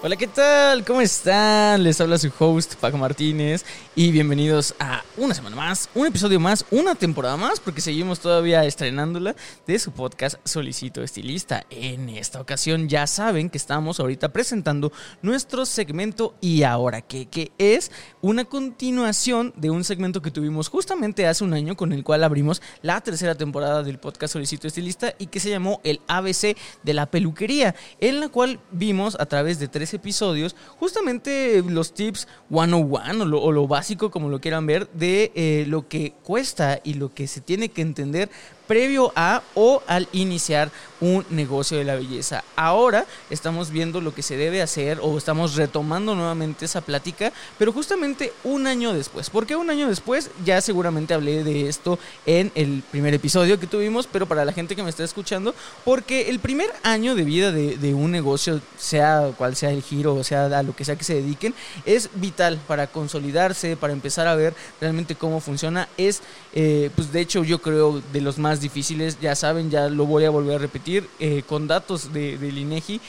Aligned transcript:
Hola, 0.00 0.14
¿qué 0.14 0.28
tal? 0.28 0.84
¿Cómo 0.84 1.00
están? 1.00 1.82
Les 1.82 2.00
habla 2.00 2.18
su 2.18 2.30
host, 2.38 2.76
Paco 2.76 2.96
Martínez, 2.96 3.64
y 3.96 4.12
bienvenidos 4.12 4.76
a 4.78 5.02
una 5.16 5.34
semana 5.34 5.56
más, 5.56 5.90
un 5.92 6.06
episodio 6.06 6.38
más, 6.38 6.64
una 6.70 6.94
temporada 6.94 7.36
más, 7.36 7.58
porque 7.58 7.80
seguimos 7.80 8.20
todavía 8.20 8.64
estrenándola 8.64 9.34
de 9.66 9.76
su 9.80 9.90
podcast 9.90 10.36
Solicito 10.44 11.02
Estilista. 11.02 11.66
En 11.68 12.10
esta 12.10 12.40
ocasión 12.40 12.88
ya 12.88 13.08
saben 13.08 13.50
que 13.50 13.58
estamos 13.58 13.98
ahorita 13.98 14.28
presentando 14.28 14.92
nuestro 15.20 15.66
segmento 15.66 16.36
Y 16.40 16.62
Ahora 16.62 17.00
qué, 17.02 17.26
que 17.26 17.50
es 17.58 17.90
una 18.20 18.44
continuación 18.44 19.52
de 19.56 19.70
un 19.70 19.82
segmento 19.82 20.22
que 20.22 20.30
tuvimos 20.30 20.68
justamente 20.68 21.26
hace 21.26 21.42
un 21.42 21.54
año 21.54 21.76
con 21.76 21.92
el 21.92 22.04
cual 22.04 22.22
abrimos 22.22 22.62
la 22.82 23.00
tercera 23.00 23.34
temporada 23.34 23.82
del 23.82 23.98
podcast 23.98 24.34
Solicito 24.34 24.68
Estilista 24.68 25.12
y 25.18 25.26
que 25.26 25.40
se 25.40 25.50
llamó 25.50 25.80
el 25.82 26.00
ABC 26.06 26.56
de 26.84 26.94
la 26.94 27.06
peluquería, 27.06 27.74
en 27.98 28.20
la 28.20 28.28
cual 28.28 28.60
vimos 28.70 29.16
a 29.18 29.26
través 29.26 29.58
de 29.58 29.66
tres 29.66 29.87
episodios, 29.94 30.56
justamente 30.78 31.62
los 31.66 31.94
tips 31.94 32.28
101 32.50 33.22
o 33.22 33.24
lo, 33.24 33.42
o 33.42 33.52
lo 33.52 33.66
básico, 33.66 34.10
como 34.10 34.28
lo 34.28 34.40
quieran 34.40 34.66
ver, 34.66 34.88
de 34.90 35.32
eh, 35.34 35.64
lo 35.68 35.88
que 35.88 36.12
cuesta 36.22 36.80
y 36.82 36.94
lo 36.94 37.12
que 37.12 37.26
se 37.26 37.40
tiene 37.40 37.68
que 37.68 37.82
entender 37.82 38.30
previo 38.68 39.12
a 39.16 39.42
o 39.54 39.82
al 39.88 40.06
iniciar 40.12 40.70
un 41.00 41.24
negocio 41.30 41.78
de 41.78 41.84
la 41.84 41.94
belleza. 41.94 42.44
Ahora 42.56 43.06
estamos 43.30 43.70
viendo 43.70 44.00
lo 44.00 44.14
que 44.14 44.22
se 44.22 44.36
debe 44.36 44.62
hacer 44.62 44.98
o 45.00 45.16
estamos 45.16 45.54
retomando 45.54 46.14
nuevamente 46.14 46.64
esa 46.64 46.80
plática, 46.80 47.32
pero 47.58 47.72
justamente 47.72 48.32
un 48.44 48.66
año 48.66 48.92
después. 48.92 49.30
¿Por 49.30 49.46
qué 49.46 49.56
un 49.56 49.70
año 49.70 49.88
después? 49.88 50.30
Ya 50.44 50.60
seguramente 50.60 51.14
hablé 51.14 51.44
de 51.44 51.68
esto 51.68 51.98
en 52.26 52.52
el 52.54 52.82
primer 52.90 53.14
episodio 53.14 53.58
que 53.58 53.66
tuvimos, 53.66 54.06
pero 54.06 54.26
para 54.26 54.44
la 54.44 54.52
gente 54.52 54.76
que 54.76 54.82
me 54.82 54.90
está 54.90 55.04
escuchando, 55.04 55.54
porque 55.84 56.28
el 56.28 56.38
primer 56.40 56.70
año 56.82 57.14
de 57.14 57.24
vida 57.24 57.52
de, 57.52 57.94
un 57.94 58.10
negocio, 58.10 58.60
sea 58.76 59.32
cual 59.36 59.56
sea 59.56 59.70
el 59.70 59.82
giro, 59.82 60.14
o 60.14 60.22
sea 60.22 60.46
a 60.46 60.62
lo 60.62 60.76
que 60.76 60.84
sea 60.84 60.96
que 60.96 61.04
se 61.04 61.14
dediquen, 61.14 61.54
es 61.86 62.10
vital 62.14 62.60
para 62.66 62.86
consolidarse, 62.86 63.76
para 63.76 63.92
empezar 63.92 64.26
a 64.26 64.34
ver 64.34 64.54
realmente 64.80 65.14
cómo 65.14 65.40
funciona. 65.40 65.88
Es, 65.96 66.20
eh, 66.54 66.90
pues 66.94 67.12
de 67.12 67.20
hecho 67.20 67.44
yo 67.44 67.60
creo 67.60 68.02
de 68.12 68.20
los 68.20 68.38
más 68.38 68.57
difíciles, 68.60 69.18
ya 69.20 69.34
saben, 69.34 69.70
ya 69.70 69.88
lo 69.88 70.06
voy 70.06 70.24
a 70.24 70.30
volver 70.30 70.56
a 70.56 70.58
repetir, 70.58 71.08
eh, 71.18 71.42
con 71.46 71.66
datos 71.66 72.12
de, 72.12 72.38
del 72.38 72.58
INEGI, 72.58 73.00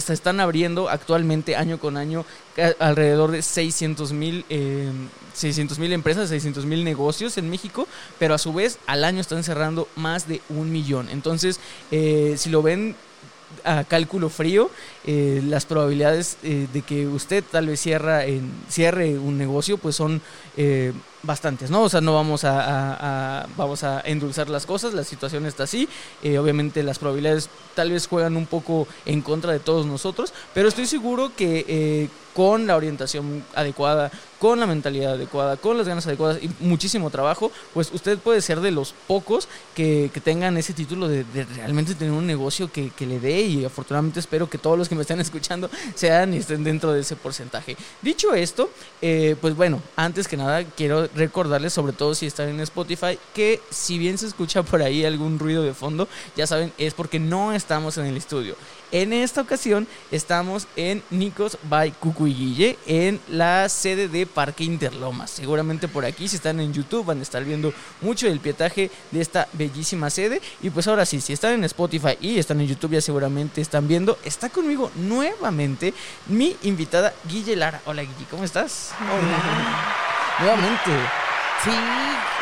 se 0.00 0.12
están 0.12 0.40
abriendo 0.40 0.88
actualmente 0.88 1.56
año 1.56 1.78
con 1.78 1.96
año 1.96 2.24
alrededor 2.78 3.30
de 3.30 3.42
600 3.42 4.12
mil 4.12 4.44
eh, 4.48 4.90
mil 5.78 5.92
empresas, 5.92 6.28
600 6.28 6.64
mil 6.66 6.84
negocios 6.84 7.38
en 7.38 7.50
México, 7.50 7.88
pero 8.18 8.34
a 8.34 8.38
su 8.38 8.52
vez 8.52 8.78
al 8.86 9.04
año 9.04 9.20
están 9.20 9.42
cerrando 9.42 9.88
más 9.96 10.28
de 10.28 10.40
un 10.48 10.70
millón. 10.70 11.08
Entonces, 11.10 11.60
eh, 11.90 12.34
si 12.36 12.50
lo 12.50 12.62
ven 12.62 12.94
a 13.64 13.84
cálculo 13.84 14.30
frío, 14.30 14.70
eh, 15.04 15.42
las 15.44 15.64
probabilidades 15.64 16.38
de 16.42 16.82
que 16.82 17.06
usted 17.06 17.44
tal 17.50 17.68
vez 17.68 17.80
cierra 17.80 18.24
en, 18.24 18.50
cierre 18.68 19.18
un 19.18 19.38
negocio, 19.38 19.78
pues 19.78 19.96
son 19.96 20.20
bastantes, 21.24 21.70
¿no? 21.70 21.82
O 21.82 21.88
sea, 21.88 22.00
no 22.00 22.14
vamos 22.14 22.44
a, 22.44 23.46
vamos 23.56 23.82
a 23.84 24.00
endulzar 24.00 24.48
las 24.48 24.66
cosas, 24.66 24.94
la 24.94 25.04
situación 25.04 25.46
está 25.46 25.64
así, 25.64 25.88
eh, 26.22 26.38
obviamente 26.38 26.82
las 26.82 26.98
probabilidades 26.98 27.48
tal 27.74 27.90
vez 27.90 28.06
juegan 28.06 28.36
un 28.36 28.46
poco 28.46 28.86
en 29.06 29.22
contra 29.22 29.52
de 29.52 29.60
todos 29.60 29.86
nosotros, 29.86 30.32
pero 30.52 30.68
estoy 30.68 30.86
seguro 30.86 31.32
que 31.36 31.64
eh, 31.68 32.08
con 32.34 32.66
la 32.66 32.76
orientación 32.76 33.44
adecuada, 33.54 34.10
con 34.40 34.60
la 34.60 34.66
mentalidad 34.66 35.12
adecuada, 35.12 35.56
con 35.56 35.78
las 35.78 35.86
ganas 35.86 36.06
adecuadas 36.06 36.42
y 36.42 36.50
muchísimo 36.60 37.08
trabajo, 37.08 37.50
pues 37.72 37.90
usted 37.92 38.18
puede 38.18 38.42
ser 38.42 38.60
de 38.60 38.72
los 38.72 38.92
pocos 39.06 39.48
que, 39.74 40.10
tengan 40.24 40.56
ese 40.56 40.72
título 40.72 41.06
de, 41.06 41.24
realmente 41.56 41.94
tener 41.94 42.12
un 42.12 42.26
negocio 42.26 42.70
que, 42.70 42.90
le 43.06 43.20
dé 43.20 43.42
y 43.42 43.64
afortunadamente 43.64 44.20
espero 44.20 44.50
que 44.50 44.58
todos 44.58 44.76
los 44.76 44.88
que 44.88 44.94
me 44.94 45.02
estén 45.02 45.20
escuchando 45.20 45.70
sean 45.94 46.34
y 46.34 46.38
estén 46.38 46.64
dentro 46.64 46.92
de 46.92 47.00
ese 47.00 47.14
porcentaje. 47.14 47.76
Dicho 48.02 48.34
esto, 48.34 48.70
eh, 49.00 49.36
pues 49.40 49.54
bueno, 49.54 49.80
antes 49.96 50.26
que 50.26 50.36
nada 50.36 50.64
quiero 50.64 51.08
recordarles, 51.14 51.72
sobre 51.72 51.92
todo 51.92 52.14
si 52.14 52.26
están 52.26 52.48
en 52.48 52.60
Spotify, 52.60 53.18
que 53.34 53.60
si 53.70 53.98
bien 53.98 54.18
se 54.18 54.26
escucha 54.26 54.62
por 54.62 54.82
ahí 54.82 55.04
algún 55.04 55.38
ruido 55.38 55.62
de 55.62 55.74
fondo, 55.74 56.08
ya 56.36 56.46
saben, 56.46 56.72
es 56.78 56.94
porque 56.94 57.18
no 57.18 57.52
estamos 57.52 57.98
en 57.98 58.06
el 58.06 58.16
estudio. 58.16 58.56
En 58.92 59.12
esta 59.12 59.40
ocasión 59.40 59.88
estamos 60.12 60.68
en 60.76 61.02
Nicos 61.10 61.58
by 61.64 61.90
Cucu 61.92 62.28
y 62.28 62.34
Guille, 62.34 62.78
en 62.86 63.20
la 63.28 63.68
sede 63.68 64.06
de 64.06 64.24
Parque 64.24 64.62
Interlomas. 64.62 65.30
Seguramente 65.30 65.88
por 65.88 66.04
aquí, 66.04 66.28
si 66.28 66.36
están 66.36 66.60
en 66.60 66.72
YouTube, 66.72 67.04
van 67.04 67.18
a 67.18 67.22
estar 67.22 67.44
viendo 67.44 67.72
mucho 68.00 68.28
del 68.28 68.38
pietaje 68.38 68.92
de 69.10 69.20
esta 69.20 69.48
bellísima 69.52 70.10
sede. 70.10 70.40
Y 70.62 70.70
pues 70.70 70.86
ahora 70.86 71.06
sí, 71.06 71.20
si 71.20 71.32
están 71.32 71.54
en 71.54 71.64
Spotify 71.64 72.16
y 72.20 72.38
están 72.38 72.60
en 72.60 72.68
YouTube, 72.68 72.92
ya 72.92 73.00
seguramente 73.00 73.60
están 73.60 73.88
viendo. 73.88 74.16
Está 74.24 74.48
conmigo 74.48 74.92
nuevamente 74.94 75.92
mi 76.26 76.56
invitada 76.62 77.12
Guille 77.28 77.56
Lara. 77.56 77.80
Hola 77.86 78.02
Guille, 78.02 78.26
¿cómo 78.30 78.44
estás? 78.44 78.92
Hola. 79.00 80.23
Nuevamente. 80.40 80.90
Sí, 81.62 81.70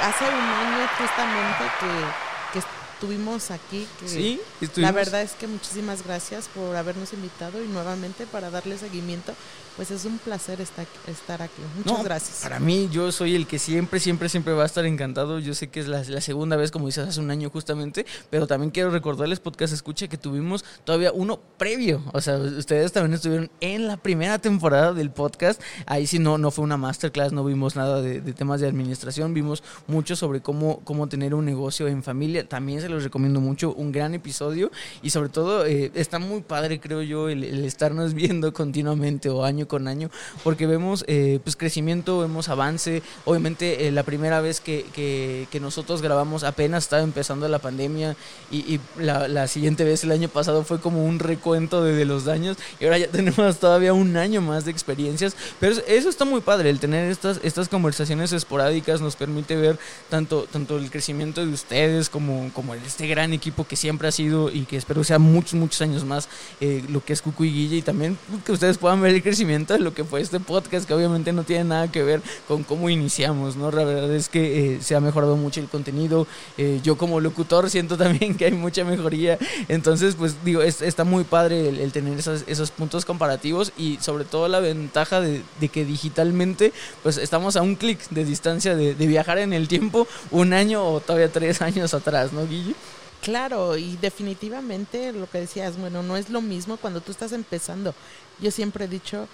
hace 0.02 0.24
un 0.24 0.34
año 0.34 0.88
justamente 0.98 1.64
que, 1.78 2.52
que 2.52 2.58
estuvimos 2.58 3.50
aquí. 3.50 3.86
Que 4.00 4.08
sí, 4.08 4.40
La 4.76 4.92
verdad 4.92 5.22
es 5.22 5.32
que 5.32 5.46
muchísimas 5.46 6.04
gracias 6.04 6.48
por 6.48 6.76
habernos 6.76 7.12
invitado 7.12 7.62
y 7.62 7.68
nuevamente 7.68 8.26
para 8.26 8.50
darle 8.50 8.78
seguimiento 8.78 9.34
pues 9.76 9.90
es 9.90 10.04
un 10.04 10.18
placer 10.18 10.60
estar, 10.60 10.86
estar 11.06 11.40
aquí. 11.42 11.62
Muchas 11.76 12.04
gracias. 12.04 12.40
Para 12.42 12.60
mí, 12.60 12.88
yo 12.92 13.10
soy 13.10 13.34
el 13.34 13.46
que 13.46 13.58
siempre, 13.58 14.00
siempre, 14.00 14.28
siempre 14.28 14.52
va 14.52 14.64
a 14.64 14.66
estar 14.66 14.84
encantado. 14.84 15.38
Yo 15.38 15.54
sé 15.54 15.68
que 15.68 15.80
es 15.80 15.88
la, 15.88 16.02
segunda 16.20 16.56
vez, 16.56 16.70
como 16.70 16.86
dices, 16.86 17.08
hace 17.08 17.20
un 17.20 17.30
año 17.30 17.48
justamente, 17.50 18.04
pero 18.30 18.46
también 18.46 18.70
quiero 18.70 18.90
recordarles, 18.90 19.40
podcast 19.40 19.72
escucha, 19.72 20.08
que 20.08 20.18
tuvimos 20.18 20.64
todavía 20.84 21.12
uno 21.12 21.40
previo. 21.56 22.02
O 22.12 22.20
sea, 22.20 22.36
ustedes 22.36 22.92
también 22.92 23.14
estuvieron 23.14 23.50
en 23.60 23.86
la 23.86 23.96
primera 23.96 24.38
temporada 24.38 24.92
del 24.92 25.10
podcast. 25.10 25.60
Ahí 25.86 26.06
sí 26.06 26.18
no, 26.18 26.38
no 26.38 26.50
fue 26.50 26.64
una 26.64 26.76
masterclass, 26.76 27.32
no 27.32 27.44
vimos 27.44 27.74
nada 27.74 28.02
de, 28.02 28.20
temas 28.32 28.60
de 28.60 28.68
administración, 28.68 29.32
vimos 29.32 29.62
mucho 29.86 30.16
sobre 30.16 30.40
cómo, 30.40 30.80
cómo 30.84 31.08
tener 31.08 31.34
un 31.34 31.44
negocio 31.44 31.88
en 31.88 32.02
familia. 32.02 32.46
También 32.46 32.80
se 32.80 32.88
los 32.88 33.04
recomiendo 33.04 33.40
mucho, 33.40 33.72
un 33.74 33.90
gran 33.90 34.14
episodio 34.14 34.70
y 35.02 35.10
sobre 35.10 35.30
todo 35.30 35.64
eh, 35.66 35.90
está 35.94 36.18
muy 36.18 36.42
padre, 36.42 36.80
creo 36.80 37.02
yo, 37.02 37.28
el, 37.28 37.44
el 37.44 37.64
estarnos 37.64 38.12
viendo 38.22 38.52
continuamente 38.52 39.30
o 39.30 39.44
año 39.44 39.61
con 39.66 39.88
año, 39.88 40.10
porque 40.44 40.66
vemos 40.66 41.04
eh, 41.06 41.40
pues 41.42 41.56
crecimiento, 41.56 42.20
vemos 42.20 42.48
avance. 42.48 43.02
Obviamente 43.24 43.86
eh, 43.86 43.92
la 43.92 44.02
primera 44.02 44.40
vez 44.40 44.60
que, 44.60 44.84
que, 44.92 45.60
nosotros 45.60 46.02
grabamos 46.02 46.42
apenas 46.42 46.84
estaba 46.84 47.02
empezando 47.02 47.46
la 47.46 47.60
pandemia 47.60 48.16
y, 48.50 48.80
la, 48.98 49.46
siguiente 49.46 49.84
vez 49.84 50.02
el 50.02 50.10
año 50.10 50.28
pasado 50.28 50.64
fue 50.64 50.80
como 50.80 51.04
un 51.04 51.20
recuento 51.20 51.84
de, 51.84 52.04
los 52.04 52.24
daños 52.24 52.56
y 52.80 52.84
ahora 52.84 52.98
ya 52.98 53.06
tenemos 53.08 53.58
todavía 53.58 53.92
un 53.92 54.16
año 54.16 54.40
más 54.40 54.64
de 54.64 54.72
experiencias. 54.72 55.36
Pero 55.60 55.76
eso 55.86 56.08
está 56.08 56.24
muy 56.24 56.40
padre, 56.40 56.70
el 56.70 56.80
tener 56.80 57.10
estas, 57.10 57.38
estas 57.44 57.68
conversaciones 57.68 58.32
esporádicas 58.32 59.00
nos 59.00 59.14
permite 59.14 59.54
ver 59.54 59.78
tanto, 60.10 60.48
tanto 60.50 60.78
el 60.78 60.90
crecimiento 60.90 61.46
de 61.46 61.52
ustedes 61.52 62.08
como, 62.08 62.50
como 62.52 62.74
este 62.74 63.06
gran 63.06 63.32
equipo 63.32 63.66
que 63.66 63.76
siempre 63.76 64.08
ha 64.08 64.12
sido 64.12 64.50
y 64.50 64.64
que 64.64 64.76
espero 64.76 65.04
sea 65.04 65.18
muchos, 65.18 65.54
muchos 65.54 65.80
años 65.82 66.04
más 66.04 66.28
eh, 66.60 66.82
lo 66.88 67.04
que 67.04 67.12
es 67.12 67.22
Cucu 67.22 67.44
y 67.44 67.52
Guille 67.52 67.76
y 67.76 67.82
también 67.82 68.18
que 68.44 68.52
ustedes 68.52 68.78
puedan 68.78 69.00
ver 69.00 69.14
el 69.14 69.22
crecimiento 69.22 69.51
de 69.52 69.78
lo 69.78 69.92
que 69.92 70.04
fue 70.04 70.22
este 70.22 70.40
podcast, 70.40 70.86
que 70.86 70.94
obviamente 70.94 71.32
no 71.32 71.44
tiene 71.44 71.64
nada 71.64 71.92
que 71.92 72.02
ver 72.02 72.22
con 72.48 72.62
cómo 72.62 72.88
iniciamos, 72.88 73.54
¿no? 73.54 73.70
La 73.70 73.84
verdad 73.84 74.10
es 74.14 74.30
que 74.30 74.76
eh, 74.76 74.78
se 74.80 74.94
ha 74.94 75.00
mejorado 75.00 75.36
mucho 75.36 75.60
el 75.60 75.68
contenido. 75.68 76.26
Eh, 76.56 76.80
yo 76.82 76.96
como 76.96 77.20
locutor 77.20 77.68
siento 77.68 77.98
también 77.98 78.34
que 78.38 78.46
hay 78.46 78.52
mucha 78.52 78.82
mejoría. 78.84 79.38
Entonces, 79.68 80.14
pues 80.14 80.42
digo, 80.42 80.62
está 80.62 81.04
muy 81.04 81.24
padre 81.24 81.68
el, 81.68 81.92
tener 81.92 82.18
esos 82.18 82.70
puntos 82.70 83.04
comparativos 83.04 83.72
y 83.76 83.98
sobre 84.00 84.24
todo 84.24 84.48
la 84.48 84.60
ventaja 84.60 85.20
de, 85.20 85.42
que 85.70 85.84
digitalmente, 85.84 86.72
pues 87.02 87.18
estamos 87.18 87.56
a 87.56 87.62
un 87.62 87.76
clic 87.76 88.00
de 88.08 88.24
distancia 88.24 88.74
de, 88.74 88.94
de 88.94 89.06
viajar 89.06 89.38
en 89.38 89.52
el 89.52 89.68
tiempo 89.68 90.06
un 90.30 90.54
año 90.54 90.82
o 90.84 91.00
todavía 91.00 91.30
tres 91.30 91.60
años 91.62 91.92
atrás, 91.92 92.32
¿no, 92.32 92.46
Guille? 92.46 92.74
Claro, 93.22 93.76
y 93.76 93.96
definitivamente 93.98 95.12
lo 95.12 95.30
que 95.30 95.38
decías, 95.38 95.78
bueno, 95.78 96.02
no 96.02 96.16
es 96.16 96.28
lo 96.28 96.40
mismo 96.40 96.76
cuando 96.76 97.00
tú 97.00 97.12
estás 97.12 97.30
empezando. 97.30 97.94
Yo 98.40 98.50
siempre 98.50 98.86
he 98.86 98.88
dicho 98.88 99.28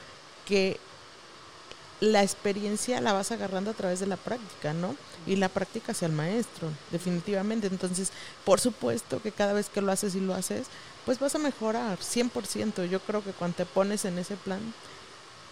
que 0.47 0.79
la 2.01 2.23
experiencia 2.23 3.01
la 3.01 3.15
vas 3.15 3.33
agarrando 3.33 3.71
a 3.71 3.75
través 3.75 3.99
de 3.99 4.07
la 4.07 4.19
práctica, 4.19 4.75
¿no? 4.75 4.95
Y 5.27 5.37
la 5.37 5.49
práctica 5.49 5.93
hacia 5.93 6.05
el 6.05 6.13
maestro, 6.13 6.69
definitivamente. 6.91 7.67
Entonces, 7.67 8.13
por 8.45 8.61
supuesto 8.61 9.23
que 9.23 9.33
cada 9.33 9.55
vez 9.55 9.71
que 9.71 9.81
lo 9.81 9.91
haces 9.91 10.15
y 10.15 10.21
lo 10.21 10.35
haces, 10.35 10.67
pues 11.07 11.19
vas 11.19 11.35
a 11.35 11.39
mejorar, 11.39 11.99
100%. 11.99 12.85
Yo 12.85 13.01
creo 13.01 13.25
que 13.25 13.33
cuando 13.33 13.57
te 13.57 13.65
pones 13.65 14.05
en 14.05 14.19
ese 14.19 14.37
plan, 14.37 14.61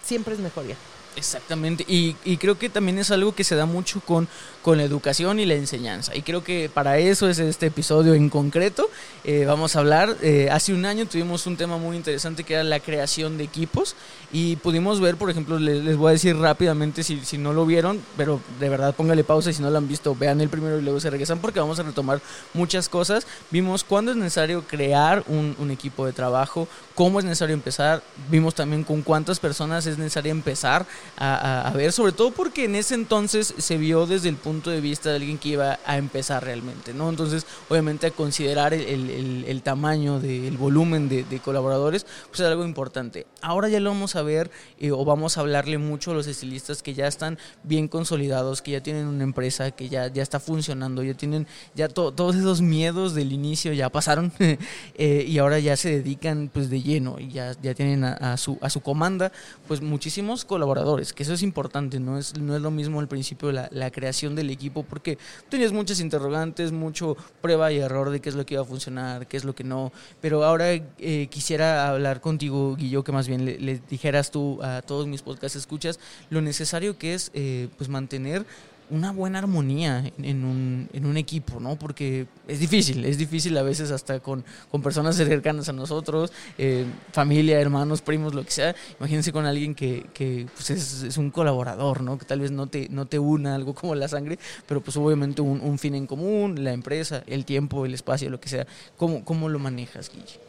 siempre 0.05 0.35
es 0.35 0.41
mejoría. 0.41 0.77
Exactamente, 1.17 1.83
y, 1.89 2.15
creo 2.37 2.59
que 2.59 2.69
también 2.69 2.99
es 2.99 3.11
algo 3.11 3.35
que 3.35 3.43
se 3.43 3.57
da 3.57 3.65
mucho 3.65 4.01
con, 4.01 4.29
con 4.61 4.77
la 4.77 4.85
educación 4.85 5.41
y 5.41 5.47
la 5.47 5.55
enseñanza. 5.55 6.15
Y 6.15 6.21
creo 6.21 6.45
que 6.45 6.71
para 6.73 6.99
eso 6.99 7.29
es 7.31 7.39
este 7.39 7.67
episodio 7.67 8.13
en 8.13 8.29
concreto. 8.29 8.91
Eh, 9.25 9.47
vamos 9.47 9.77
a 9.77 9.79
hablar, 9.79 10.15
eh, 10.21 10.49
hace 10.53 10.75
un 10.75 10.85
año 10.85 11.07
tuvimos 11.07 11.47
un 11.47 11.57
tema 11.57 11.79
muy 11.79 11.97
interesante 11.97 12.45
que 12.45 12.53
era 12.53 12.65
la 12.65 12.81
creación 12.81 13.39
de 13.39 13.45
equipos 13.45 13.97
y 14.31 14.57
pudimos 14.57 15.01
ver, 15.01 15.17
por 15.17 15.31
ejemplo, 15.31 15.59
les, 15.59 15.97
voy 15.97 16.11
a 16.11 16.13
decir 16.13 16.37
rápidamente 16.37 17.03
si, 17.03 17.25
si, 17.25 17.39
no 17.39 17.55
lo 17.55 17.65
vieron, 17.65 18.03
pero 18.19 18.41
de 18.61 18.69
verdad 18.69 18.95
póngale 18.95 19.25
pausa 19.25 19.53
si 19.53 19.63
no 19.63 19.71
lo 19.71 19.79
han 19.79 19.89
visto, 19.89 20.15
vean 20.15 20.43
el 20.43 20.51
primero 20.51 20.79
y 20.79 20.83
luego 20.83 21.01
se 21.01 21.09
regresan 21.09 21.39
porque 21.39 21.61
vamos 21.61 21.79
a 21.81 21.83
retomar 21.83 22.21
muchas 22.53 22.91
cosas. 22.91 23.27
Vimos 23.51 23.85
cuándo 23.85 24.11
es 24.11 24.19
necesario 24.19 24.65
crear 24.67 25.25
un, 25.29 25.57
un 25.59 25.71
equipo 25.71 26.05
de 26.05 26.13
trabajo, 26.13 26.69
cómo 26.95 27.21
es 27.21 27.25
necesario 27.25 27.55
empezar, 27.55 28.03
vimos 28.31 28.55
también 28.55 28.85
con 28.85 29.01
cuántas 29.01 29.41
personas 29.41 29.87
es 29.87 29.97
necesario 29.97 30.31
empezar 30.31 30.85
a, 31.17 31.73
ver, 31.75 31.93
sobre 31.93 32.13
todo 32.13 32.31
porque 32.31 32.65
en 32.65 32.75
ese 32.75 32.95
entonces 32.95 33.55
se 33.59 33.77
vio 33.77 34.07
desde 34.07 34.29
el 34.29 34.37
punto 34.37 34.71
de 34.71 34.81
vista 34.81 35.11
de 35.11 35.17
alguien 35.17 35.39
que 35.39 35.51
iba 35.51 35.79
a 35.85 35.97
empezar 35.97 36.45
realmente, 36.45 36.95
¿no? 36.95 37.09
Entonces, 37.09 37.47
obviamente, 37.69 38.07
a 38.07 38.11
considerar 38.11 38.75
el, 38.75 39.63
tamaño, 39.63 40.21
del 40.21 40.57
volumen 40.57 41.09
de, 41.09 41.41
colaboradores, 41.43 42.07
pues 42.29 42.41
es 42.41 42.47
algo 42.47 42.65
importante. 42.65 43.27
Ahora 43.41 43.69
ya 43.69 43.81
lo 43.81 43.91
vamos 43.91 44.17
a 44.17 44.23
ver 44.23 44.51
eh, 44.79 44.91
o 44.91 45.05
vamos 45.05 45.37
a 45.37 45.41
hablarle 45.41 45.79
mucho 45.79 46.11
a 46.11 46.15
los 46.15 46.27
estilistas 46.27 46.83
que 46.83 46.95
ya 46.95 47.07
están 47.07 47.39
bien 47.63 47.89
consolidados, 47.89 48.63
que 48.63 48.73
ya 48.73 48.83
tienen 48.83 49.07
una 49.07 49.25
empresa, 49.25 49.71
que 49.71 49.89
ya, 49.89 50.09
ya 50.09 50.23
está 50.23 50.41
funcionando, 50.41 51.03
ya 51.03 51.15
tienen 51.15 51.47
ya 51.75 51.89
todos 51.89 52.37
esos 52.37 52.61
miedos 52.61 53.15
del 53.15 53.33
inicio 53.33 53.73
ya 53.73 53.91
pasaron 53.91 54.33
eh, 54.95 55.25
y 55.27 55.39
ahora 55.39 55.59
ya 55.59 55.77
se 55.77 55.91
dedican 55.91 56.51
pues 56.53 56.71
de 56.71 56.83
lleno 56.83 57.17
y 57.19 57.29
ya, 57.29 57.55
ya 57.63 57.75
tienen 57.75 58.05
a, 58.05 58.37
su, 58.37 58.59
a 58.61 58.71
su 58.71 58.81
comanda 58.81 59.33
pues 59.67 59.81
muchísimos 59.81 60.45
colaboradores, 60.45 60.96
que 61.13 61.23
eso 61.23 61.35
es 61.35 61.43
importante, 61.43 62.01
no 62.01 62.19
es, 62.19 62.39
no 62.39 62.57
es 62.57 62.63
lo 62.63 62.71
mismo 62.71 63.01
al 63.01 63.09
principio 63.09 63.53
la, 63.53 63.69
la 63.73 63.91
creación 63.91 64.35
del 64.35 64.51
equipo 64.51 64.83
porque 64.83 65.19
tenías 65.49 65.73
muchas 65.73 66.01
interrogantes, 66.01 66.73
mucho 66.73 67.17
prueba 67.41 67.73
y 67.73 67.79
error 67.79 68.11
de 68.11 68.21
qué 68.21 68.29
es 68.29 68.35
lo 68.35 68.47
que 68.47 68.55
iba 68.55 68.63
a 68.63 68.67
funcionar, 68.67 69.27
qué 69.27 69.37
es 69.37 69.45
lo 69.45 69.55
que 69.55 69.65
no, 69.65 69.93
pero 70.21 70.45
ahora 70.45 70.73
eh, 70.73 71.29
quisiera 71.31 71.89
hablar 71.89 72.21
contigo, 72.21 72.77
Guillo, 72.77 73.05
que 73.05 73.13
más 73.13 73.29
bien 73.29 73.45
le, 73.45 73.81
dijeras 73.89 74.31
tú 74.31 74.61
a 74.63 74.83
todos 74.83 75.07
mis 75.07 75.23
podcasts 75.23 75.57
escuchas 75.57 75.99
lo 76.31 76.41
necesario 76.41 76.99
que 76.99 77.15
es 77.15 77.31
eh, 77.35 77.69
pues 77.77 77.89
mantener 77.89 78.47
una 78.91 79.13
buena 79.13 79.39
armonía 79.39 80.13
en 80.19 80.45
un, 80.45 80.89
en 80.93 81.07
un 81.07 81.17
equipo, 81.17 81.61
¿no? 81.61 81.77
Porque 81.77 82.27
es 82.47 82.61
difícil, 82.61 83.05
es 83.05 83.19
difícil 83.19 83.57
a 83.59 83.63
veces 83.63 83.91
hasta 83.91 84.21
con, 84.21 84.45
con 84.71 84.83
personas 84.83 85.17
cercanas 85.17 85.69
a 85.69 85.73
nosotros, 85.73 86.33
eh, 86.59 86.85
familia, 87.13 87.61
hermanos, 87.61 88.03
primos, 88.03 88.35
lo 88.35 88.45
que 88.45 88.51
sea. 88.51 88.75
Imagínense 88.99 89.33
con 89.33 89.47
alguien 89.47 89.75
que, 89.75 90.07
que 90.15 90.47
pues 90.55 90.71
es, 90.71 91.17
un 91.17 91.31
colaborador, 91.31 92.03
¿no? 92.03 92.19
Que 92.19 92.25
tal 92.25 92.41
vez 92.41 92.51
no 92.51 92.67
te, 92.67 92.89
no 92.89 93.07
te 93.07 93.19
una 93.19 93.55
algo 93.55 93.75
como 93.75 93.95
la 93.95 94.09
sangre, 94.09 94.39
pero 94.67 94.81
pues 94.81 94.97
obviamente 94.97 95.43
un, 95.43 95.61
un 95.61 95.79
fin 95.79 95.95
en 95.95 96.07
común, 96.07 96.63
la 96.63 96.73
empresa, 96.73 97.23
el 97.27 97.45
tiempo, 97.45 97.87
el 97.87 97.95
espacio, 97.95 98.31
lo 98.31 98.41
que 98.41 98.49
sea. 98.49 98.67
¿Cómo, 98.97 99.25
cómo 99.25 99.49
lo 99.49 99.59
manejas, 99.59 100.11
Guille? 100.11 100.41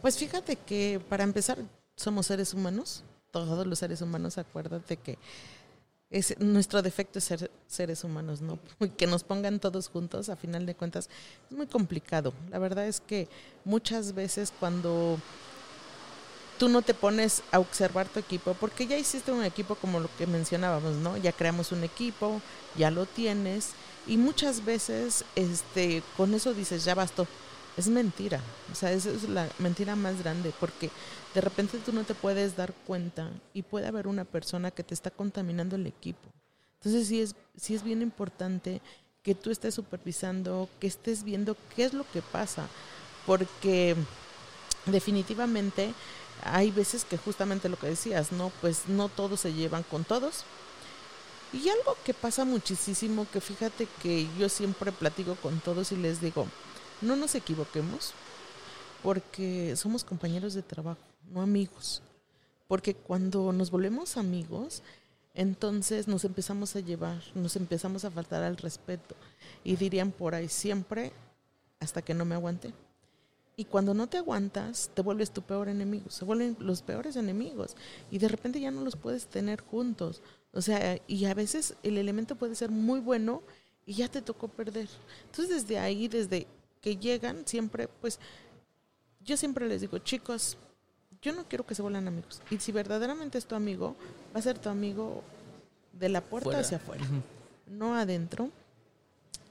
Pues 0.00 0.18
fíjate 0.18 0.56
que 0.56 1.00
para 1.08 1.24
empezar 1.24 1.58
somos 1.96 2.26
seres 2.26 2.54
humanos, 2.54 3.02
todos 3.30 3.66
los 3.66 3.78
seres 3.78 4.00
humanos, 4.00 4.38
acuérdate 4.38 4.96
que 4.96 5.18
es, 6.14 6.38
nuestro 6.38 6.80
defecto 6.80 7.18
es 7.18 7.24
ser 7.24 7.50
seres 7.66 8.04
humanos, 8.04 8.40
¿no? 8.40 8.60
Que 8.96 9.08
nos 9.08 9.24
pongan 9.24 9.58
todos 9.58 9.88
juntos, 9.88 10.28
a 10.28 10.36
final 10.36 10.64
de 10.64 10.76
cuentas, 10.76 11.10
es 11.50 11.56
muy 11.56 11.66
complicado. 11.66 12.32
La 12.50 12.60
verdad 12.60 12.86
es 12.86 13.00
que 13.00 13.28
muchas 13.64 14.14
veces 14.14 14.52
cuando 14.60 15.18
tú 16.56 16.68
no 16.68 16.82
te 16.82 16.94
pones 16.94 17.42
a 17.50 17.58
observar 17.58 18.06
tu 18.06 18.20
equipo, 18.20 18.54
porque 18.54 18.86
ya 18.86 18.96
hiciste 18.96 19.32
un 19.32 19.42
equipo 19.42 19.74
como 19.74 19.98
lo 19.98 20.08
que 20.16 20.28
mencionábamos, 20.28 20.94
¿no? 20.96 21.16
Ya 21.16 21.32
creamos 21.32 21.72
un 21.72 21.82
equipo, 21.82 22.40
ya 22.78 22.92
lo 22.92 23.06
tienes, 23.06 23.70
y 24.06 24.16
muchas 24.16 24.64
veces 24.64 25.24
este, 25.34 26.04
con 26.16 26.32
eso 26.32 26.54
dices, 26.54 26.84
ya 26.84 26.94
bastó. 26.94 27.26
Es 27.76 27.88
mentira, 27.88 28.40
o 28.70 28.76
sea, 28.76 28.92
esa 28.92 29.10
es 29.10 29.28
la 29.28 29.48
mentira 29.58 29.96
más 29.96 30.22
grande, 30.22 30.52
porque 30.60 30.90
de 31.34 31.40
repente 31.40 31.78
tú 31.84 31.92
no 31.92 32.04
te 32.04 32.14
puedes 32.14 32.56
dar 32.56 32.72
cuenta 32.86 33.28
y 33.52 33.62
puede 33.62 33.88
haber 33.88 34.06
una 34.06 34.24
persona 34.24 34.70
que 34.70 34.84
te 34.84 34.94
está 34.94 35.10
contaminando 35.10 35.74
el 35.74 35.86
equipo. 35.86 36.28
Entonces 36.78 37.08
sí 37.08 37.20
es, 37.20 37.34
sí 37.56 37.74
es 37.74 37.82
bien 37.82 38.02
importante 38.02 38.80
que 39.22 39.34
tú 39.34 39.50
estés 39.50 39.74
supervisando, 39.74 40.68
que 40.78 40.86
estés 40.86 41.24
viendo 41.24 41.56
qué 41.74 41.86
es 41.86 41.92
lo 41.92 42.08
que 42.12 42.22
pasa, 42.22 42.68
porque 43.26 43.96
definitivamente 44.86 45.92
hay 46.44 46.70
veces 46.70 47.04
que 47.04 47.16
justamente 47.16 47.68
lo 47.68 47.78
que 47.78 47.88
decías, 47.88 48.30
¿no? 48.30 48.52
Pues 48.60 48.86
no 48.86 49.08
todos 49.08 49.40
se 49.40 49.52
llevan 49.52 49.82
con 49.82 50.04
todos. 50.04 50.44
Y 51.52 51.68
algo 51.68 51.96
que 52.04 52.14
pasa 52.14 52.44
muchísimo, 52.44 53.26
que 53.32 53.40
fíjate 53.40 53.88
que 54.02 54.28
yo 54.38 54.48
siempre 54.48 54.92
platico 54.92 55.36
con 55.36 55.58
todos 55.60 55.90
y 55.90 55.96
les 55.96 56.20
digo, 56.20 56.46
no 57.00 57.16
nos 57.16 57.34
equivoquemos, 57.34 58.12
porque 59.02 59.74
somos 59.76 60.04
compañeros 60.04 60.54
de 60.54 60.62
trabajo 60.62 61.13
no 61.30 61.42
amigos. 61.42 62.02
Porque 62.68 62.94
cuando 62.94 63.52
nos 63.52 63.70
volvemos 63.70 64.16
amigos, 64.16 64.82
entonces 65.34 66.08
nos 66.08 66.24
empezamos 66.24 66.76
a 66.76 66.80
llevar, 66.80 67.22
nos 67.34 67.56
empezamos 67.56 68.04
a 68.04 68.10
faltar 68.10 68.42
al 68.42 68.56
respeto. 68.56 69.14
Y 69.62 69.76
dirían 69.76 70.12
por 70.12 70.34
ahí 70.34 70.48
siempre 70.48 71.12
hasta 71.80 72.02
que 72.02 72.14
no 72.14 72.24
me 72.24 72.34
aguante. 72.34 72.72
Y 73.56 73.66
cuando 73.66 73.94
no 73.94 74.08
te 74.08 74.16
aguantas, 74.16 74.90
te 74.94 75.02
vuelves 75.02 75.30
tu 75.30 75.42
peor 75.42 75.68
enemigo, 75.68 76.10
se 76.10 76.24
vuelven 76.24 76.56
los 76.58 76.82
peores 76.82 77.14
enemigos. 77.16 77.76
Y 78.10 78.18
de 78.18 78.28
repente 78.28 78.60
ya 78.60 78.70
no 78.70 78.80
los 78.80 78.96
puedes 78.96 79.26
tener 79.26 79.60
juntos. 79.60 80.22
O 80.52 80.60
sea, 80.60 80.98
y 81.06 81.24
a 81.26 81.34
veces 81.34 81.74
el 81.82 81.98
elemento 81.98 82.36
puede 82.36 82.54
ser 82.54 82.70
muy 82.70 83.00
bueno 83.00 83.42
y 83.86 83.94
ya 83.94 84.08
te 84.08 84.22
tocó 84.22 84.48
perder. 84.48 84.88
Entonces 85.26 85.62
desde 85.62 85.78
ahí, 85.78 86.08
desde 86.08 86.46
que 86.80 86.96
llegan, 86.96 87.46
siempre, 87.46 87.88
pues, 87.88 88.18
yo 89.20 89.36
siempre 89.36 89.68
les 89.68 89.80
digo, 89.80 89.98
chicos, 89.98 90.58
yo 91.24 91.32
no 91.32 91.44
quiero 91.48 91.64
que 91.64 91.74
se 91.74 91.80
vuelvan 91.80 92.06
amigos. 92.06 92.42
Y 92.50 92.58
si 92.58 92.70
verdaderamente 92.70 93.38
es 93.38 93.46
tu 93.46 93.54
amigo, 93.54 93.96
va 94.34 94.40
a 94.40 94.42
ser 94.42 94.58
tu 94.58 94.68
amigo 94.68 95.22
de 95.92 96.10
la 96.10 96.20
puerta 96.20 96.58
hacia 96.58 96.76
afuera, 96.76 97.04
no 97.66 97.94
adentro. 97.96 98.50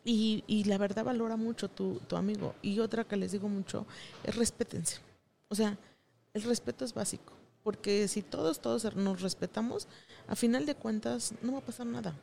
Y, 0.05 0.43
y, 0.47 0.65
la 0.65 0.77
verdad 0.77 1.05
valora 1.05 1.37
mucho 1.37 1.69
tu, 1.69 1.99
tu 2.07 2.17
amigo. 2.17 2.53
Y 2.61 2.79
otra 2.79 3.05
que 3.05 3.15
les 3.15 3.31
digo 3.31 3.47
mucho 3.47 3.87
es 4.23 4.35
respétense. 4.35 4.97
O 5.47 5.55
sea, 5.55 5.77
el 6.33 6.43
respeto 6.43 6.83
es 6.85 6.93
básico. 6.93 7.33
Porque 7.63 8.09
si 8.09 8.21
todos, 8.21 8.59
todos 8.59 8.93
nos 8.95 9.21
respetamos, 9.21 9.87
a 10.27 10.35
final 10.35 10.65
de 10.65 10.75
cuentas 10.75 11.33
no 11.41 11.53
va 11.53 11.59
a 11.59 11.65
pasar 11.65 11.87
nada. 11.87 12.13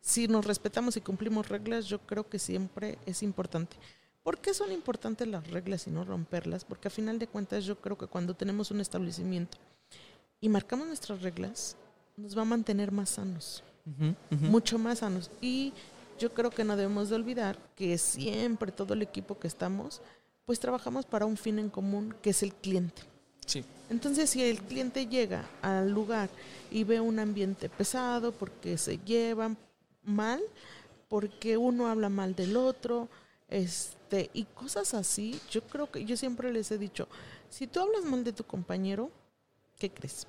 Si 0.00 0.26
nos 0.26 0.44
respetamos 0.44 0.96
y 0.96 1.00
cumplimos 1.00 1.48
reglas, 1.48 1.86
yo 1.86 2.00
creo 2.00 2.28
que 2.28 2.40
siempre 2.40 2.98
es 3.06 3.22
importante. 3.22 3.76
¿Por 4.22 4.38
qué 4.38 4.54
son 4.54 4.70
importantes 4.70 5.26
las 5.26 5.48
reglas 5.50 5.86
y 5.86 5.90
no 5.90 6.04
romperlas? 6.04 6.64
Porque 6.64 6.88
a 6.88 6.90
final 6.90 7.18
de 7.18 7.26
cuentas 7.26 7.64
yo 7.64 7.76
creo 7.80 7.98
que 7.98 8.06
cuando 8.06 8.34
tenemos 8.34 8.70
un 8.70 8.80
establecimiento 8.80 9.58
y 10.40 10.48
marcamos 10.48 10.86
nuestras 10.86 11.22
reglas, 11.22 11.76
nos 12.16 12.36
va 12.36 12.42
a 12.42 12.46
mantener 12.46 12.92
más 12.92 13.10
sanos, 13.10 13.64
mucho 14.30 14.78
más 14.78 15.00
sanos. 15.00 15.30
Y 15.40 15.72
yo 16.18 16.32
creo 16.32 16.50
que 16.50 16.64
no 16.64 16.76
debemos 16.76 17.08
de 17.08 17.16
olvidar 17.16 17.58
que 17.74 17.98
siempre 17.98 18.70
todo 18.70 18.94
el 18.94 19.02
equipo 19.02 19.38
que 19.38 19.48
estamos, 19.48 20.00
pues 20.44 20.60
trabajamos 20.60 21.04
para 21.04 21.26
un 21.26 21.36
fin 21.36 21.58
en 21.58 21.68
común, 21.68 22.14
que 22.22 22.30
es 22.30 22.42
el 22.42 22.54
cliente. 22.54 23.02
Sí. 23.46 23.64
Entonces, 23.90 24.30
si 24.30 24.42
el 24.42 24.60
cliente 24.62 25.06
llega 25.06 25.44
al 25.62 25.90
lugar 25.90 26.30
y 26.70 26.84
ve 26.84 27.00
un 27.00 27.18
ambiente 27.18 27.68
pesado 27.68 28.32
porque 28.32 28.78
se 28.78 28.98
llevan 28.98 29.56
mal, 30.04 30.40
porque 31.08 31.56
uno 31.56 31.88
habla 31.88 32.08
mal 32.08 32.34
del 32.34 32.56
otro, 32.56 33.08
este, 33.48 34.01
y 34.32 34.44
cosas 34.44 34.94
así, 34.94 35.40
yo 35.50 35.62
creo 35.62 35.90
que 35.90 36.04
yo 36.04 36.16
siempre 36.16 36.52
les 36.52 36.70
he 36.70 36.78
dicho, 36.78 37.08
si 37.48 37.66
tú 37.66 37.80
hablas 37.80 38.04
mal 38.04 38.24
de 38.24 38.32
tu 38.32 38.44
compañero, 38.44 39.10
¿qué 39.78 39.90
crees? 39.90 40.26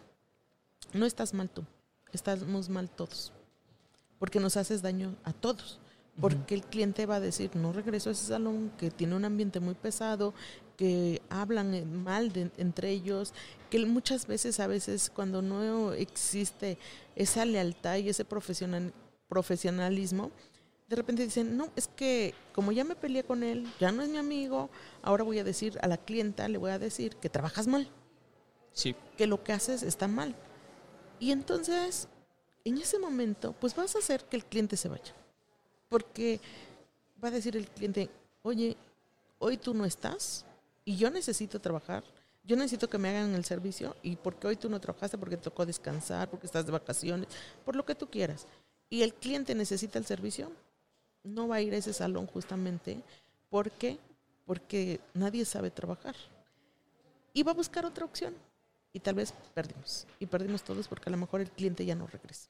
No 0.94 1.06
estás 1.06 1.34
mal 1.34 1.50
tú, 1.50 1.64
estamos 2.12 2.70
mal 2.70 2.90
todos, 2.90 3.34
porque 4.20 4.40
nos 4.40 4.58
haces 4.58 4.82
daño 4.82 5.16
a 5.24 5.34
todos. 5.34 5.80
Porque 6.22 6.54
el 6.54 6.62
cliente 6.62 7.08
va 7.08 7.16
a 7.16 7.20
decir, 7.20 7.56
no 7.56 7.74
regreso 7.74 8.10
a 8.10 8.12
ese 8.12 8.28
salón 8.28 8.72
que 8.78 8.92
tiene 8.92 9.16
un 9.16 9.26
ambiente 9.26 9.60
muy 9.60 9.74
pesado, 9.74 10.36
que 10.78 11.24
hablan 11.30 12.04
mal 12.04 12.32
de, 12.32 12.52
entre 12.58 12.92
ellos, 12.92 13.34
que 13.72 13.84
muchas 13.88 14.28
veces, 14.28 14.60
a 14.60 14.68
veces, 14.68 15.10
cuando 15.10 15.42
no 15.42 15.92
existe 15.94 16.78
esa 17.16 17.46
lealtad 17.46 17.98
y 17.98 18.10
ese 18.10 18.26
profesional, 18.26 18.94
profesionalismo, 19.28 20.30
de 20.94 20.98
repente 20.98 21.24
dicen, 21.24 21.58
no, 21.58 21.70
es 21.76 21.88
que 21.88 22.36
como 22.54 22.72
ya 22.72 22.84
me 22.84 22.96
peleé 22.96 23.24
con 23.24 23.44
él, 23.44 23.68
ya 23.80 23.92
no 23.92 24.04
es 24.04 24.10
mi 24.10 24.18
amigo, 24.18 24.70
ahora 25.02 25.24
voy 25.24 25.40
a 25.40 25.44
decir 25.44 25.78
a 25.82 25.88
la 25.88 25.98
clienta, 25.98 26.48
le 26.48 26.60
voy 26.60 26.72
a 26.72 26.80
decir 26.80 27.16
que 27.16 27.30
trabajas 27.30 27.68
mal. 27.68 27.90
Sí. 28.74 28.96
Que 29.18 29.28
lo 29.28 29.44
que 29.44 29.54
haces 29.54 29.84
está 29.84 30.08
mal. 30.08 30.36
Y 31.20 31.32
entonces 31.32 32.08
en 32.66 32.78
ese 32.78 33.00
momento, 33.00 33.54
pues 33.60 33.76
vas 33.76 33.96
a 33.96 34.00
hacer 34.00 34.24
que 34.26 34.38
el 34.38 34.46
cliente 34.46 34.78
se 34.78 34.90
vaya. 34.90 35.14
Porque 35.90 36.40
va 37.24 37.28
a 37.28 37.32
decir 37.32 37.58
el 37.58 37.68
cliente, 37.68 38.10
oye, 38.42 38.78
hoy 39.40 39.58
tú 39.58 39.74
no 39.74 39.86
estás 39.86 40.46
y 40.86 40.96
yo 40.96 41.10
necesito 41.10 41.60
trabajar, 41.60 42.04
yo 42.44 42.56
necesito 42.56 42.90
que 42.90 42.98
me 42.98 43.10
hagan 43.10 43.36
el 43.36 43.46
servicio 43.46 43.96
y 44.02 44.16
porque 44.16 44.48
hoy 44.48 44.56
tú 44.56 44.70
no 44.70 44.80
trabajaste, 44.80 45.18
porque 45.18 45.38
te 45.38 45.44
tocó 45.44 45.66
descansar, 45.66 46.30
porque 46.30 46.46
estás 46.46 46.66
de 46.66 46.72
vacaciones, 46.72 47.28
por 47.66 47.76
lo 47.76 47.86
que 47.86 47.96
tú 47.96 48.10
quieras. 48.10 48.48
Y 48.90 49.02
el 49.04 49.14
cliente 49.14 49.56
necesita 49.56 50.00
el 50.00 50.06
servicio, 50.06 50.52
no 51.24 51.48
va 51.48 51.56
a 51.58 51.62
ir 51.62 51.74
a 51.74 51.78
ese 51.78 51.94
salón 51.94 52.28
justamente 52.28 53.02
porque 53.50 54.00
porque 54.46 55.00
nadie 55.14 55.46
sabe 55.46 55.72
trabajar. 55.72 56.16
Y 57.34 57.44
va 57.44 57.52
a 57.52 57.56
buscar 57.56 57.86
otra 57.86 58.06
opción 58.06 58.34
y 58.92 59.00
tal 59.00 59.16
vez 59.16 59.34
perdimos. 59.54 60.06
Y 60.20 60.26
perdimos 60.26 60.64
todos 60.64 60.88
porque 60.88 61.10
a 61.10 61.12
lo 61.12 61.18
mejor 61.18 61.42
el 61.42 61.50
cliente 61.50 61.86
ya 61.86 61.96
no 61.96 62.08
regresa. 62.08 62.50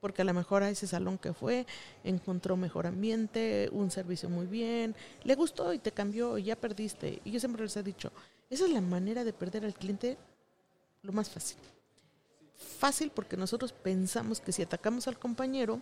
Porque 0.00 0.22
a 0.22 0.24
lo 0.24 0.34
mejor 0.34 0.62
a 0.62 0.70
ese 0.70 0.86
salón 0.86 1.16
que 1.16 1.32
fue 1.32 1.66
encontró 2.04 2.56
mejor 2.56 2.86
ambiente, 2.86 3.68
un 3.72 3.90
servicio 3.90 4.28
muy 4.28 4.46
bien, 4.46 4.94
le 5.24 5.34
gustó 5.34 5.72
y 5.72 5.78
te 5.78 5.92
cambió 5.92 6.36
y 6.38 6.44
ya 6.44 6.56
perdiste. 6.56 7.20
Y 7.24 7.30
yo 7.30 7.40
siempre 7.40 7.62
les 7.62 7.76
he 7.76 7.82
dicho, 7.82 8.12
esa 8.50 8.66
es 8.66 8.70
la 8.70 8.80
manera 8.80 9.24
de 9.24 9.32
perder 9.32 9.64
al 9.64 9.74
cliente 9.74 10.18
lo 11.02 11.12
más 11.12 11.30
fácil. 11.30 11.56
Fácil 12.78 13.10
porque 13.10 13.36
nosotros 13.36 13.72
pensamos 13.72 14.40
que 14.40 14.52
si 14.52 14.62
atacamos 14.62 15.08
al 15.08 15.18
compañero, 15.18 15.80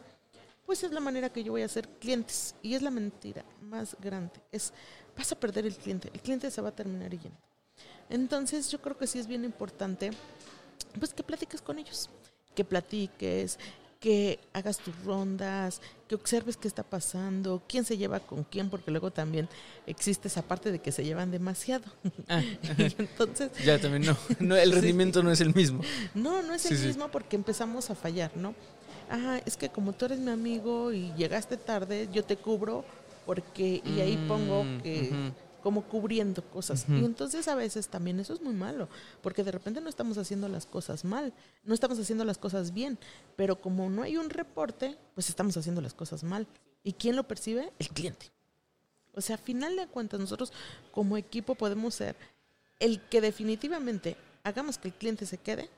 pues 0.67 0.83
es 0.83 0.93
la 0.93 1.01
manera 1.01 1.31
que 1.31 1.43
yo 1.45 1.53
voy 1.53 1.63
a 1.63 1.67
hacer 1.67 1.89
clientes. 2.01 2.55
Y 2.63 2.75
es 2.75 2.83
la 2.83 2.91
mentira 2.91 3.45
más 3.61 3.97
grande. 4.01 4.33
Es, 4.51 4.73
vas 5.17 5.31
a 5.33 5.39
perder 5.39 5.67
el 5.67 5.77
cliente. 5.77 6.11
El 6.13 6.21
cliente 6.21 6.51
se 6.51 6.61
va 6.61 6.71
a 6.71 6.75
terminar 6.75 7.11
yendo. 7.11 7.39
Entonces 8.09 8.71
yo 8.71 8.81
creo 8.81 8.97
que 8.97 9.07
sí 9.07 9.19
es 9.19 9.27
bien 9.27 9.45
importante, 9.45 10.11
pues 10.99 11.13
que 11.15 11.23
platiques 11.23 11.61
con 11.63 11.79
ellos. 11.79 12.11
Que 12.55 12.65
platiques, 12.65 13.59
que 14.05 14.39
hagas 14.53 14.77
tus 14.77 14.95
rondas, 15.03 15.81
que 16.07 16.15
observes 16.15 16.59
qué 16.59 16.69
está 16.69 16.83
pasando, 16.83 17.63
quién 17.67 17.87
se 17.87 17.97
lleva 17.97 18.21
con 18.21 18.45
quién, 18.45 18.69
porque 18.69 18.91
luego 18.91 19.11
también 19.11 19.49
existe 19.87 20.29
esa 20.29 20.43
parte 20.43 20.71
de 20.71 20.79
que 20.79 20.93
se 20.93 21.05
llevan 21.05 21.31
demasiado. 21.31 21.85
Ah. 22.29 22.43
entonces... 22.79 23.51
Ya 23.65 23.81
también 23.81 24.15
no, 24.41 24.57
el 24.57 24.73
rendimiento 24.79 25.23
no 25.23 25.31
es 25.33 25.41
el 25.41 25.55
mismo. 25.55 25.81
No, 26.15 26.43
no 26.43 26.53
es 26.53 26.71
el 26.71 26.79
mismo 26.79 27.09
porque 27.09 27.35
empezamos 27.35 27.89
a 27.89 27.95
fallar, 27.95 28.37
¿no? 28.37 28.55
Ah, 29.11 29.41
es 29.45 29.57
que 29.57 29.69
como 29.69 29.93
tú 29.93 30.07
eres 30.07 30.19
mi 30.19 30.31
amigo 30.31 30.93
y 30.93 31.13
llegaste 31.15 31.57
tarde, 31.57 32.09
yo 32.13 32.25
te 32.25 32.37
cubro 32.37 32.85
porque, 33.27 33.83
y 33.85 34.01
ahí 34.01 34.17
pongo 34.29 34.65
mm, 34.65 34.81
que 34.81 35.33
como 35.65 35.83
cubriendo 35.83 36.43
cosas. 36.43 36.85
Y 36.91 37.07
entonces 37.07 37.49
a 37.49 37.55
veces 37.55 37.89
también 37.89 38.21
eso 38.21 38.35
es 38.35 38.43
muy 38.43 38.53
malo, 38.53 38.87
porque 39.23 39.43
de 39.43 39.51
repente 39.51 39.81
no 39.81 39.89
estamos 39.89 40.19
haciendo 40.19 40.47
las 40.47 40.67
cosas 40.67 41.07
mal, 41.07 41.33
no 41.65 41.73
estamos 41.73 41.99
haciendo 41.99 42.23
las 42.27 42.37
cosas 42.37 42.75
bien, 42.75 42.99
pero 43.35 43.59
como 43.59 43.89
no 43.89 44.03
hay 44.03 44.19
un 44.19 44.29
reporte, 44.29 44.99
pues 45.15 45.31
estamos 45.31 45.57
haciendo 45.57 45.81
las 45.81 45.95
cosas 45.95 46.23
mal. 46.23 46.47
¿Y 46.83 46.93
quién 46.93 47.17
lo 47.17 47.25
percibe? 47.25 47.73
El 47.79 47.89
cliente. 47.89 48.31
O 49.15 49.23
sea, 49.23 49.37
a 49.37 49.39
final 49.39 49.75
de 49.77 49.87
cuentas, 49.87 50.21
nosotros 50.21 50.53
como 50.93 51.17
equipo 51.17 51.55
podemos 51.55 51.95
ser 51.95 52.15
el 52.79 53.01
que 53.01 53.23
definitivamente 53.23 54.19
hagamos 54.43 54.77
que 54.77 54.89
el 54.89 54.95
cliente 54.95 55.25
se 55.25 55.39
quede 55.39 55.71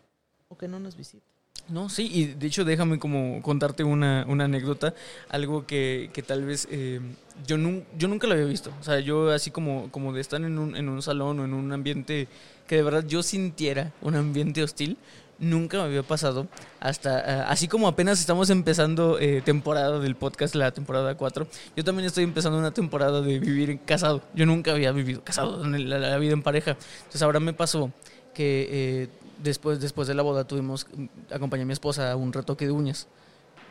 o 0.48 0.58
que 0.58 0.66
no 0.66 0.80
nos 0.80 0.96
visite. 0.96 1.35
No, 1.68 1.88
sí, 1.88 2.08
y 2.12 2.26
de 2.26 2.46
hecho 2.46 2.64
déjame 2.64 2.98
como 2.98 3.42
contarte 3.42 3.82
una, 3.82 4.24
una 4.28 4.44
anécdota, 4.44 4.94
algo 5.28 5.66
que, 5.66 6.10
que 6.12 6.22
tal 6.22 6.44
vez 6.44 6.68
eh, 6.70 7.00
yo, 7.44 7.56
yo 7.98 8.08
nunca 8.08 8.28
lo 8.28 8.34
había 8.34 8.46
visto. 8.46 8.72
O 8.80 8.84
sea, 8.84 9.00
yo 9.00 9.30
así 9.30 9.50
como, 9.50 9.90
como 9.90 10.12
de 10.12 10.20
estar 10.20 10.40
en 10.40 10.58
un, 10.58 10.76
en 10.76 10.88
un 10.88 11.02
salón 11.02 11.40
o 11.40 11.44
en 11.44 11.54
un 11.54 11.72
ambiente 11.72 12.28
que 12.68 12.76
de 12.76 12.82
verdad 12.82 13.04
yo 13.06 13.22
sintiera 13.22 13.92
un 14.00 14.14
ambiente 14.14 14.62
hostil, 14.62 14.96
nunca 15.38 15.78
me 15.78 15.84
había 15.84 16.02
pasado 16.02 16.46
hasta, 16.80 17.20
eh, 17.20 17.44
así 17.48 17.68
como 17.68 17.88
apenas 17.88 18.20
estamos 18.20 18.50
empezando 18.50 19.18
eh, 19.18 19.42
temporada 19.44 19.98
del 19.98 20.16
podcast, 20.16 20.54
la 20.54 20.70
temporada 20.72 21.14
4, 21.14 21.46
yo 21.76 21.84
también 21.84 22.06
estoy 22.06 22.24
empezando 22.24 22.58
una 22.58 22.72
temporada 22.72 23.20
de 23.20 23.38
vivir 23.38 23.80
casado. 23.84 24.22
Yo 24.34 24.46
nunca 24.46 24.72
había 24.72 24.92
vivido 24.92 25.22
casado 25.22 25.64
en 25.64 25.88
la, 25.88 26.16
vida 26.18 26.32
en 26.32 26.42
pareja. 26.42 26.76
Entonces 26.98 27.22
ahora 27.22 27.40
me 27.40 27.52
pasó 27.52 27.90
que 28.36 29.08
después, 29.42 29.80
después 29.80 30.08
de 30.08 30.14
la 30.14 30.22
boda 30.22 30.44
tuvimos, 30.44 30.86
acompañé 31.30 31.62
a 31.62 31.66
mi 31.66 31.72
esposa 31.72 32.12
a 32.12 32.16
un 32.16 32.32
retoque 32.32 32.66
de 32.66 32.72
uñas. 32.72 33.06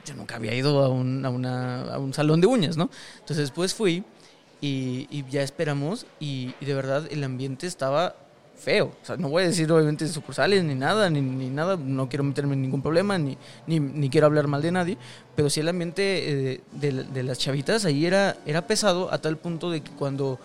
Yo 0.05 0.15
nunca 0.15 0.35
había 0.35 0.53
ido 0.53 0.83
a 0.83 0.89
un, 0.89 1.25
a 1.25 1.29
una, 1.29 1.93
a 1.93 1.99
un 1.99 2.13
salón 2.13 2.41
de 2.41 2.47
uñas, 2.47 2.77
¿no? 2.77 2.89
Entonces 3.15 3.37
después 3.37 3.73
fui 3.73 4.03
y, 4.61 5.07
y 5.09 5.25
ya 5.29 5.41
esperamos 5.41 6.05
y, 6.19 6.53
de 6.61 6.73
verdad 6.73 7.07
el 7.09 7.23
ambiente 7.23 7.67
estaba 7.67 8.15
feo. 8.55 8.93
O 9.01 9.05
sea, 9.05 9.17
no 9.17 9.29
voy 9.29 9.43
a 9.43 9.47
decir 9.47 9.69
obviamente 9.71 10.07
sucursales 10.07 10.63
ni 10.63 10.75
nada, 10.75 11.09
ni, 11.09 11.21
ni 11.21 11.49
nada, 11.49 11.75
no 11.75 12.07
quiero 12.07 12.23
meterme 12.23 12.53
en 12.53 12.61
ningún 12.61 12.81
problema, 12.81 13.17
ni, 13.17 13.37
ni, 13.67 13.79
ni 13.79 14.09
quiero 14.09 14.27
hablar 14.27 14.47
mal 14.47 14.61
de 14.61 14.71
nadie, 14.71 14.97
pero 15.35 15.49
sí 15.49 15.59
el 15.59 15.67
ambiente 15.67 16.53
eh, 16.53 16.61
de, 16.71 17.03
de, 17.03 17.23
las 17.23 17.37
chavitas 17.37 17.83
ahí 17.83 18.05
era, 18.05 18.37
era 18.45 18.65
pesado 18.65 19.11
a 19.11 19.17
tal 19.17 19.37
punto 19.37 19.71
de 19.71 19.81
que 19.81 19.91
cuando 19.91 20.39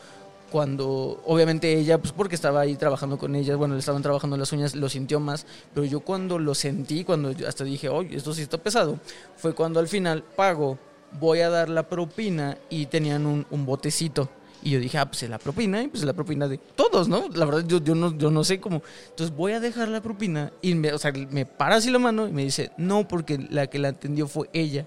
cuando 0.50 1.22
obviamente 1.26 1.72
ella, 1.72 1.98
pues 1.98 2.12
porque 2.12 2.34
estaba 2.34 2.60
ahí 2.60 2.76
trabajando 2.76 3.16
con 3.18 3.34
ellas, 3.34 3.56
bueno, 3.56 3.74
le 3.74 3.80
estaban 3.80 4.02
trabajando 4.02 4.36
las 4.36 4.52
uñas, 4.52 4.74
lo 4.74 4.88
sintió 4.88 5.20
más, 5.20 5.46
pero 5.72 5.86
yo 5.86 6.00
cuando 6.00 6.38
lo 6.38 6.54
sentí, 6.54 7.04
cuando 7.04 7.32
hasta 7.46 7.64
dije, 7.64 7.88
oye, 7.88 8.16
esto 8.16 8.34
sí 8.34 8.42
está 8.42 8.58
pesado, 8.58 8.98
fue 9.36 9.54
cuando 9.54 9.80
al 9.80 9.88
final 9.88 10.22
pago, 10.22 10.78
voy 11.18 11.40
a 11.40 11.50
dar 11.50 11.68
la 11.68 11.88
propina 11.88 12.58
y 12.68 12.86
tenían 12.86 13.26
un, 13.26 13.66
botecito. 13.66 14.28
Y 14.62 14.72
yo 14.72 14.78
dije, 14.78 14.98
ah, 14.98 15.06
pues 15.06 15.22
es 15.22 15.30
la 15.30 15.38
propina, 15.38 15.82
y 15.82 15.88
pues 15.88 16.02
es 16.02 16.06
la 16.06 16.12
propina 16.12 16.46
de 16.46 16.58
todos, 16.58 17.08
¿no? 17.08 17.28
La 17.34 17.46
verdad, 17.46 17.64
yo, 17.66 17.82
yo, 17.82 17.94
no, 17.94 18.16
yo 18.18 18.30
no 18.30 18.44
sé 18.44 18.60
cómo. 18.60 18.82
Entonces 19.08 19.34
voy 19.34 19.52
a 19.52 19.60
dejar 19.60 19.88
la 19.88 20.02
propina 20.02 20.52
y 20.60 20.74
me, 20.74 20.92
o 20.92 20.98
sea, 20.98 21.12
me 21.30 21.46
para 21.46 21.76
así 21.76 21.90
la 21.90 21.98
mano 21.98 22.28
y 22.28 22.32
me 22.32 22.44
dice, 22.44 22.70
no, 22.76 23.08
porque 23.08 23.38
la 23.38 23.68
que 23.68 23.78
la 23.78 23.88
atendió 23.88 24.28
fue 24.28 24.50
ella. 24.52 24.86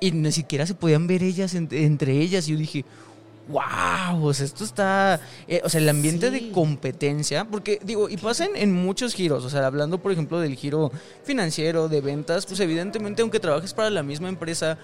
Y 0.00 0.12
ni 0.12 0.30
siquiera 0.30 0.64
se 0.66 0.74
podían 0.74 1.08
ver 1.08 1.24
ellas 1.24 1.54
entre 1.54 2.20
ellas. 2.20 2.46
Y 2.48 2.52
yo 2.52 2.58
dije, 2.58 2.84
wow, 3.48 4.26
o 4.26 4.34
sea, 4.34 4.46
esto 4.46 4.64
está, 4.64 5.20
eh, 5.46 5.60
o 5.64 5.68
sea, 5.68 5.80
el 5.80 5.88
ambiente 5.88 6.30
de 6.30 6.50
competencia, 6.50 7.44
porque 7.44 7.80
digo, 7.82 8.08
y 8.08 8.16
pasa 8.16 8.46
en, 8.54 8.72
muchos 8.72 9.14
giros, 9.14 9.44
o 9.44 9.50
sea, 9.50 9.66
hablando 9.66 9.98
por 9.98 10.12
ejemplo 10.12 10.38
del 10.40 10.54
giro 10.54 10.92
financiero, 11.24 11.88
de 11.88 12.00
ventas, 12.00 12.46
pues 12.46 12.60
evidentemente 12.60 13.22
aunque 13.22 13.40
trabajes 13.40 13.72
para 13.72 13.90
la 13.90 14.02
misma 14.02 14.28
empresa, 14.28 14.78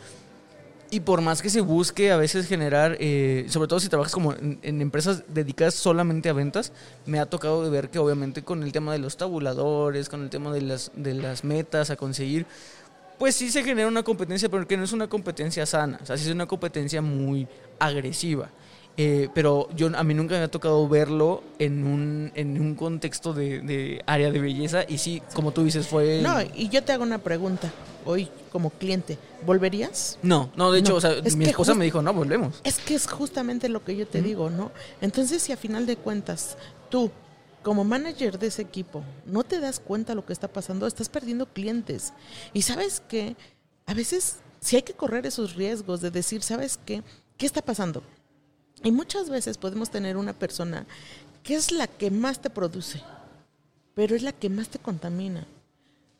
y 0.90 1.00
por 1.00 1.20
más 1.22 1.42
que 1.42 1.50
se 1.50 1.60
busque 1.60 2.12
a 2.12 2.16
veces 2.16 2.46
generar, 2.46 2.96
eh, 3.00 3.46
sobre 3.48 3.68
todo 3.68 3.80
si 3.80 3.88
trabajas 3.88 4.12
como 4.12 4.32
en, 4.32 4.60
en, 4.62 4.80
empresas 4.80 5.24
dedicadas 5.28 5.74
solamente 5.74 6.28
a 6.28 6.32
ventas, 6.32 6.72
me 7.04 7.18
ha 7.18 7.26
tocado 7.26 7.64
de 7.64 7.70
ver 7.70 7.90
que 7.90 7.98
obviamente 7.98 8.44
con 8.44 8.62
el 8.62 8.70
tema 8.70 8.92
de 8.92 8.98
los 8.98 9.16
tabuladores, 9.16 10.08
con 10.08 10.22
el 10.22 10.30
tema 10.30 10.52
de 10.52 10.62
las, 10.62 10.92
de 10.94 11.14
las 11.14 11.42
metas 11.42 11.90
a 11.90 11.96
conseguir, 11.96 12.46
pues 13.18 13.34
sí 13.34 13.50
se 13.50 13.62
genera 13.62 13.88
una 13.88 14.02
competencia, 14.02 14.48
pero 14.48 14.66
que 14.66 14.76
no 14.76 14.84
es 14.84 14.92
una 14.92 15.08
competencia 15.08 15.66
sana, 15.66 15.98
o 16.02 16.06
sea, 16.06 16.16
sí 16.16 16.28
es 16.28 16.34
una 16.34 16.46
competencia 16.46 17.02
muy 17.02 17.46
agresiva. 17.78 18.50
Eh, 18.96 19.28
pero 19.34 19.68
yo 19.74 19.90
a 19.96 20.04
mí 20.04 20.14
nunca 20.14 20.36
me 20.36 20.42
ha 20.42 20.48
tocado 20.48 20.88
verlo 20.88 21.42
en 21.58 21.84
un, 21.84 22.30
en 22.36 22.60
un 22.60 22.76
contexto 22.76 23.32
de, 23.32 24.00
área 24.06 24.30
de 24.30 24.38
belleza 24.38 24.84
y 24.88 24.98
sí, 24.98 25.20
como 25.34 25.50
tú 25.50 25.64
dices, 25.64 25.88
fue... 25.88 26.20
No, 26.22 26.36
y 26.54 26.68
yo 26.68 26.84
te 26.84 26.92
hago 26.92 27.02
una 27.02 27.18
pregunta 27.18 27.72
hoy 28.04 28.28
como 28.52 28.70
cliente, 28.70 29.18
¿volverías? 29.44 30.18
No, 30.22 30.50
no, 30.54 30.70
de 30.70 30.78
hecho, 30.78 30.94
o 30.94 31.00
sea, 31.00 31.10
mi 31.36 31.46
esposa 31.46 31.74
me 31.74 31.84
dijo, 31.84 32.02
no, 32.02 32.12
volvemos. 32.12 32.60
Es 32.62 32.78
que 32.78 32.94
es 32.94 33.08
justamente 33.08 33.68
lo 33.68 33.82
que 33.82 33.96
yo 33.96 34.06
te 34.06 34.22
digo, 34.22 34.48
¿no? 34.48 34.70
Entonces, 35.00 35.42
si 35.42 35.50
a 35.50 35.56
final 35.56 35.86
de 35.86 35.96
cuentas 35.96 36.56
tú 36.88 37.10
como 37.64 37.82
manager 37.82 38.38
de 38.38 38.46
ese 38.48 38.62
equipo 38.62 39.02
no 39.26 39.42
te 39.42 39.58
das 39.58 39.80
cuenta 39.80 40.14
lo 40.14 40.24
que 40.24 40.32
está 40.32 40.46
pasando, 40.46 40.86
estás 40.86 41.08
perdiendo 41.08 41.46
clientes. 41.46 42.12
Y 42.52 42.62
sabes 42.62 43.00
que 43.00 43.36
a 43.86 43.94
veces 43.94 44.36
sí 44.60 44.76
hay 44.76 44.82
que 44.82 44.92
correr 44.92 45.26
esos 45.26 45.54
riesgos 45.56 46.00
de 46.00 46.10
decir, 46.10 46.42
¿sabes 46.42 46.78
qué? 46.84 47.02
¿Qué 47.36 47.46
está 47.46 47.62
pasando? 47.62 48.04
Y 48.84 48.92
muchas 48.92 49.30
veces 49.30 49.58
podemos 49.58 49.90
tener 49.90 50.16
una 50.16 50.34
persona 50.34 50.86
que 51.42 51.54
es 51.54 51.72
la 51.72 51.86
que 51.86 52.10
más 52.10 52.40
te 52.40 52.50
produce, 52.50 53.02
pero 53.94 54.14
es 54.14 54.22
la 54.22 54.32
que 54.32 54.50
más 54.50 54.68
te 54.68 54.78
contamina. 54.78 55.46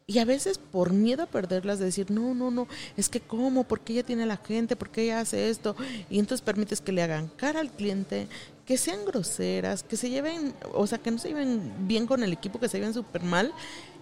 Y 0.07 0.19
a 0.19 0.27
veces 0.27 0.59
por 0.59 0.93
miedo 0.93 1.23
a 1.23 1.27
perderlas, 1.27 1.79
de 1.79 1.87
decir, 1.87 2.11
no, 2.11 2.35
no, 2.35 2.51
no, 2.51 2.69
es 2.97 3.09
que 3.09 3.21
cómo, 3.21 3.65
porque 3.65 3.95
ella 3.95 4.03
tiene 4.03 4.25
a 4.25 4.27
la 4.27 4.37
gente, 4.37 4.77
porque 4.77 5.03
ella 5.03 5.21
hace 5.21 5.49
esto, 5.49 5.75
y 6.11 6.19
entonces 6.19 6.45
permites 6.45 6.83
que 6.83 6.93
le 6.93 7.03
hagan 7.03 7.29
cara 7.29 7.61
al 7.61 7.71
cliente, 7.71 8.29
que 8.67 8.77
sean 8.77 9.05
groseras, 9.07 9.83
que 9.83 9.97
se 9.97 10.11
lleven, 10.11 10.55
o 10.75 10.87
sea, 10.87 10.99
que 10.99 11.11
no 11.11 11.19
se 11.19 11.29
lleven 11.29 11.73
bien 11.87 12.07
con 12.07 12.23
el 12.23 12.33
equipo, 12.33 12.61
que 12.61 12.69
se 12.69 12.79
lleven 12.79 12.93
súper 12.93 13.23
mal 13.23 13.53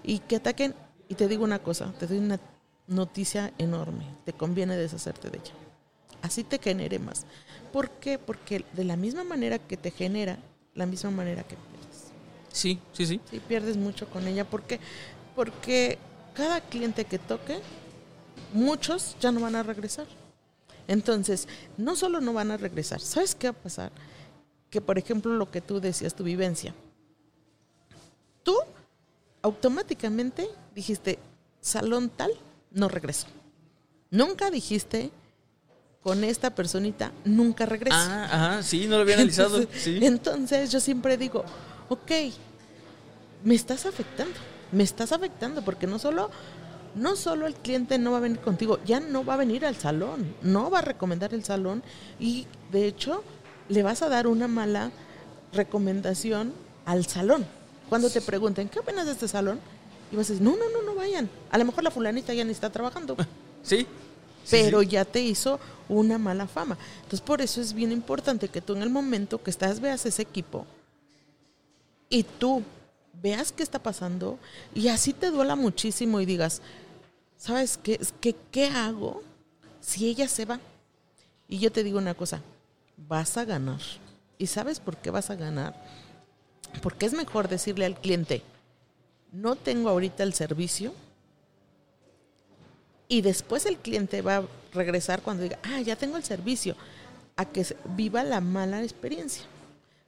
y 0.02 0.18
que 0.18 0.37
ataquen. 0.37 0.75
Y 1.09 1.14
te 1.14 1.28
digo 1.28 1.44
una 1.44 1.61
cosa, 1.61 1.92
te 1.99 2.06
doy 2.09 2.18
una 2.18 2.40
noticia 2.88 3.52
enorme, 3.59 4.04
te 4.25 4.32
conviene 4.32 4.76
deshacerte 4.76 5.30
de 5.30 5.38
ella. 5.38 5.54
Así 6.23 6.42
te 6.42 6.59
genere 6.59 6.99
más. 6.99 7.26
¿Por 7.73 7.90
qué? 7.90 8.18
Porque 8.18 8.64
de 8.73 8.85
la 8.85 8.97
misma 8.97 9.25
manera 9.25 9.59
que 9.59 9.76
te 9.76 9.90
genera, 9.90 10.38
la 10.75 10.87
misma 10.87 11.11
manera 11.11 11.42
que 11.42 11.56
pierdes. 11.56 12.12
Sí, 12.52 12.78
sí, 12.92 13.06
sí. 13.06 13.21
Sí, 13.30 13.40
pierdes 13.40 13.76
mucho 13.76 14.09
con 14.09 14.26
ella. 14.26 14.44
¿Por 14.49 14.62
qué? 14.62 14.78
Porque 15.34 15.98
cada 16.34 16.60
cliente 16.60 17.04
que 17.04 17.18
toque, 17.18 17.58
muchos 18.52 19.16
ya 19.20 19.32
no 19.32 19.40
van 19.40 19.56
a 19.56 19.62
regresar. 19.62 20.06
Entonces, 20.88 21.48
no 21.76 21.96
solo 21.96 22.20
no 22.20 22.32
van 22.32 22.50
a 22.50 22.56
regresar, 22.56 23.00
¿sabes 23.00 23.34
qué 23.34 23.48
va 23.50 23.58
a 23.58 23.62
pasar? 23.62 23.92
que, 24.68 24.80
por 24.80 24.96
ejemplo, 24.96 25.34
lo 25.34 25.50
que 25.50 25.60
tú 25.60 25.80
decías, 25.80 26.14
tu 26.14 26.24
vivencia. 26.24 26.74
Tú 28.42 28.56
automáticamente 29.42 30.48
dijiste, 30.74 31.18
salón 31.60 32.08
tal, 32.08 32.30
no 32.70 32.88
regreso. 32.88 33.26
Nunca 34.10 34.50
dijiste 34.50 35.10
con 36.02 36.24
esta 36.24 36.54
personita, 36.54 37.12
nunca 37.26 37.66
regreso. 37.66 37.94
Ah, 37.98 38.24
ajá, 38.24 38.62
sí, 38.62 38.86
no 38.86 38.96
lo 38.96 39.02
había 39.02 39.16
analizado. 39.16 39.58
Entonces, 39.60 39.82
Sí. 39.82 39.98
entonces 40.02 40.72
yo 40.72 40.80
siempre 40.80 41.18
digo, 41.18 41.44
ok, 41.90 42.10
me 43.44 43.54
estás 43.54 43.84
afectando, 43.84 44.34
me 44.72 44.82
estás 44.82 45.12
afectando, 45.12 45.62
porque 45.62 45.86
no 45.86 45.98
solo, 45.98 46.30
no 46.94 47.14
solo 47.14 47.46
el 47.46 47.54
cliente 47.54 47.98
no 47.98 48.12
va 48.12 48.18
a 48.18 48.20
venir 48.20 48.40
contigo, 48.40 48.78
ya 48.84 49.00
no 49.00 49.24
va 49.24 49.34
a 49.34 49.36
venir 49.36 49.64
al 49.64 49.76
salón, 49.76 50.34
no 50.42 50.70
va 50.70 50.80
a 50.80 50.82
recomendar 50.82 51.34
el 51.34 51.44
salón 51.44 51.82
y 52.18 52.46
de 52.72 52.86
hecho 52.86 53.22
le 53.68 53.82
vas 53.82 54.02
a 54.02 54.08
dar 54.08 54.26
una 54.26 54.48
mala 54.48 54.90
recomendación 55.52 56.52
al 56.86 57.06
salón. 57.06 57.46
Cuando 57.88 58.10
te 58.10 58.20
pregunten, 58.20 58.68
¿qué 58.68 58.80
opinas 58.80 59.06
de 59.06 59.12
este 59.12 59.28
salón? 59.28 59.60
Y 60.10 60.16
vas 60.16 60.28
a 60.28 60.32
decir, 60.32 60.44
no, 60.44 60.56
no, 60.56 60.70
no, 60.70 60.82
no 60.82 60.94
vayan. 60.94 61.28
A 61.50 61.58
lo 61.58 61.64
mejor 61.64 61.84
la 61.84 61.90
fulanita 61.90 62.34
ya 62.34 62.44
ni 62.44 62.52
está 62.52 62.70
trabajando 62.70 63.16
Sí. 63.62 63.86
Sí, 64.44 64.56
pero 64.62 64.80
sí. 64.80 64.88
ya 64.88 65.04
te 65.04 65.20
hizo 65.20 65.60
una 65.88 66.18
mala 66.18 66.48
fama. 66.48 66.76
Entonces, 66.96 67.20
por 67.20 67.40
eso 67.40 67.60
es 67.60 67.74
bien 67.74 67.92
importante 67.92 68.48
que 68.48 68.60
tú 68.60 68.74
en 68.74 68.82
el 68.82 68.90
momento 68.90 69.40
que 69.40 69.50
estás 69.50 69.78
veas 69.78 70.04
ese 70.04 70.22
equipo 70.22 70.66
y 72.08 72.24
tú 72.24 72.62
veas 73.22 73.52
qué 73.52 73.62
está 73.62 73.78
pasando 73.78 74.38
y 74.74 74.88
así 74.88 75.12
te 75.12 75.30
duela 75.30 75.56
muchísimo 75.56 76.20
y 76.20 76.26
digas, 76.26 76.60
¿sabes 77.36 77.78
qué? 77.78 78.00
Que, 78.20 78.34
¿Qué 78.50 78.66
hago 78.66 79.22
si 79.80 80.08
ella 80.08 80.28
se 80.28 80.44
va? 80.44 80.60
Y 81.48 81.58
yo 81.58 81.70
te 81.70 81.84
digo 81.84 81.98
una 81.98 82.14
cosa, 82.14 82.42
vas 82.96 83.36
a 83.36 83.44
ganar. 83.44 83.80
¿Y 84.38 84.48
sabes 84.48 84.80
por 84.80 84.96
qué 84.96 85.10
vas 85.10 85.30
a 85.30 85.36
ganar? 85.36 85.74
Porque 86.82 87.06
es 87.06 87.12
mejor 87.12 87.48
decirle 87.48 87.84
al 87.84 88.00
cliente, 88.00 88.42
no 89.30 89.56
tengo 89.56 89.88
ahorita 89.88 90.22
el 90.24 90.34
servicio, 90.34 90.92
y 93.12 93.20
después 93.20 93.66
el 93.66 93.76
cliente 93.76 94.22
va 94.22 94.38
a 94.38 94.44
regresar 94.72 95.20
cuando 95.20 95.42
diga, 95.42 95.58
ah, 95.62 95.82
ya 95.82 95.96
tengo 95.96 96.16
el 96.16 96.24
servicio, 96.24 96.74
a 97.36 97.44
que 97.44 97.76
viva 97.94 98.24
la 98.24 98.40
mala 98.40 98.82
experiencia. 98.82 99.44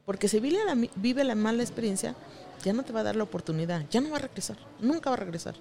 Porque 0.07 0.27
si 0.27 0.39
vive 0.39 0.57
la, 0.65 0.75
vive 0.95 1.23
la 1.23 1.35
mala 1.35 1.61
experiencia, 1.61 2.15
ya 2.65 2.73
no 2.73 2.83
te 2.83 2.91
va 2.91 3.01
a 3.01 3.03
dar 3.03 3.15
la 3.15 3.23
oportunidad, 3.23 3.85
ya 3.91 4.01
no 4.01 4.09
va 4.09 4.17
a 4.17 4.21
regresar, 4.21 4.57
nunca 4.79 5.11
va 5.11 5.15
a 5.15 5.19
regresar. 5.19 5.53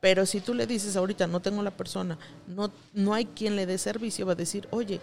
Pero 0.00 0.24
si 0.24 0.40
tú 0.40 0.54
le 0.54 0.66
dices 0.66 0.96
ahorita, 0.96 1.26
no 1.26 1.40
tengo 1.40 1.62
la 1.62 1.70
persona, 1.70 2.18
no, 2.48 2.72
no 2.94 3.12
hay 3.12 3.26
quien 3.26 3.54
le 3.54 3.66
dé 3.66 3.76
servicio, 3.76 4.24
va 4.26 4.32
a 4.32 4.34
decir, 4.34 4.66
oye, 4.70 4.98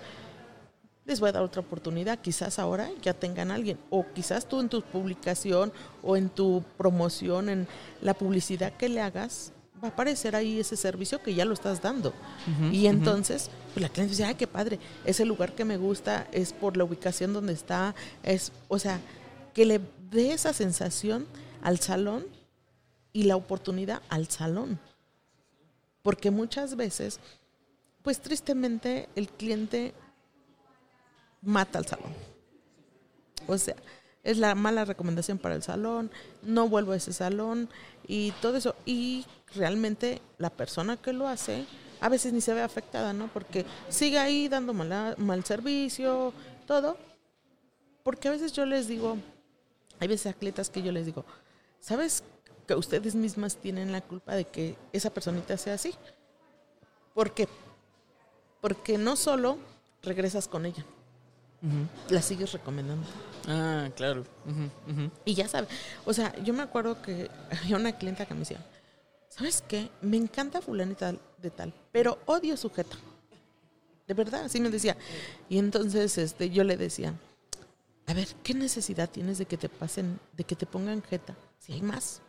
les 1.06 1.20
voy 1.20 1.30
a 1.30 1.34
dar 1.34 1.44
otra 1.44 1.62
oportunidad, 1.62 2.20
quizás 2.20 2.58
ahora 2.58 2.90
ya 3.04 3.14
tengan 3.14 3.52
alguien, 3.52 3.78
o 3.92 4.06
quizás 4.14 4.48
tú 4.48 4.60
en 4.60 4.70
tu 4.70 4.82
publicación 4.82 5.72
o 6.02 6.18
en 6.18 6.30
tu 6.30 6.64
promoción, 6.78 7.48
en 7.50 7.68
la 8.02 8.16
publicidad 8.16 8.74
que 8.74 8.90
le 8.90 9.02
hagas, 9.02 9.54
va 9.82 9.90
a 9.90 9.92
aparecer 9.92 10.36
ahí 10.36 10.60
ese 10.60 10.76
servicio 10.76 11.22
que 11.22 11.34
ya 11.36 11.46
lo 11.46 11.54
estás 11.54 11.82
dando. 11.82 12.12
Y 12.72 12.88
entonces, 12.88 13.52
pues 13.74 13.82
la 13.84 13.90
cliente 13.90 14.12
dice, 14.12 14.26
ay, 14.26 14.36
qué 14.36 14.48
padre, 14.48 14.80
ese 15.06 15.26
lugar 15.26 15.54
que 15.54 15.64
me 15.64 15.78
gusta 15.78 16.28
es 16.32 16.54
por 16.54 16.76
la 16.76 16.84
ubicación 16.84 17.34
donde 17.34 17.54
está, 17.54 17.94
es, 18.24 18.52
o 18.68 18.80
sea, 18.80 19.00
que 19.54 19.66
le 19.66 19.82
dé 20.12 20.34
esa 20.34 20.54
sensación 20.54 21.28
al 21.62 21.80
salón 21.80 22.26
y 23.14 23.24
la 23.24 23.36
oportunidad 23.36 24.02
al 24.10 24.28
salón. 24.30 24.80
Porque 26.02 26.32
muchas 26.32 26.76
veces, 26.76 27.20
pues 28.02 28.20
tristemente, 28.22 29.10
el 29.16 29.28
cliente 29.30 29.94
mata 31.42 31.80
al 31.80 31.86
salón. 31.86 32.14
O 33.48 33.58
sea, 33.58 33.76
es 34.24 34.38
la 34.38 34.56
mala 34.56 34.86
recomendación 34.86 35.38
para 35.38 35.56
el 35.56 35.64
salón, 35.64 36.12
no 36.44 36.68
vuelvo 36.70 36.92
a 36.92 36.98
ese 36.98 37.14
salón 37.14 37.70
y 38.08 38.32
todo 38.42 38.58
eso. 38.58 38.76
Y 38.86 39.26
realmente 39.56 40.22
la 40.38 40.50
persona 40.50 40.98
que 40.98 41.14
lo 41.14 41.28
hace 41.28 41.66
a 42.02 42.10
veces 42.10 42.32
ni 42.32 42.42
se 42.42 42.54
ve 42.54 42.62
afectada, 42.62 43.12
¿no? 43.12 43.28
Porque 43.28 43.66
sigue 43.90 44.20
ahí 44.20 44.48
dando 44.48 44.74
mala- 44.74 45.16
mal 45.18 45.44
servicio, 45.44 46.34
todo. 46.66 46.98
Porque 48.04 48.30
a 48.30 48.32
veces 48.32 48.54
yo 48.54 48.66
les 48.66 48.88
digo, 48.88 49.18
hay 50.00 50.08
veces 50.08 50.34
atletas 50.34 50.70
que 50.70 50.82
yo 50.82 50.92
les 50.92 51.06
digo, 51.06 51.26
¿sabes 51.80 52.24
que 52.68 52.76
ustedes 52.76 53.16
mismas 53.16 53.58
tienen 53.58 53.92
la 53.92 54.02
culpa 54.02 54.36
de 54.36 54.46
que 54.46 54.78
esa 54.94 55.10
personita 55.10 55.58
sea 55.58 55.74
así? 55.74 55.94
¿Por 57.14 57.34
qué? 57.34 57.48
Porque 58.62 58.98
no 58.98 59.16
solo 59.16 59.58
regresas 60.02 60.48
con 60.48 60.66
ella, 60.66 60.86
la 62.10 62.22
sigues 62.22 62.52
recomendando. 62.54 63.06
Ah, 63.48 63.90
claro. 63.96 64.24
Y 65.26 65.34
ya 65.34 65.48
sabes, 65.48 65.70
o 66.06 66.14
sea, 66.14 66.36
yo 66.44 66.54
me 66.54 66.64
acuerdo 66.64 67.02
que 67.02 67.30
había 67.62 67.78
una 67.78 67.98
clienta 67.98 68.26
que 68.26 68.34
me 68.34 68.42
decía, 68.42 68.66
¿sabes 69.30 69.64
qué? 69.68 69.90
Me 70.02 70.18
encanta 70.18 70.62
fulanita 70.62 71.14
de 71.38 71.50
tal, 71.50 71.74
pero 71.92 72.20
odio 72.26 72.56
su 72.56 72.70
jeta. 72.70 72.98
De 74.08 74.14
verdad, 74.16 74.46
así 74.46 74.60
me 74.60 74.70
decía. 74.70 74.98
Y 75.50 75.60
entonces 75.60 76.18
este, 76.18 76.50
yo 76.50 76.64
le 76.64 76.78
decía, 76.78 77.14
a 78.10 78.14
ver, 78.16 78.28
¿qué 78.44 78.56
necesidad 78.56 79.08
tienes 79.08 79.38
de 79.38 79.46
que 79.46 79.56
te 79.56 79.70
pasen, 79.70 80.20
de 80.36 80.44
que 80.44 80.56
te 80.56 80.66
pongan 80.66 81.04
jeta? 81.04 81.36
Si 81.60 81.74
hay 81.74 81.84
más. 81.84 82.24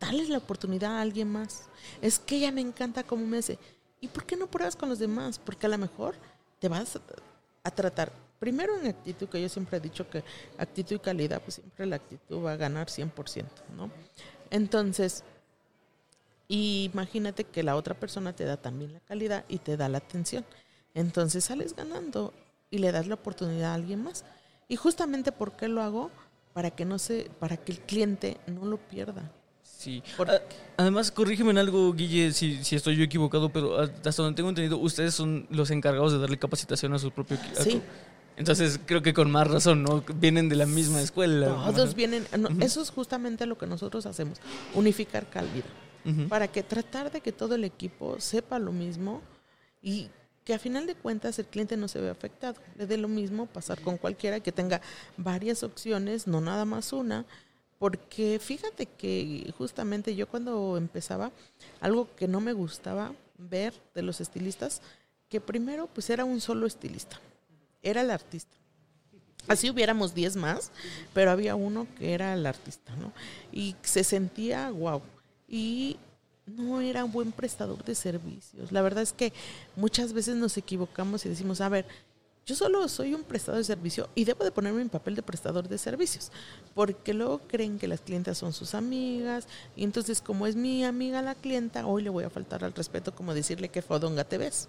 Dale 0.00 0.26
la 0.28 0.38
oportunidad 0.38 0.96
a 0.96 1.02
alguien 1.02 1.30
más. 1.30 1.64
Es 2.00 2.18
que 2.18 2.36
ella 2.36 2.50
me 2.52 2.62
encanta 2.62 3.02
como 3.02 3.26
me 3.26 3.36
hace. 3.36 3.58
¿Y 4.00 4.08
por 4.08 4.24
qué 4.24 4.34
no 4.34 4.46
pruebas 4.46 4.74
con 4.74 4.88
los 4.88 4.98
demás? 4.98 5.38
Porque 5.38 5.66
a 5.66 5.68
lo 5.68 5.76
mejor 5.76 6.14
te 6.58 6.70
vas 6.70 6.96
a, 6.96 7.00
a 7.64 7.70
tratar, 7.70 8.10
primero 8.38 8.78
en 8.78 8.86
actitud, 8.86 9.28
que 9.28 9.42
yo 9.42 9.48
siempre 9.50 9.76
he 9.76 9.80
dicho 9.80 10.08
que 10.08 10.24
actitud 10.56 10.96
y 10.96 11.00
calidad, 11.00 11.42
pues 11.42 11.56
siempre 11.56 11.84
la 11.84 11.96
actitud 11.96 12.42
va 12.42 12.52
a 12.52 12.56
ganar 12.56 12.88
100%, 12.88 13.44
¿no? 13.76 13.90
Entonces, 14.48 15.22
imagínate 16.48 17.44
que 17.44 17.62
la 17.62 17.76
otra 17.76 17.92
persona 17.92 18.34
te 18.34 18.44
da 18.44 18.56
también 18.56 18.94
la 18.94 19.00
calidad 19.00 19.44
y 19.48 19.58
te 19.58 19.76
da 19.76 19.90
la 19.90 19.98
atención. 19.98 20.46
Entonces 20.94 21.44
sales 21.44 21.76
ganando 21.76 22.32
y 22.70 22.78
le 22.78 22.90
das 22.90 23.06
la 23.06 23.16
oportunidad 23.16 23.72
a 23.72 23.74
alguien 23.74 24.02
más. 24.02 24.24
Y 24.68 24.76
justamente 24.76 25.32
por 25.32 25.52
qué 25.52 25.68
lo 25.68 25.82
hago 25.82 26.10
para 26.52 26.70
que 26.70 26.84
no 26.84 26.98
se, 26.98 27.30
para 27.38 27.56
que 27.56 27.72
el 27.72 27.80
cliente 27.80 28.38
no 28.46 28.64
lo 28.64 28.78
pierda. 28.78 29.30
Sí. 29.62 30.02
Por- 30.16 30.30
A- 30.30 30.40
Además, 30.78 31.10
corrígeme 31.10 31.50
en 31.50 31.58
algo, 31.58 31.92
Guille, 31.92 32.32
si, 32.32 32.64
si 32.64 32.76
estoy 32.76 32.96
yo 32.96 33.04
equivocado, 33.04 33.50
pero 33.50 33.78
hasta 33.78 34.22
donde 34.22 34.36
tengo 34.36 34.48
entendido, 34.48 34.78
ustedes 34.78 35.14
son 35.14 35.46
los 35.50 35.70
encargados 35.70 36.12
de 36.12 36.18
darle 36.18 36.38
capacitación 36.38 36.92
a 36.94 36.98
su 36.98 37.10
propio 37.10 37.36
equipo. 37.36 37.62
Sí. 37.62 37.80
Entonces, 38.36 38.78
creo 38.84 39.02
que 39.02 39.14
con 39.14 39.30
más 39.30 39.46
razón, 39.48 39.82
¿no? 39.82 40.04
Vienen 40.16 40.48
de 40.50 40.56
la 40.56 40.66
misma 40.66 41.00
escuela. 41.00 41.46
Todos 41.74 41.94
vienen, 41.94 42.26
no, 42.38 42.48
eso 42.62 42.82
es 42.82 42.90
justamente 42.90 43.46
lo 43.46 43.56
que 43.56 43.66
nosotros 43.66 44.04
hacemos, 44.06 44.38
unificar 44.74 45.28
calidad. 45.30 45.64
Para 46.28 46.46
que 46.46 46.62
tratar 46.62 47.10
de 47.10 47.20
que 47.20 47.32
todo 47.32 47.56
el 47.56 47.64
equipo 47.64 48.20
sepa 48.20 48.58
lo 48.60 48.70
mismo 48.72 49.22
y 49.82 50.08
que 50.46 50.54
a 50.54 50.60
final 50.60 50.86
de 50.86 50.94
cuentas 50.94 51.38
el 51.40 51.46
cliente 51.46 51.76
no 51.76 51.88
se 51.88 52.00
vea 52.00 52.12
afectado. 52.12 52.54
Le 52.78 52.86
dé 52.86 52.96
lo 52.96 53.08
mismo 53.08 53.46
pasar 53.46 53.80
con 53.80 53.98
cualquiera 53.98 54.38
que 54.38 54.52
tenga 54.52 54.80
varias 55.16 55.64
opciones, 55.64 56.28
no 56.28 56.40
nada 56.40 56.64
más 56.64 56.92
una, 56.92 57.26
porque 57.80 58.38
fíjate 58.40 58.86
que 58.86 59.52
justamente 59.58 60.14
yo 60.14 60.28
cuando 60.28 60.76
empezaba, 60.76 61.32
algo 61.80 62.08
que 62.14 62.28
no 62.28 62.40
me 62.40 62.52
gustaba 62.52 63.12
ver 63.36 63.74
de 63.92 64.02
los 64.02 64.20
estilistas, 64.20 64.82
que 65.28 65.40
primero 65.40 65.88
pues 65.88 66.08
era 66.10 66.24
un 66.24 66.40
solo 66.40 66.68
estilista, 66.68 67.20
era 67.82 68.02
el 68.02 68.12
artista. 68.12 68.56
Así 69.48 69.68
hubiéramos 69.68 70.14
10 70.14 70.36
más, 70.36 70.70
pero 71.12 71.32
había 71.32 71.56
uno 71.56 71.88
que 71.98 72.14
era 72.14 72.34
el 72.34 72.46
artista, 72.46 72.94
¿no? 72.96 73.12
Y 73.50 73.74
se 73.82 74.04
sentía 74.04 74.70
wow. 74.70 75.02
Y 75.48 75.96
no 76.46 76.80
era 76.80 77.04
un 77.04 77.12
buen 77.12 77.32
prestador 77.32 77.84
de 77.84 77.94
servicios. 77.94 78.72
La 78.72 78.82
verdad 78.82 79.02
es 79.02 79.12
que 79.12 79.32
muchas 79.74 80.12
veces 80.12 80.36
nos 80.36 80.56
equivocamos 80.56 81.26
y 81.26 81.28
decimos, 81.28 81.60
a 81.60 81.68
ver, 81.68 81.86
yo 82.46 82.54
solo 82.54 82.86
soy 82.88 83.12
un 83.12 83.24
prestador 83.24 83.58
de 83.58 83.64
servicio 83.64 84.08
y 84.14 84.24
debo 84.24 84.44
de 84.44 84.52
ponerme 84.52 84.80
en 84.80 84.88
papel 84.88 85.16
de 85.16 85.22
prestador 85.22 85.68
de 85.68 85.78
servicios, 85.78 86.30
porque 86.74 87.12
luego 87.12 87.40
creen 87.48 87.76
que 87.76 87.88
las 87.88 88.00
clientas 88.00 88.38
son 88.38 88.52
sus 88.52 88.74
amigas 88.74 89.48
y 89.74 89.82
entonces 89.82 90.20
como 90.20 90.46
es 90.46 90.54
mi 90.54 90.84
amiga 90.84 91.22
la 91.22 91.34
clienta, 91.34 91.86
hoy 91.86 92.04
le 92.04 92.10
voy 92.10 92.22
a 92.22 92.30
faltar 92.30 92.62
al 92.62 92.72
respeto 92.72 93.12
como 93.12 93.34
decirle 93.34 93.68
que 93.68 93.82
fodonga 93.82 94.22
te 94.22 94.38
ves. 94.38 94.68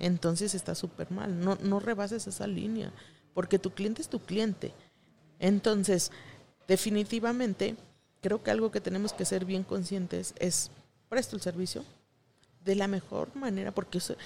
Entonces 0.00 0.54
está 0.54 0.74
súper 0.74 1.10
mal, 1.12 1.38
no, 1.38 1.56
no 1.62 1.78
rebases 1.78 2.26
esa 2.26 2.48
línea, 2.48 2.92
porque 3.34 3.60
tu 3.60 3.70
cliente 3.70 4.02
es 4.02 4.08
tu 4.08 4.18
cliente. 4.18 4.72
Entonces, 5.38 6.10
definitivamente, 6.66 7.76
creo 8.20 8.42
que 8.42 8.50
algo 8.50 8.72
que 8.72 8.80
tenemos 8.80 9.12
que 9.12 9.24
ser 9.24 9.44
bien 9.44 9.62
conscientes 9.62 10.34
es, 10.38 10.70
presto 11.08 11.36
el 11.36 11.42
servicio 11.42 11.84
de 12.64 12.74
la 12.74 12.88
mejor 12.88 13.34
manera, 13.36 13.72
porque 13.72 13.98
eso, 13.98 14.16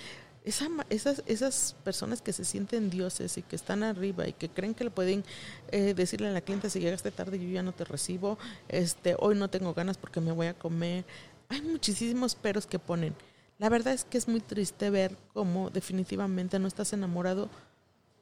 esa, 0.45 0.69
esas, 0.89 1.23
esas 1.27 1.77
personas 1.85 2.23
que 2.23 2.33
se 2.33 2.45
sienten 2.45 2.91
dioses 2.91 3.37
y 3.37 3.43
que 3.43 3.57
están 3.57 3.83
arriba 3.83 4.27
y 4.27 4.33
que 4.33 4.49
creen 4.49 4.75
que 4.75 4.85
le 4.85 4.91
pueden 4.91 5.25
eh, 5.71 5.95
decirle 5.95 6.29
a 6.29 6.33
la 6.33 6.41
clienta 6.41 6.71
si 6.71 6.81
llegaste 6.81 7.11
tarde 7.11 7.39
yo 7.39 7.49
ya 7.49 7.63
no 7.63 7.73
te 7.73 7.85
recibo, 7.85 8.39
este, 8.69 9.15
hoy 9.19 9.35
no 9.37 9.49
tengo 9.51 9.75
ganas 9.75 9.99
porque 9.99 10.21
me 10.21 10.33
voy 10.33 10.47
a 10.47 10.55
comer. 10.55 11.05
Hay 11.49 11.61
muchísimos 11.63 12.35
peros 12.35 12.67
que 12.67 12.79
ponen. 12.79 13.15
La 13.59 13.69
verdad 13.69 13.93
es 13.93 14.05
que 14.05 14.17
es 14.17 14.27
muy 14.27 14.41
triste 14.41 14.89
ver 14.89 15.15
cómo 15.35 15.69
definitivamente 15.69 16.59
no 16.59 16.67
estás 16.67 16.95
enamorado 16.95 17.51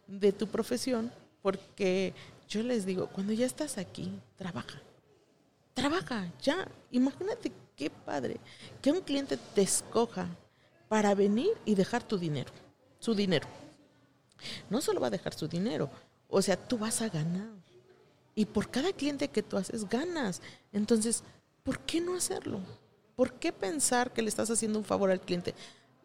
de 0.08 0.32
tu 0.32 0.48
profesión, 0.48 1.12
porque 1.42 2.12
yo 2.48 2.62
les 2.62 2.84
digo, 2.84 3.06
cuando 3.08 3.32
ya 3.32 3.46
estás 3.46 3.78
aquí, 3.78 4.10
trabaja. 4.36 4.80
Trabaja, 5.74 6.32
ya. 6.42 6.66
Imagínate 6.90 7.52
qué 7.78 7.88
padre 7.88 8.38
que 8.82 8.90
un 8.90 9.00
cliente 9.00 9.38
te 9.54 9.62
escoja 9.62 10.26
para 10.88 11.14
venir 11.14 11.50
y 11.64 11.74
dejar 11.74 12.02
tu 12.02 12.18
dinero, 12.18 12.50
su 12.98 13.14
dinero. 13.14 13.48
No 14.68 14.80
solo 14.80 15.00
va 15.00 15.06
a 15.06 15.10
dejar 15.10 15.32
su 15.34 15.48
dinero, 15.48 15.88
o 16.28 16.42
sea, 16.42 16.56
tú 16.56 16.76
vas 16.76 17.00
a 17.00 17.08
ganar. 17.08 17.48
Y 18.34 18.44
por 18.44 18.70
cada 18.70 18.92
cliente 18.92 19.28
que 19.28 19.42
tú 19.42 19.56
haces, 19.56 19.88
ganas. 19.88 20.42
Entonces, 20.72 21.22
¿por 21.62 21.80
qué 21.80 22.00
no 22.00 22.14
hacerlo? 22.14 22.60
¿Por 23.16 23.32
qué 23.34 23.52
pensar 23.52 24.12
que 24.12 24.22
le 24.22 24.28
estás 24.28 24.50
haciendo 24.50 24.78
un 24.78 24.84
favor 24.84 25.10
al 25.10 25.20
cliente? 25.20 25.54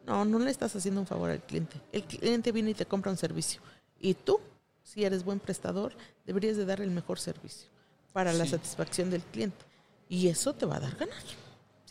No, 0.06 0.26
no 0.26 0.40
le 0.40 0.50
estás 0.50 0.76
haciendo 0.76 1.02
un 1.02 1.08
favor 1.08 1.30
al 1.30 1.42
cliente. 1.42 1.80
El 1.92 2.04
cliente 2.04 2.52
viene 2.52 2.72
y 2.72 2.74
te 2.74 2.86
compra 2.86 3.12
un 3.12 3.18
servicio. 3.18 3.62
Y 4.00 4.16
tú, 4.16 4.40
si 4.84 5.04
eres 5.04 5.24
buen 5.24 5.40
prestador, 5.40 5.96
deberías 6.26 6.58
de 6.58 6.66
dar 6.66 6.82
el 6.82 6.92
mejor 6.92 7.20
servicio 7.20 7.70
para 8.12 8.34
la 8.34 8.46
satisfacción 8.46 9.10
del 9.10 9.22
cliente. 9.22 9.64
Y 10.10 10.28
eso 10.28 10.54
te 10.54 10.66
va 10.66 10.78
a 10.78 10.82
dar 10.82 10.96
ganar. 10.96 11.43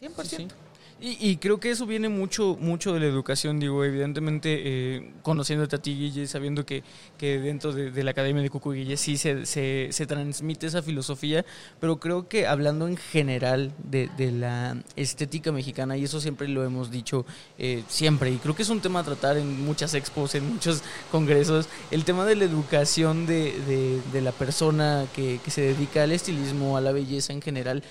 100%. 0.03 0.49
Y, 1.05 1.39
creo 1.39 1.59
que 1.59 1.73
eso 1.73 1.85
viene 1.85 2.09
mucho, 2.09 2.57
mucho 2.61 2.95
de 2.95 3.01
la 3.01 3.07
educación, 3.07 3.59
digo, 3.59 3.85
evidentemente 3.85 4.61
eh, 4.65 5.13
conociéndote 5.23 5.75
a 5.75 5.81
ti, 5.81 5.97
Guille, 5.97 6.29
sabiendo 6.29 6.65
que, 6.65 6.85
que 7.19 7.41
dentro 7.41 7.73
de, 7.73 8.05
la 8.05 8.13
Academia 8.13 8.41
de 8.41 8.51
Cucu 8.51 8.71
Guille 8.71 8.97
sí 8.97 9.17
se, 9.17 9.45
se, 9.45 10.07
transmite 10.07 10.69
esa 10.69 10.81
filosofía, 10.81 11.45
pero 11.81 11.99
creo 11.99 12.29
que 12.29 12.47
hablando 12.47 12.87
en 12.87 12.97
general 12.97 13.73
de, 13.83 14.09
la 14.31 14.81
estética 14.95 15.51
mexicana, 15.51 15.97
y 15.97 16.05
eso 16.05 16.21
siempre 16.21 16.47
lo 16.47 16.63
hemos 16.63 16.93
dicho 16.93 17.27
eh, 17.59 17.83
siempre, 17.89 18.31
y 18.31 18.37
creo 18.37 18.55
que 18.55 18.63
es 18.63 18.71
un 18.71 18.81
tema 18.81 19.01
a 19.01 19.03
tratar 19.03 19.37
en 19.39 19.65
muchas 19.65 19.95
expos, 19.95 20.37
en 20.37 20.53
muchos 20.53 20.85
congresos, 21.11 21.69
el 21.91 22.05
tema 22.05 22.25
de 22.27 22.37
la 22.37 22.45
educación 22.45 23.27
de, 23.27 24.01
de 24.13 24.21
la 24.21 24.31
persona 24.31 25.07
que, 25.17 25.41
que 25.45 25.51
se 25.51 25.63
dedica 25.63 26.05
al 26.05 26.13
estilismo, 26.13 26.77
a 26.77 26.81
la 26.81 26.93
belleza 26.93 27.33
en 27.33 27.43
general, 27.43 27.83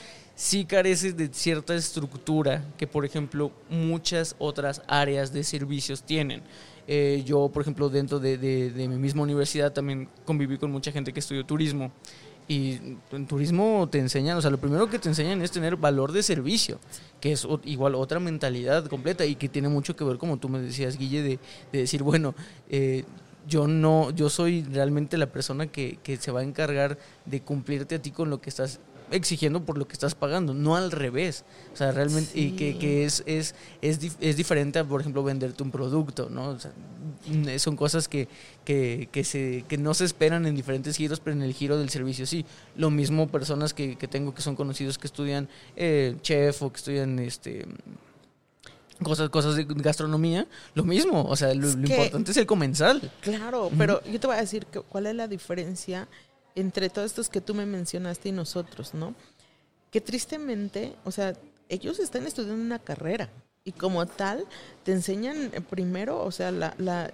sí 0.41 0.65
carece 0.65 1.13
de 1.13 1.30
cierta 1.32 1.75
estructura 1.75 2.65
que, 2.75 2.88
por 2.88 3.06
ejemplo, 3.06 3.51
muchas 3.69 4.36
otras 4.39 4.82
áreas 4.88 5.32
de 5.32 5.43
servicios 5.43 6.01
tienen. 6.01 6.41
Eh, 6.88 7.21
yo, 7.23 7.49
por 7.49 7.62
ejemplo, 7.62 7.89
dentro 7.89 8.19
de, 8.19 8.73
mi 8.75 8.97
misma 8.97 9.21
universidad 9.21 9.71
también 9.71 10.10
conviví 10.25 10.58
con 10.58 10.71
mucha 10.71 10.91
gente 10.91 11.13
que 11.13 11.19
estudió 11.19 11.45
turismo. 11.45 11.91
Y 12.47 12.97
en 13.12 13.27
turismo 13.27 13.88
te 13.91 13.99
enseñan, 13.99 14.36
o 14.36 14.41
sea, 14.41 14.49
lo 14.49 14.60
primero 14.60 14.89
que 14.89 14.97
te 14.97 15.10
enseñan 15.10 15.43
es 15.43 15.51
tener 15.51 15.75
valor 15.75 16.12
de 16.12 16.23
servicio, 16.23 16.80
que 17.19 17.34
es 17.34 17.47
igual 17.65 17.93
otra 17.93 18.19
mentalidad 18.19 18.88
completa 18.88 19.23
y 19.27 19.36
que 19.36 19.47
tiene 19.47 19.69
mucho 19.69 19.95
que 19.95 20.04
ver, 20.04 20.17
como 20.17 20.38
tú 20.38 20.49
me 20.49 20.60
decías, 20.60 20.97
Guille, 20.97 21.21
de, 21.21 21.39
decir, 21.71 22.01
bueno, 22.01 22.34
eh, 22.67 23.04
yo 23.47 23.67
no, 23.67 24.10
yo 24.10 24.27
soy 24.30 24.63
realmente 24.63 25.17
la 25.17 25.32
persona 25.32 25.67
que, 25.67 25.99
que, 26.01 26.17
se 26.17 26.32
va 26.32 26.39
a 26.39 26.43
encargar 26.43 26.97
de 27.25 27.41
cumplirte 27.41 27.95
a 27.95 28.01
ti 28.01 28.10
con 28.10 28.32
lo 28.32 28.41
que 28.41 28.49
estás 28.49 28.80
exigiendo 29.12 29.63
por 29.63 29.78
lo 29.78 29.88
que 29.88 29.93
estás 29.93 30.15
pagando, 30.15 30.54
no 30.54 30.76
al 30.76 30.91
revés. 30.91 31.45
O 31.74 31.76
sea, 31.76 31.91
realmente, 31.91 32.32
y 32.38 32.52
que, 32.52 32.78
que, 32.78 33.06
es, 33.06 33.24
es, 33.26 33.56
es, 33.82 34.00
es, 34.19 34.38
diferente 34.38 34.80
a, 34.80 34.84
por 34.84 35.02
ejemplo, 35.02 35.24
venderte 35.24 35.63
un 35.63 35.71
producto, 35.71 36.30
¿no? 36.30 36.50
O 36.50 36.60
sea, 36.60 36.71
son 37.60 37.76
cosas 37.76 38.08
que, 38.08 38.28
que, 38.65 39.10
que, 39.12 39.24
se, 39.24 39.65
que 39.67 39.78
no 39.78 39.93
se 39.93 40.06
esperan 40.06 40.45
en 40.45 40.56
diferentes 40.56 40.97
giros, 40.97 41.19
pero 41.19 41.36
en 41.36 41.43
el 41.43 41.54
giro 41.54 41.78
del 41.78 41.89
servicio 41.89 42.26
sí. 42.26 42.45
Lo 42.76 42.89
mismo 42.89 43.28
personas 43.28 43.74
que, 43.74 43.97
que 43.97 44.08
tengo 44.08 44.34
que 44.34 44.41
son 44.41 44.56
conocidos 44.56 44.97
que 44.97 45.08
estudian 45.08 45.50
eh, 45.76 46.15
chef 46.21 46.62
o 46.63 46.71
que 46.71 46.78
estudian 46.78 47.19
este 47.19 47.65
cosas, 49.04 49.30
cosas 49.30 49.56
de 49.56 49.65
gastronomía, 49.67 50.47
lo 50.74 50.84
mismo, 50.84 51.24
o 51.24 51.36
sea, 51.36 51.54
lo, 51.54 51.69
importante 51.69 52.32
es 52.32 52.38
el 52.38 52.45
comensal. 52.45 53.12
Claro, 53.21 53.71
pero 53.78 54.04
yo 54.06 54.19
te 54.19 54.28
voy 54.28 54.36
a 54.36 54.41
decir 54.41 54.65
que, 54.67 54.80
cuál 54.82 55.08
es 55.08 55.15
la 55.15 55.28
diferencia 55.28 56.08
entre 56.55 56.89
todos 56.89 57.11
estos 57.11 57.29
que 57.29 57.41
tú 57.41 57.53
me 57.53 57.65
mencionaste 57.65 58.29
y 58.29 58.31
nosotros, 58.31 58.93
¿no? 58.93 59.15
Que 59.91 60.01
tristemente, 60.01 60.95
o 61.03 61.11
sea, 61.11 61.33
ellos 61.69 61.99
están 61.99 62.27
estudiando 62.27 62.61
una 62.61 62.79
carrera 62.79 63.29
y 63.63 63.71
como 63.71 64.05
tal 64.05 64.45
te 64.83 64.91
enseñan 64.91 65.51
eh, 65.53 65.61
primero, 65.61 66.23
o 66.23 66.31
sea, 66.31 66.51
la, 66.51 66.73
la 66.77 67.11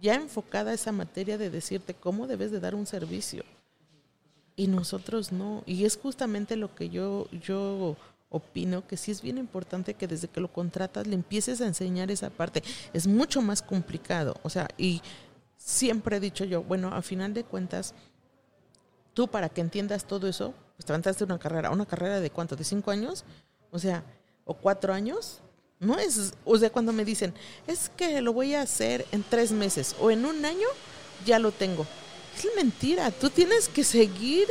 ya 0.00 0.14
enfocada 0.14 0.72
esa 0.72 0.92
materia 0.92 1.38
de 1.38 1.50
decirte 1.50 1.94
cómo 1.94 2.26
debes 2.26 2.50
de 2.50 2.60
dar 2.60 2.74
un 2.74 2.86
servicio. 2.86 3.44
Y 4.56 4.68
nosotros 4.68 5.32
no. 5.32 5.62
Y 5.66 5.84
es 5.84 5.98
justamente 5.98 6.56
lo 6.56 6.74
que 6.74 6.88
yo, 6.88 7.28
yo 7.30 7.96
opino, 8.30 8.86
que 8.86 8.96
sí 8.96 9.10
es 9.10 9.22
bien 9.22 9.38
importante 9.38 9.94
que 9.94 10.06
desde 10.06 10.28
que 10.28 10.40
lo 10.40 10.52
contratas 10.52 11.06
le 11.06 11.14
empieces 11.14 11.60
a 11.60 11.66
enseñar 11.66 12.10
esa 12.10 12.30
parte. 12.30 12.62
Es 12.92 13.06
mucho 13.06 13.42
más 13.42 13.62
complicado. 13.62 14.36
O 14.42 14.50
sea, 14.50 14.68
y 14.78 15.02
siempre 15.56 16.16
he 16.16 16.20
dicho 16.20 16.44
yo, 16.44 16.62
bueno, 16.62 16.88
a 16.94 17.02
final 17.02 17.34
de 17.34 17.44
cuentas, 17.44 17.94
tú 19.16 19.28
para 19.28 19.48
que 19.48 19.62
entiendas 19.62 20.04
todo 20.04 20.28
eso, 20.28 20.52
pues 20.76 20.84
te 20.84 20.92
levantaste 20.92 21.24
una 21.24 21.38
carrera, 21.38 21.70
una 21.70 21.86
carrera 21.86 22.20
de 22.20 22.28
cuánto, 22.28 22.54
de 22.54 22.64
cinco 22.64 22.90
años, 22.90 23.24
o 23.70 23.78
sea, 23.78 24.04
o 24.44 24.52
cuatro 24.52 24.92
años, 24.92 25.40
no 25.80 25.98
es, 25.98 26.34
o 26.44 26.58
sea, 26.58 26.68
cuando 26.68 26.92
me 26.92 27.02
dicen, 27.02 27.32
es 27.66 27.90
que 27.96 28.20
lo 28.20 28.34
voy 28.34 28.54
a 28.54 28.60
hacer 28.60 29.06
en 29.12 29.22
tres 29.22 29.52
meses 29.52 29.96
o 30.00 30.10
en 30.10 30.26
un 30.26 30.44
año, 30.44 30.68
ya 31.24 31.38
lo 31.38 31.50
tengo. 31.50 31.86
Es 32.36 32.46
mentira, 32.56 33.10
tú 33.10 33.30
tienes 33.30 33.70
que 33.70 33.84
seguir 33.84 34.46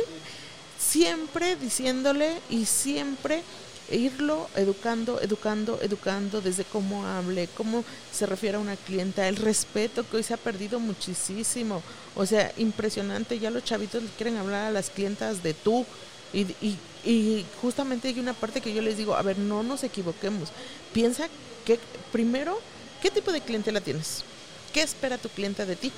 siempre 0.76 1.54
diciéndole 1.54 2.40
y 2.50 2.66
siempre 2.66 3.44
irlo 3.90 4.48
educando, 4.56 5.20
educando, 5.20 5.78
educando 5.82 6.40
desde 6.40 6.64
cómo 6.64 7.06
hable, 7.06 7.48
cómo 7.56 7.84
se 8.12 8.26
refiere 8.26 8.56
a 8.56 8.60
una 8.60 8.76
clienta, 8.76 9.28
el 9.28 9.36
respeto 9.36 10.08
que 10.08 10.16
hoy 10.18 10.22
se 10.22 10.34
ha 10.34 10.38
perdido 10.38 10.80
muchísimo. 10.80 11.82
O 12.14 12.26
sea, 12.26 12.52
impresionante, 12.56 13.38
ya 13.38 13.50
los 13.50 13.64
chavitos 13.64 14.02
quieren 14.16 14.36
hablar 14.36 14.66
a 14.66 14.70
las 14.70 14.90
clientas 14.90 15.42
de 15.42 15.54
tú. 15.54 15.84
Y, 16.32 16.42
y, 16.60 16.78
y 17.04 17.46
justamente 17.62 18.08
hay 18.08 18.18
una 18.18 18.34
parte 18.34 18.60
que 18.60 18.74
yo 18.74 18.82
les 18.82 18.96
digo, 18.96 19.14
a 19.14 19.22
ver, 19.22 19.38
no 19.38 19.62
nos 19.62 19.84
equivoquemos. 19.84 20.50
Piensa 20.92 21.28
que 21.64 21.78
primero, 22.12 22.58
¿qué 23.00 23.10
tipo 23.10 23.32
de 23.32 23.40
clientela 23.40 23.80
tienes? 23.80 24.24
¿Qué 24.72 24.82
espera 24.82 25.16
tu 25.16 25.28
clienta 25.28 25.64
de 25.64 25.76
ti? 25.76 25.92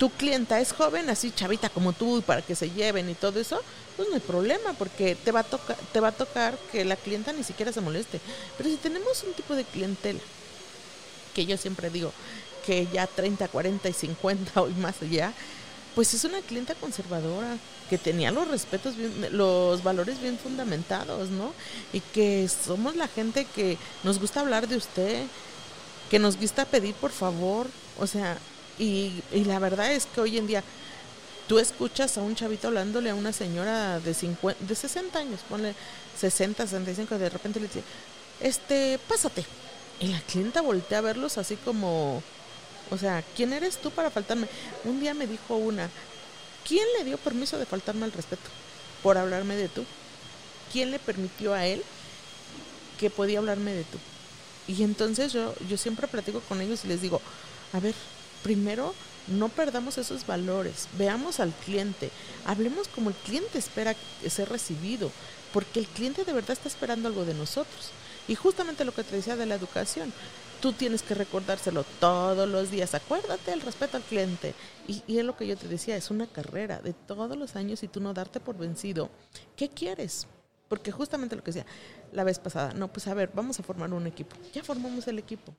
Tu 0.00 0.08
clienta 0.08 0.58
es 0.60 0.72
joven, 0.72 1.10
así 1.10 1.30
chavita 1.30 1.68
como 1.68 1.92
tú, 1.92 2.22
para 2.22 2.40
que 2.40 2.56
se 2.56 2.70
lleven 2.70 3.10
y 3.10 3.14
todo 3.14 3.38
eso, 3.38 3.60
pues 3.98 4.08
no 4.08 4.14
hay 4.14 4.22
problema, 4.22 4.72
porque 4.78 5.14
te 5.14 5.30
va 5.30 5.40
a 5.40 5.44
tocar, 5.44 5.76
te 5.92 6.00
va 6.00 6.08
a 6.08 6.12
tocar 6.12 6.56
que 6.72 6.86
la 6.86 6.96
clienta 6.96 7.34
ni 7.34 7.44
siquiera 7.44 7.70
se 7.70 7.82
moleste. 7.82 8.18
Pero 8.56 8.70
si 8.70 8.76
tenemos 8.76 9.22
un 9.24 9.34
tipo 9.34 9.54
de 9.54 9.62
clientela, 9.62 10.18
que 11.34 11.44
yo 11.44 11.58
siempre 11.58 11.90
digo 11.90 12.14
que 12.64 12.88
ya 12.90 13.06
30, 13.06 13.48
40 13.48 13.90
y 13.90 13.92
50 13.92 14.62
o 14.62 14.68
más 14.68 15.02
allá, 15.02 15.34
pues 15.94 16.14
es 16.14 16.24
una 16.24 16.40
clienta 16.40 16.74
conservadora, 16.76 17.58
que 17.90 17.98
tenía 17.98 18.30
los 18.30 18.48
respetos, 18.48 18.94
los 19.32 19.82
valores 19.82 20.18
bien 20.22 20.38
fundamentados, 20.38 21.28
¿no? 21.28 21.52
Y 21.92 22.00
que 22.00 22.48
somos 22.48 22.96
la 22.96 23.06
gente 23.06 23.46
que 23.54 23.76
nos 24.02 24.18
gusta 24.18 24.40
hablar 24.40 24.66
de 24.66 24.78
usted, 24.78 25.24
que 26.08 26.18
nos 26.18 26.38
gusta 26.38 26.64
pedir 26.64 26.94
por 26.94 27.10
favor, 27.10 27.66
o 27.98 28.06
sea, 28.06 28.38
y, 28.80 29.22
la 29.44 29.58
verdad 29.58 29.92
es 29.92 30.06
que 30.06 30.22
hoy 30.22 30.38
en 30.38 30.46
día 30.46 30.64
tú 31.46 31.58
escuchas 31.58 32.16
a 32.16 32.22
un 32.22 32.34
chavito 32.34 32.68
hablándole 32.68 33.10
a 33.10 33.14
una 33.14 33.32
señora 33.32 34.00
de, 34.00 34.14
50, 34.14 34.64
de 34.64 34.74
60 34.74 35.18
años, 35.18 35.40
ponle 35.48 35.74
60, 36.18 36.66
65, 36.66 37.18
de 37.18 37.28
repente 37.28 37.60
le 37.60 37.66
dice, 37.66 37.82
este, 38.40 38.98
pásate. 39.06 39.44
Y 40.00 40.06
la 40.08 40.20
clienta 40.22 40.62
voltea 40.62 40.98
a 40.98 41.02
verlos 41.02 41.36
así 41.36 41.56
como, 41.56 42.22
o 42.90 42.96
sea, 42.96 43.22
¿quién 43.36 43.52
eres 43.52 43.76
tú 43.76 43.90
para 43.90 44.10
faltarme? 44.10 44.48
Un 44.84 44.98
día 44.98 45.12
me 45.12 45.26
dijo 45.26 45.56
una, 45.56 45.90
¿quién 46.66 46.86
le 46.96 47.04
dio 47.04 47.18
permiso 47.18 47.58
de 47.58 47.66
faltarme 47.66 48.06
al 48.06 48.12
respeto 48.12 48.48
por 49.02 49.18
hablarme 49.18 49.56
de 49.56 49.68
tú? 49.68 49.84
¿Quién 50.72 50.90
le 50.90 50.98
permitió 50.98 51.52
a 51.52 51.66
él 51.66 51.82
que 52.98 53.10
podía 53.10 53.40
hablarme 53.40 53.74
de 53.74 53.84
tú? 53.84 53.98
Y 54.68 54.82
entonces 54.84 55.34
yo, 55.34 55.54
yo 55.68 55.76
siempre 55.76 56.08
platico 56.08 56.40
con 56.40 56.62
ellos 56.62 56.82
y 56.86 56.88
les 56.88 57.02
digo, 57.02 57.20
a 57.74 57.80
ver, 57.80 57.94
primero 58.42 58.94
no 59.28 59.48
perdamos 59.48 59.98
esos 59.98 60.26
valores, 60.26 60.88
veamos 60.98 61.40
al 61.40 61.52
cliente, 61.52 62.10
hablemos 62.44 62.88
como 62.88 63.10
el 63.10 63.16
cliente 63.16 63.58
espera 63.58 63.94
ser 64.28 64.48
recibido, 64.48 65.10
porque 65.52 65.80
el 65.80 65.86
cliente 65.86 66.24
de 66.24 66.32
verdad 66.32 66.52
está 66.52 66.68
esperando 66.68 67.08
algo 67.08 67.24
de 67.24 67.34
nosotros. 67.34 67.90
Y 68.28 68.34
justamente 68.34 68.84
lo 68.84 68.92
que 68.92 69.04
te 69.04 69.16
decía 69.16 69.36
de 69.36 69.46
la 69.46 69.54
educación, 69.54 70.12
tú 70.60 70.72
tienes 70.72 71.02
que 71.02 71.14
recordárselo 71.14 71.84
todos 71.98 72.48
los 72.48 72.70
días, 72.70 72.94
acuérdate 72.94 73.52
el 73.52 73.60
respeto 73.60 73.96
al 73.96 74.02
cliente. 74.02 74.54
Y, 74.86 75.02
y 75.06 75.18
es 75.18 75.24
lo 75.24 75.36
que 75.36 75.46
yo 75.46 75.56
te 75.56 75.68
decía, 75.68 75.96
es 75.96 76.10
una 76.10 76.26
carrera 76.26 76.80
de 76.80 76.92
todos 76.92 77.36
los 77.36 77.56
años 77.56 77.82
y 77.82 77.88
tú 77.88 78.00
no 78.00 78.14
darte 78.14 78.40
por 78.40 78.56
vencido. 78.56 79.10
¿Qué 79.56 79.68
quieres? 79.68 80.26
Porque 80.68 80.92
justamente 80.92 81.34
lo 81.34 81.42
que 81.42 81.52
decía 81.52 81.66
la 82.12 82.24
vez 82.24 82.38
pasada, 82.38 82.72
no, 82.74 82.88
pues 82.88 83.06
a 83.08 83.14
ver, 83.14 83.30
vamos 83.34 83.58
a 83.58 83.62
formar 83.62 83.92
un 83.92 84.06
equipo. 84.06 84.36
Ya 84.52 84.62
formamos 84.62 85.06
el 85.08 85.18
equipo 85.18 85.54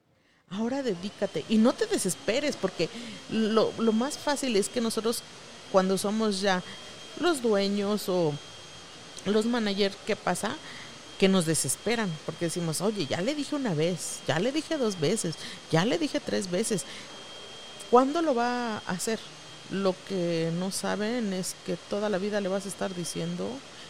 ahora 0.52 0.84
dedícate 0.84 1.46
y 1.50 1.58
no 1.58 1.74
te 1.74 1.86
desesperes 1.86 2.56
porque 2.56 2.90
lo, 3.32 3.74
lo 3.78 3.94
más 3.94 4.18
fácil 4.18 4.56
es 4.56 4.70
que 4.70 4.82
nosotros 4.82 5.24
cuando 5.72 5.98
somos 5.98 6.42
ya 6.42 6.62
los 7.20 7.42
dueños 7.42 8.10
o 8.10 8.34
los 9.26 9.46
managers, 9.46 9.96
¿qué 10.06 10.16
pasa? 10.16 10.56
Que 11.20 11.30
nos 11.30 11.46
desesperan 11.46 12.10
porque 12.26 12.46
decimos, 12.46 12.82
oye, 12.82 13.06
ya 13.06 13.22
le 13.22 13.36
dije 13.36 13.56
una 13.56 13.74
vez, 13.74 14.20
ya 14.28 14.40
le 14.40 14.52
dije 14.52 14.78
dos 14.78 15.00
veces, 15.00 15.36
ya 15.72 15.86
le 15.86 15.98
dije 15.98 16.20
tres 16.20 16.50
veces. 16.52 16.84
¿Cuándo 17.90 18.22
lo 18.22 18.36
va 18.36 18.78
a 18.78 18.82
hacer? 18.88 19.20
Lo 19.70 19.96
que 20.10 20.52
no 20.60 20.72
saben 20.72 21.32
es 21.32 21.56
que 21.66 21.78
toda 21.90 22.10
la 22.10 22.18
vida 22.18 22.42
le 22.42 22.50
vas 22.50 22.66
a 22.66 22.70
estar 22.70 22.94
diciendo 22.94 23.48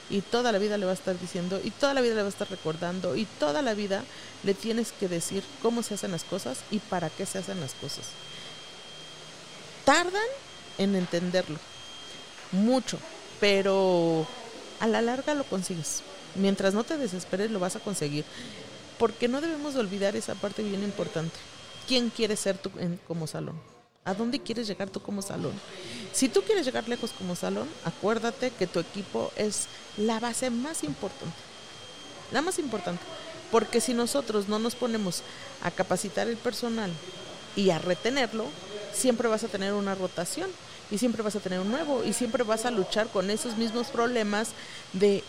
y 0.09 0.21
toda 0.21 0.51
la 0.51 0.57
vida 0.57 0.77
le 0.77 0.85
vas 0.85 0.97
a 0.97 1.01
estar 1.01 1.19
diciendo 1.19 1.59
y 1.63 1.71
toda 1.71 1.93
la 1.93 2.01
vida 2.01 2.15
le 2.15 2.23
vas 2.23 2.33
a 2.33 2.43
estar 2.43 2.49
recordando 2.49 3.15
y 3.15 3.25
toda 3.39 3.61
la 3.61 3.73
vida 3.73 4.03
le 4.43 4.53
tienes 4.53 4.91
que 4.91 5.07
decir 5.07 5.43
cómo 5.61 5.83
se 5.83 5.93
hacen 5.93 6.11
las 6.11 6.23
cosas 6.23 6.59
y 6.69 6.79
para 6.79 7.09
qué 7.09 7.25
se 7.25 7.37
hacen 7.37 7.59
las 7.59 7.73
cosas. 7.73 8.05
Tardan 9.85 10.21
en 10.77 10.95
entenderlo, 10.95 11.57
mucho, 12.51 12.97
pero 13.39 14.27
a 14.79 14.87
la 14.87 15.01
larga 15.01 15.33
lo 15.33 15.43
consigues. 15.43 16.01
Mientras 16.35 16.73
no 16.73 16.83
te 16.83 16.97
desesperes 16.97 17.51
lo 17.51 17.59
vas 17.59 17.75
a 17.75 17.79
conseguir, 17.79 18.25
porque 18.97 19.27
no 19.27 19.41
debemos 19.41 19.75
olvidar 19.75 20.15
esa 20.15 20.35
parte 20.35 20.63
bien 20.63 20.83
importante. 20.83 21.35
¿Quién 21.87 22.09
quieres 22.09 22.39
ser 22.39 22.57
tú 22.57 22.71
como 23.07 23.27
salón? 23.27 23.55
¿A 24.03 24.15
dónde 24.15 24.39
quieres 24.39 24.67
llegar 24.67 24.89
tú 24.89 24.99
como 24.99 25.21
salón? 25.21 25.53
Si 26.11 26.27
tú 26.27 26.41
quieres 26.41 26.65
llegar 26.65 26.89
lejos 26.89 27.11
como 27.11 27.35
salón, 27.35 27.69
acuérdate 27.85 28.49
que 28.49 28.65
tu 28.65 28.79
equipo 28.79 29.31
es 29.35 29.67
la 29.95 30.19
base 30.19 30.49
más 30.49 30.83
importante. 30.83 31.35
La 32.31 32.41
más 32.41 32.57
importante. 32.57 33.03
Porque 33.51 33.79
si 33.79 33.93
nosotros 33.93 34.47
no 34.47 34.57
nos 34.57 34.73
ponemos 34.73 35.21
a 35.61 35.69
capacitar 35.69 36.27
el 36.27 36.37
personal 36.37 36.91
y 37.55 37.69
a 37.69 37.77
retenerlo, 37.77 38.45
siempre 38.91 39.27
vas 39.27 39.43
a 39.43 39.49
tener 39.49 39.73
una 39.73 39.93
rotación 39.93 40.49
y 40.89 40.97
siempre 40.97 41.21
vas 41.21 41.35
a 41.35 41.39
tener 41.39 41.59
un 41.59 41.69
nuevo 41.69 42.03
y 42.03 42.13
siempre 42.13 42.43
vas 42.43 42.65
a 42.65 42.71
luchar 42.71 43.07
con 43.07 43.29
esos 43.29 43.55
mismos 43.57 43.87
problemas 43.87 44.49
de 44.93 45.23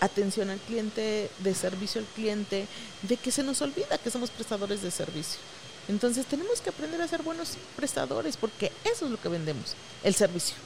atención 0.00 0.50
al 0.50 0.58
cliente, 0.58 1.30
de 1.38 1.54
servicio 1.54 2.02
al 2.02 2.06
cliente, 2.08 2.66
de 3.02 3.16
que 3.16 3.30
se 3.30 3.42
nos 3.42 3.62
olvida 3.62 3.96
que 3.96 4.10
somos 4.10 4.30
prestadores 4.30 4.82
de 4.82 4.90
servicio. 4.90 5.40
Entonces 5.88 6.26
tenemos 6.26 6.60
que 6.60 6.70
aprender 6.70 7.00
a 7.00 7.08
ser 7.08 7.22
buenos 7.22 7.56
prestadores 7.76 8.36
porque 8.36 8.70
eso 8.84 9.06
es 9.06 9.10
lo 9.10 9.20
que 9.20 9.28
vendemos, 9.28 9.74
el 10.04 10.14
servicio. 10.14 10.56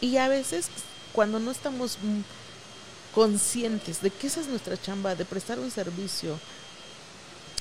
Y 0.00 0.16
a 0.16 0.28
veces 0.28 0.66
cuando 1.12 1.38
no 1.38 1.50
estamos 1.50 1.98
conscientes 3.14 4.02
de 4.02 4.10
que 4.10 4.26
esa 4.26 4.40
es 4.40 4.48
nuestra 4.48 4.80
chamba, 4.80 5.14
de 5.14 5.24
prestar 5.24 5.58
un 5.58 5.70
servicio, 5.70 6.38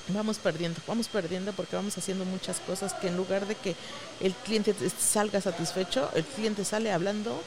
vamos 0.10 0.38
perdiendo, 0.38 0.82
vamos 0.88 1.08
perdiendo 1.08 1.54
porque 1.54 1.75
vamos 1.75 1.97
haciendo 1.97 2.25
muchas 2.25 2.60
cosas 2.60 2.93
que 2.93 3.08
en 3.08 3.17
lugar 3.17 3.45
de 3.45 3.56
que 3.56 3.75
el 4.19 4.34
cliente 4.34 4.73
salga 4.99 5.41
satisfecho, 5.41 6.10
el 6.15 6.23
cliente 6.23 6.65
sale 6.65 6.91
hablando 6.91 7.41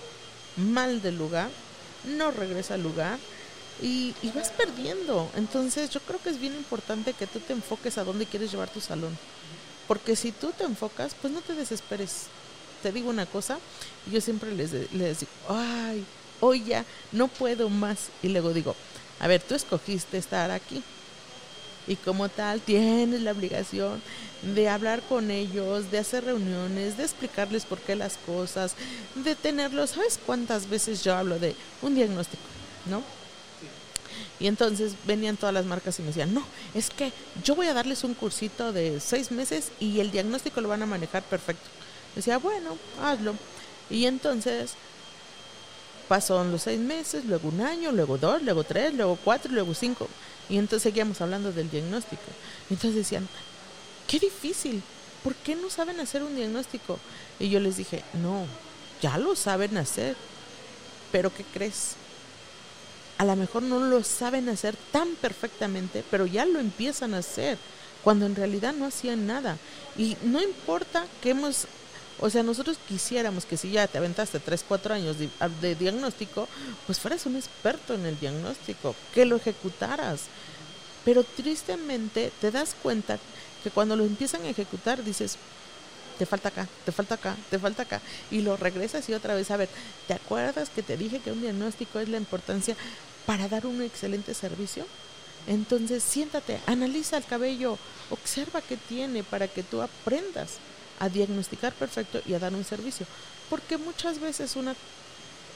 mal 0.56 1.02
del 1.02 1.18
lugar, 1.18 1.50
no 2.04 2.30
regresa 2.30 2.74
al 2.74 2.82
lugar 2.82 3.18
y, 3.82 4.14
y, 4.22 4.30
vas 4.30 4.50
perdiendo. 4.50 5.28
Entonces 5.36 5.90
yo 5.90 6.00
creo 6.00 6.20
que 6.22 6.30
es 6.30 6.40
bien 6.40 6.54
importante 6.54 7.12
que 7.12 7.26
tú 7.26 7.40
te 7.40 7.52
enfoques 7.52 7.98
a 7.98 8.04
dónde 8.04 8.26
quieres 8.26 8.50
llevar 8.50 8.70
tu 8.70 8.80
salón. 8.80 9.16
Porque 9.88 10.16
si 10.16 10.32
tú 10.32 10.52
te 10.56 10.64
enfocas, 10.64 11.14
pues 11.20 11.32
no 11.32 11.40
te 11.40 11.54
desesperes. 11.54 12.26
Te 12.82 12.92
digo 12.92 13.10
una 13.10 13.26
cosa, 13.26 13.58
yo 14.10 14.20
siempre 14.20 14.54
les, 14.54 14.72
les 14.92 15.20
digo, 15.20 15.32
ay, 15.48 16.04
hoy 16.40 16.64
ya 16.64 16.84
no 17.10 17.28
puedo 17.28 17.68
más. 17.68 18.08
Y 18.22 18.28
luego 18.28 18.52
digo, 18.52 18.74
a 19.20 19.28
ver, 19.28 19.42
tú 19.42 19.54
escogiste 19.54 20.18
estar 20.18 20.50
aquí. 20.50 20.82
Y 21.86 21.96
como 21.96 22.28
tal, 22.28 22.60
tienes 22.60 23.22
la 23.22 23.32
obligación 23.32 24.00
de 24.42 24.68
hablar 24.68 25.02
con 25.02 25.30
ellos, 25.30 25.90
de 25.90 25.98
hacer 25.98 26.24
reuniones, 26.24 26.96
de 26.96 27.02
explicarles 27.04 27.64
por 27.64 27.78
qué 27.78 27.96
las 27.96 28.18
cosas, 28.18 28.74
de 29.16 29.34
tenerlos. 29.34 29.90
¿Sabes 29.90 30.18
cuántas 30.24 30.68
veces 30.68 31.02
yo 31.02 31.14
hablo 31.14 31.38
de 31.38 31.56
un 31.82 31.94
diagnóstico? 31.94 32.42
¿No? 32.86 33.02
Y 34.42 34.48
entonces 34.48 34.94
venían 35.06 35.36
todas 35.36 35.54
las 35.54 35.64
marcas 35.66 35.96
y 36.00 36.02
me 36.02 36.08
decían, 36.08 36.34
no, 36.34 36.44
es 36.74 36.90
que 36.90 37.12
yo 37.44 37.54
voy 37.54 37.68
a 37.68 37.74
darles 37.74 38.02
un 38.02 38.14
cursito 38.14 38.72
de 38.72 38.98
seis 38.98 39.30
meses 39.30 39.70
y 39.78 40.00
el 40.00 40.10
diagnóstico 40.10 40.60
lo 40.60 40.68
van 40.68 40.82
a 40.82 40.86
manejar 40.86 41.22
perfecto. 41.22 41.70
Decía, 42.16 42.38
bueno, 42.38 42.76
hazlo. 43.00 43.36
Y 43.88 44.06
entonces 44.06 44.72
pasaron 46.08 46.50
los 46.50 46.62
seis 46.62 46.80
meses, 46.80 47.24
luego 47.24 47.50
un 47.50 47.60
año, 47.60 47.92
luego 47.92 48.18
dos, 48.18 48.42
luego 48.42 48.64
tres, 48.64 48.92
luego 48.94 49.16
cuatro, 49.22 49.52
luego 49.52 49.74
cinco. 49.74 50.08
Y 50.48 50.58
entonces 50.58 50.82
seguíamos 50.82 51.20
hablando 51.20 51.52
del 51.52 51.70
diagnóstico. 51.70 52.22
Entonces 52.68 52.96
decían, 52.96 53.28
qué 54.08 54.18
difícil, 54.18 54.82
¿por 55.22 55.36
qué 55.36 55.54
no 55.54 55.70
saben 55.70 56.00
hacer 56.00 56.20
un 56.24 56.34
diagnóstico? 56.34 56.98
Y 57.38 57.48
yo 57.48 57.60
les 57.60 57.76
dije, 57.76 58.02
no, 58.20 58.44
ya 59.00 59.18
lo 59.18 59.36
saben 59.36 59.76
hacer, 59.76 60.16
pero 61.12 61.32
¿qué 61.32 61.44
crees? 61.44 61.94
A 63.22 63.24
lo 63.24 63.36
mejor 63.36 63.62
no 63.62 63.78
lo 63.78 64.02
saben 64.02 64.48
hacer 64.48 64.74
tan 64.90 65.14
perfectamente, 65.14 66.02
pero 66.10 66.26
ya 66.26 66.44
lo 66.44 66.58
empiezan 66.58 67.14
a 67.14 67.18
hacer, 67.18 67.56
cuando 68.02 68.26
en 68.26 68.34
realidad 68.34 68.74
no 68.74 68.84
hacían 68.84 69.28
nada. 69.28 69.58
Y 69.96 70.16
no 70.24 70.42
importa 70.42 71.06
que 71.22 71.30
hemos, 71.30 71.66
o 72.18 72.28
sea, 72.28 72.42
nosotros 72.42 72.78
quisiéramos 72.88 73.44
que 73.44 73.56
si 73.56 73.70
ya 73.70 73.86
te 73.86 73.98
aventaste 73.98 74.40
3, 74.40 74.64
4 74.66 74.94
años 74.94 75.18
de, 75.20 75.30
de 75.60 75.76
diagnóstico, 75.76 76.48
pues 76.84 76.98
fueras 76.98 77.24
un 77.24 77.36
experto 77.36 77.94
en 77.94 78.06
el 78.06 78.18
diagnóstico, 78.18 78.96
que 79.14 79.24
lo 79.24 79.36
ejecutaras. 79.36 80.22
Pero 81.04 81.22
tristemente 81.22 82.32
te 82.40 82.50
das 82.50 82.74
cuenta 82.82 83.20
que 83.62 83.70
cuando 83.70 83.94
lo 83.94 84.02
empiezan 84.02 84.42
a 84.42 84.48
ejecutar 84.48 85.04
dices, 85.04 85.38
te 86.18 86.26
falta 86.26 86.48
acá, 86.48 86.68
te 86.84 86.92
falta 86.92 87.14
acá, 87.14 87.36
te 87.50 87.58
falta 87.58 87.82
acá. 87.82 88.00
Y 88.30 88.42
lo 88.42 88.56
regresas 88.56 89.08
y 89.08 89.14
otra 89.14 89.34
vez, 89.34 89.50
a 89.50 89.56
ver, 89.56 89.68
¿te 90.06 90.14
acuerdas 90.14 90.70
que 90.70 90.82
te 90.82 90.96
dije 90.96 91.20
que 91.20 91.32
un 91.32 91.40
diagnóstico 91.40 91.98
es 91.98 92.08
la 92.08 92.16
importancia? 92.16 92.76
Para 93.26 93.48
dar 93.48 93.66
un 93.66 93.82
excelente 93.82 94.34
servicio? 94.34 94.86
Entonces 95.46 96.02
siéntate, 96.02 96.60
analiza 96.66 97.16
el 97.16 97.24
cabello, 97.24 97.78
observa 98.10 98.62
qué 98.62 98.76
tiene 98.76 99.24
para 99.24 99.48
que 99.48 99.62
tú 99.62 99.82
aprendas 99.82 100.58
a 101.00 101.08
diagnosticar 101.08 101.72
perfecto 101.72 102.20
y 102.26 102.34
a 102.34 102.38
dar 102.38 102.54
un 102.54 102.64
servicio. 102.64 103.06
Porque 103.50 103.76
muchas 103.76 104.20
veces 104.20 104.54
una, 104.54 104.76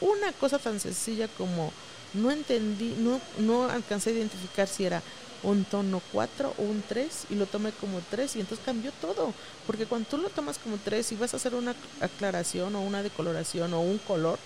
una 0.01 0.33
cosa 0.33 0.59
tan 0.59 0.81
sencilla 0.81 1.29
como 1.29 1.73
no 2.15 2.31
entendí, 2.31 2.95
no, 2.99 3.21
no 3.39 3.69
alcancé 3.69 4.11
a 4.11 4.15
identificar 4.15 4.67
si 4.67 4.85
era 4.85 5.03
un 5.43 5.65
tono 5.65 6.03
4 6.13 6.55
o 6.59 6.63
un 6.63 6.83
3 6.89 7.27
y 7.31 7.35
lo 7.37 7.47
tomé 7.47 7.71
como 7.73 8.01
3 8.11 8.37
y 8.37 8.41
entonces 8.41 8.65
cambió 8.65 8.91
todo. 9.01 9.33
Porque 9.67 9.87
cuando 9.87 10.09
tú 10.09 10.19
lo 10.19 10.31
tomas 10.31 10.59
como 10.59 10.79
3 10.79 11.13
y 11.13 11.17
vas 11.17 11.35
a 11.35 11.37
hacer 11.37 11.55
una 11.55 11.75
aclaración 12.01 12.75
o 12.75 12.81
una 12.81 13.03
decoloración 13.03 13.73
o 13.75 13.81
un 13.81 13.99
color, 13.99 14.39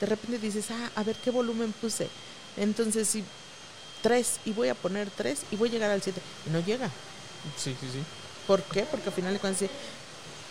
de 0.00 0.06
repente 0.06 0.38
dices, 0.38 0.70
ah, 0.70 0.90
a 0.96 1.04
ver 1.04 1.16
qué 1.16 1.30
volumen 1.30 1.72
puse 1.80 2.08
entonces, 2.56 3.08
si 3.08 3.24
tres 4.02 4.40
y 4.44 4.52
voy 4.52 4.68
a 4.68 4.74
poner 4.74 5.10
tres 5.10 5.42
y 5.50 5.56
voy 5.56 5.68
a 5.68 5.72
llegar 5.72 5.90
al 5.90 6.02
siete, 6.02 6.20
y 6.46 6.50
no 6.50 6.60
llega. 6.60 6.88
Sí, 7.56 7.76
sí, 7.80 7.86
sí. 7.92 8.00
¿Por 8.46 8.62
qué? 8.62 8.82
Porque 8.82 9.08
al 9.08 9.14
final 9.14 9.38
cuando 9.40 9.66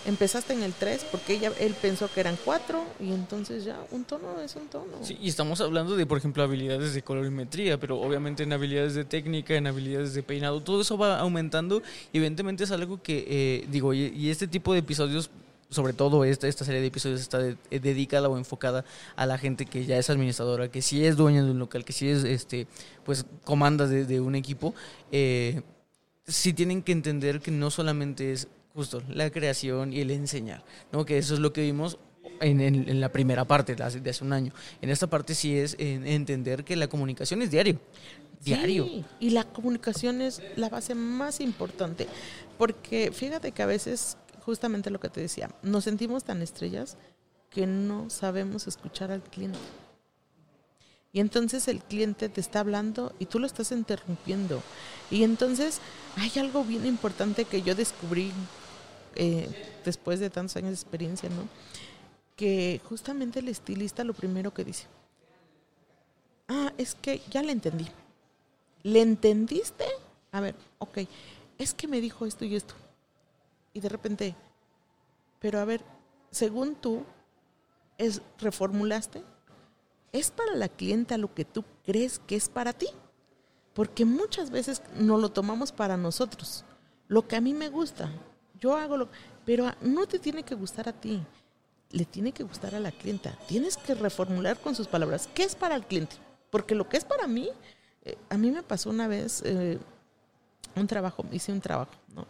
empezaste 0.06 0.54
en 0.54 0.64
el 0.64 0.74
3 0.74 1.06
porque 1.12 1.34
ella, 1.34 1.52
él 1.60 1.76
pensó 1.80 2.10
que 2.12 2.20
eran 2.20 2.38
cuatro 2.44 2.84
y 3.00 3.12
entonces 3.12 3.66
ya 3.66 3.78
un 3.92 4.06
tono 4.06 4.40
es 4.42 4.56
un 4.56 4.68
tono. 4.68 4.86
Sí, 5.02 5.18
y 5.22 5.30
estamos 5.30 5.60
hablando 5.62 5.96
de, 5.96 6.06
por 6.06 6.18
ejemplo, 6.18 6.44
habilidades 6.44 6.94
de 6.94 7.02
colorimetría, 7.02 7.80
pero 7.80 8.00
obviamente 8.00 8.44
en 8.44 8.54
habilidades 8.54 8.96
de 8.96 9.06
técnica, 9.06 9.56
en 9.56 9.68
habilidades 9.68 10.14
de 10.14 10.24
peinado, 10.24 10.62
todo 10.62 10.82
eso 10.82 10.98
va 10.98 11.20
aumentando 11.20 11.82
y 12.14 12.18
evidentemente 12.18 12.64
es 12.64 12.72
algo 12.72 13.02
que, 13.02 13.26
eh, 13.28 13.68
digo, 13.70 13.94
y, 13.94 14.30
este 14.30 14.48
tipo 14.48 14.74
de 14.74 14.80
episodios 14.80 15.30
sobre 15.70 15.94
todo 15.94 16.24
esta, 16.26 16.48
esta 16.48 16.66
serie 16.66 16.82
de 16.82 16.88
episodios 16.88 17.22
está 17.22 17.40
eh, 17.48 17.80
dedicada 17.80 18.28
o 18.28 18.38
enfocada 18.38 18.86
a 19.16 19.26
la 19.26 19.38
gente 19.38 19.66
que 19.66 19.86
ya 19.86 19.98
es 19.98 20.10
administradora, 20.10 20.70
que 20.70 20.82
sí 20.82 21.06
es 21.06 21.16
dueña 21.16 21.44
de 21.44 21.52
un 21.52 21.60
local, 21.60 21.86
que 21.86 21.94
sí 21.94 22.10
es, 22.10 22.24
este, 22.24 22.68
pues, 23.06 23.26
comanda 23.44 23.88
de, 23.88 24.20
un 24.20 24.36
equipo, 24.36 24.74
eh, 25.12 25.62
sí 26.28 26.54
tienen 26.54 26.82
que 26.82 26.92
entender 26.92 27.40
que 27.40 27.52
no 27.52 27.70
solamente 27.70 28.32
es 28.32 28.48
justo 28.74 29.02
la 29.10 29.30
creación 29.30 29.94
y 29.94 30.02
el 30.02 30.12
enseñar, 30.12 30.64
¿no? 30.92 31.06
Que 31.06 31.18
eso 31.18 31.34
es 31.34 31.40
lo 31.40 31.54
que 31.54 31.62
vimos 31.62 32.00
en, 32.42 32.62
en, 32.62 33.02
la 33.02 33.12
primera 33.12 33.46
parte 33.46 33.76
de 33.76 33.84
hace, 33.84 34.24
un 34.24 34.34
año. 34.34 34.54
En 34.82 34.90
esta 34.90 35.08
parte 35.08 35.36
sí 35.36 35.58
es 35.58 35.76
entender 35.80 36.64
que 36.64 36.76
la 36.76 36.88
comunicación 36.88 37.42
es 37.42 37.52
diario. 37.52 37.80
Diario. 38.42 38.88
y 39.20 39.32
la 39.32 39.44
comunicación 39.44 40.22
es 40.22 40.42
la 40.56 40.70
base 40.70 40.96
más 40.96 41.42
importante. 41.42 42.08
Porque 42.58 43.12
fíjate 43.12 43.52
que 43.52 43.62
a 43.62 43.66
veces 43.66 44.18
justamente 44.40 44.90
lo 44.90 45.00
que 45.00 45.10
te 45.10 45.22
decía, 45.22 45.50
nos 45.62 45.84
sentimos 45.84 46.24
tan 46.24 46.42
estrellas 46.42 46.98
que 47.50 47.68
no 47.68 48.10
sabemos 48.10 48.68
escuchar 48.68 49.12
al 49.12 49.24
cliente. 49.24 49.60
Y 51.12 51.20
entonces 51.20 51.68
el 51.68 51.82
cliente 51.82 52.30
te 52.30 52.40
está 52.40 52.60
hablando 52.60 53.14
y 53.18 53.26
tú 53.26 53.40
lo 53.40 53.48
estás 53.48 53.72
interrumpiendo. 53.72 54.62
Y 55.10 55.24
entonces 55.24 55.80
hay 56.18 56.32
algo 56.40 56.64
bien 56.64 56.86
importante 56.86 57.46
que 57.46 57.64
yo 57.64 57.74
descubrí 57.74 58.32
eh, 59.16 59.50
después 59.84 60.20
de 60.20 60.30
tantos 60.30 60.56
años 60.58 60.70
de 60.70 60.76
experiencia, 60.76 61.30
¿no? 61.30 61.48
Que 62.36 62.80
justamente 62.86 63.40
el 63.40 63.48
estilista 63.48 64.04
lo 64.04 64.14
primero 64.14 64.54
que 64.54 64.64
dice, 64.64 64.86
ah, 66.48 66.72
es 66.78 66.96
que 66.96 67.22
ya 67.32 67.42
le 67.42 67.54
entendí. 67.54 67.88
¿Le 68.84 69.02
entendiste? 69.02 69.86
A 70.32 70.42
ver, 70.42 70.56
ok, 70.78 71.00
es 71.58 71.74
que 71.74 71.88
me 71.88 72.02
dijo 72.02 72.28
esto 72.28 72.46
y 72.46 72.56
esto 72.56 72.76
y 73.80 73.82
de 73.82 73.90
repente, 73.90 74.36
pero 75.40 75.60
a 75.60 75.66
ver, 75.66 75.82
según 76.32 76.76
tú, 76.76 77.06
es, 77.98 78.22
reformulaste, 78.38 79.24
es 80.12 80.32
para 80.32 80.54
la 80.56 80.68
clienta 80.68 81.18
lo 81.18 81.34
que 81.34 81.46
tú 81.46 81.64
crees 81.86 82.20
que 82.20 82.36
es 82.36 82.50
para 82.50 82.74
ti. 82.74 82.88
Porque 83.74 84.04
muchas 84.04 84.50
veces 84.50 84.82
no 84.96 85.18
lo 85.18 85.30
tomamos 85.30 85.72
para 85.72 85.96
nosotros. 85.96 86.66
Lo 87.08 87.26
que 87.26 87.38
a 87.38 87.42
mí 87.42 87.54
me 87.54 87.70
gusta, 87.70 88.10
yo 88.60 88.76
hago 88.76 88.98
lo 88.98 89.08
pero 89.46 89.72
no 89.82 90.06
te 90.08 90.20
tiene 90.20 90.44
que 90.44 90.56
gustar 90.56 90.90
a 90.90 90.94
ti. 90.94 91.24
le 91.92 92.06
tiene 92.06 92.34
que 92.34 92.44
gustar 92.44 92.76
a 92.76 92.80
la 92.82 92.92
clienta. 92.92 93.32
Tienes 93.48 93.78
que 93.78 93.96
reformular 93.96 94.60
con 94.60 94.76
sus 94.76 94.88
palabras. 94.88 95.30
¿Qué 95.34 95.44
es 95.44 95.56
para 95.56 95.76
el 95.76 95.86
cliente? 95.86 96.18
Porque 96.52 96.76
lo 96.76 96.88
que 96.90 96.98
es 96.98 97.06
para 97.06 97.28
mí, 97.28 97.50
eh, 98.04 98.18
a 98.30 98.38
mí 98.38 98.52
me 98.52 98.62
pasó 98.62 98.90
una 98.90 99.08
vez 99.08 99.42
eh, 99.46 99.80
un 100.76 100.86
trabajo, 100.86 101.26
hice 101.32 101.52
un 101.52 101.62
trabajo, 101.62 101.94
¿no? 102.14 102.28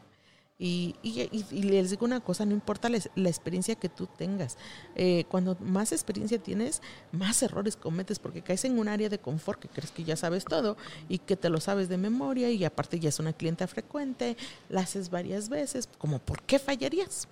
Y, 0.62 0.94
y, 1.02 1.22
y- 1.32 1.46
y 1.52 1.64
les 1.64 1.90
digo 1.90 2.06
una 2.06 2.20
cosa, 2.20 2.46
no 2.46 2.52
importa 2.52 2.90
la, 2.90 3.00
la 3.16 3.30
experiencia 3.30 3.76
que 3.76 3.88
tú 3.88 4.08
tengas. 4.08 4.58
Eh, 4.96 5.24
cuando 5.30 5.56
más 5.62 5.94
experiencia 5.94 6.38
tienes, 6.38 6.82
más 7.14 7.42
errores 7.42 7.78
cometes 7.78 8.20
porque 8.20 8.42
caes 8.42 8.66
en 8.66 8.78
un 8.78 8.90
área 8.90 9.08
de 9.08 9.20
confort 9.20 9.62
que 9.62 9.70
crees 9.70 9.92
que 9.92 10.04
ya 10.04 10.18
sabes 10.18 10.44
todo 10.44 10.76
y 11.08 11.20
que 11.20 11.38
te 11.38 11.48
lo 11.50 11.62
sabes 11.62 11.88
de 11.88 11.98
memoria 11.98 12.52
y 12.52 12.66
aparte 12.66 13.00
ya 13.00 13.08
es 13.08 13.20
una 13.20 13.32
clienta 13.32 13.68
frecuente, 13.68 14.36
la 14.68 14.82
haces 14.82 15.10
varias 15.10 15.48
veces, 15.48 15.88
como 15.98 16.20
¿por 16.20 16.42
qué 16.42 16.60
fallarías? 16.60 17.30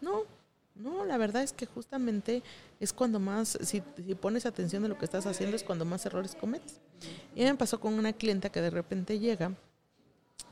No, 0.00 0.24
no, 0.74 1.04
la 1.04 1.18
verdad 1.18 1.44
es 1.44 1.52
que 1.52 1.66
justamente 1.66 2.42
es 2.80 2.92
cuando 2.92 3.20
más, 3.20 3.58
si, 3.62 3.80
si 4.04 4.14
pones 4.16 4.44
atención 4.44 4.82
de 4.82 4.88
lo 4.88 4.98
que 4.98 5.04
estás 5.04 5.24
haciendo, 5.26 5.54
es 5.54 5.62
cuando 5.62 5.84
más 5.84 6.04
errores 6.04 6.34
cometes. 6.34 6.80
Y 7.36 7.44
me 7.44 7.54
pasó 7.54 7.78
con 7.78 7.94
una 7.94 8.12
clienta 8.12 8.50
que 8.50 8.60
de 8.60 8.70
repente 8.70 9.20
llega 9.20 9.52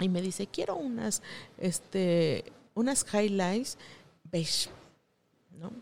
y 0.00 0.08
me 0.08 0.22
dice, 0.22 0.46
quiero 0.46 0.76
unas, 0.76 1.22
este, 1.58 2.44
unas 2.74 3.04
highlights 3.12 3.78
beige, 4.24 4.68
¿no? 5.58 5.72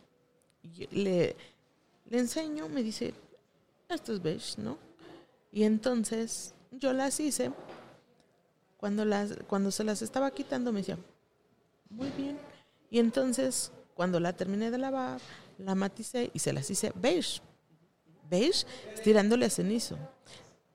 Le, 0.91 1.37
le 2.09 2.19
enseño, 2.19 2.69
me 2.69 2.83
dice, 2.83 3.15
esto 3.89 4.13
es 4.13 4.23
beige, 4.23 4.61
¿no? 4.61 4.79
Y 5.53 5.65
entonces 5.65 6.55
yo 6.71 6.93
las 6.93 7.19
hice. 7.21 7.53
Cuando, 8.77 9.05
las, 9.05 9.37
cuando 9.47 9.71
se 9.71 9.85
las 9.85 10.03
estaba 10.03 10.31
quitando 10.31 10.71
me 10.73 10.81
decía, 10.81 10.99
muy 11.89 12.11
bien. 12.11 12.39
Y 12.91 12.99
entonces, 12.99 13.73
cuando 13.95 14.21
la 14.21 14.35
terminé 14.35 14.71
de 14.71 14.79
lavar, 14.79 15.21
la 15.59 15.75
maticé 15.75 16.31
y 16.35 16.39
se 16.39 16.53
las 16.53 16.71
hice 16.71 16.93
beige. 16.95 17.41
Beige, 18.29 18.67
tirándole 19.03 19.47
a 19.47 19.51
cenizo. 19.51 19.97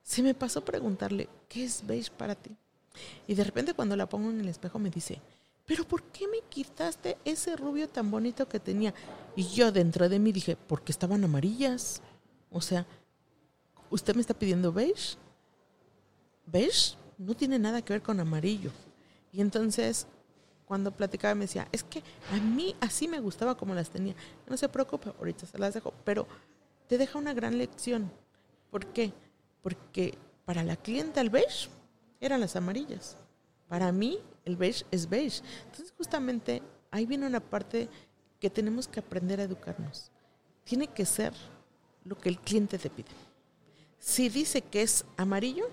Se 0.02 0.24
me 0.24 0.34
pasó 0.34 0.64
preguntarle, 0.66 1.30
¿qué 1.48 1.64
es 1.64 1.86
beige 1.86 2.10
para 2.12 2.36
ti? 2.36 2.56
Y 3.28 3.36
de 3.36 3.44
repente 3.44 3.74
cuando 3.74 3.96
la 3.96 4.10
pongo 4.10 4.30
en 4.30 4.42
el 4.42 4.50
espejo 4.50 4.80
me 4.80 4.90
dice, 4.90 5.22
pero 5.66 5.88
¿por 5.88 6.04
qué 6.04 6.28
me 6.28 6.40
quitaste 6.50 7.18
ese 7.24 7.56
rubio 7.56 7.88
tan 7.88 8.12
bonito 8.12 8.48
que 8.48 8.60
tenía? 8.60 8.94
Y 9.36 9.48
yo 9.48 9.72
dentro 9.72 10.10
de 10.10 10.20
mí 10.20 10.32
dije, 10.32 10.56
porque 10.56 10.92
estaban 10.92 11.24
amarillas. 11.24 12.02
O 12.50 12.62
sea, 12.62 12.86
¿usted 13.90 14.16
me 14.16 14.22
está 14.22 14.34
pidiendo 14.34 14.74
beige? 14.74 15.16
¿Beige? 16.46 16.96
No 17.18 17.36
tiene 17.36 17.60
nada 17.60 17.82
que 17.82 17.94
ver 17.94 18.02
con 18.02 18.20
amarillo. 18.20 18.72
Y 19.32 19.40
entonces, 19.40 20.08
cuando 20.66 20.92
platicaba 20.92 21.36
me 21.36 21.46
decía, 21.46 21.68
es 21.72 21.84
que 21.84 22.04
a 22.32 22.38
mí 22.38 22.76
así 22.82 23.08
me 23.08 23.20
gustaba 23.20 23.56
como 23.56 23.74
las 23.74 23.90
tenía. 23.90 24.16
No 24.48 24.58
se 24.58 24.68
preocupe, 24.68 25.14
ahorita 25.20 25.46
se 25.46 25.58
las 25.58 25.74
dejo. 25.74 25.94
Pero 26.04 26.28
te 26.88 26.98
deja 26.98 27.18
una 27.18 27.34
gran 27.34 27.58
lección. 27.58 28.12
¿Por 28.70 28.88
qué? 28.88 29.14
Porque 29.62 30.18
para 30.44 30.64
la 30.64 30.76
clienta 30.76 31.22
el 31.22 31.30
beige 31.30 31.70
eran 32.22 32.40
las 32.40 32.56
amarillas. 32.56 33.18
Para 33.68 33.92
mí 33.92 34.20
el 34.46 34.56
beige 34.56 34.86
es 34.92 35.10
beige. 35.10 35.42
Entonces 35.66 35.94
justamente 35.98 36.62
ahí 36.92 37.06
viene 37.06 37.26
una 37.28 37.40
parte 37.40 37.90
que 38.40 38.50
tenemos 38.50 38.88
que 38.88 39.00
aprender 39.00 39.40
a 39.40 39.44
educarnos. 39.44 40.12
Tiene 40.64 40.88
que 40.88 41.06
ser 41.06 41.34
lo 42.06 42.18
que 42.18 42.30
el 42.30 42.40
cliente 42.40 42.78
te 42.78 42.90
pide. 42.90 43.10
Si 44.00 44.30
dice 44.30 44.62
que 44.62 44.82
es 44.82 45.06
amarillo 45.18 45.70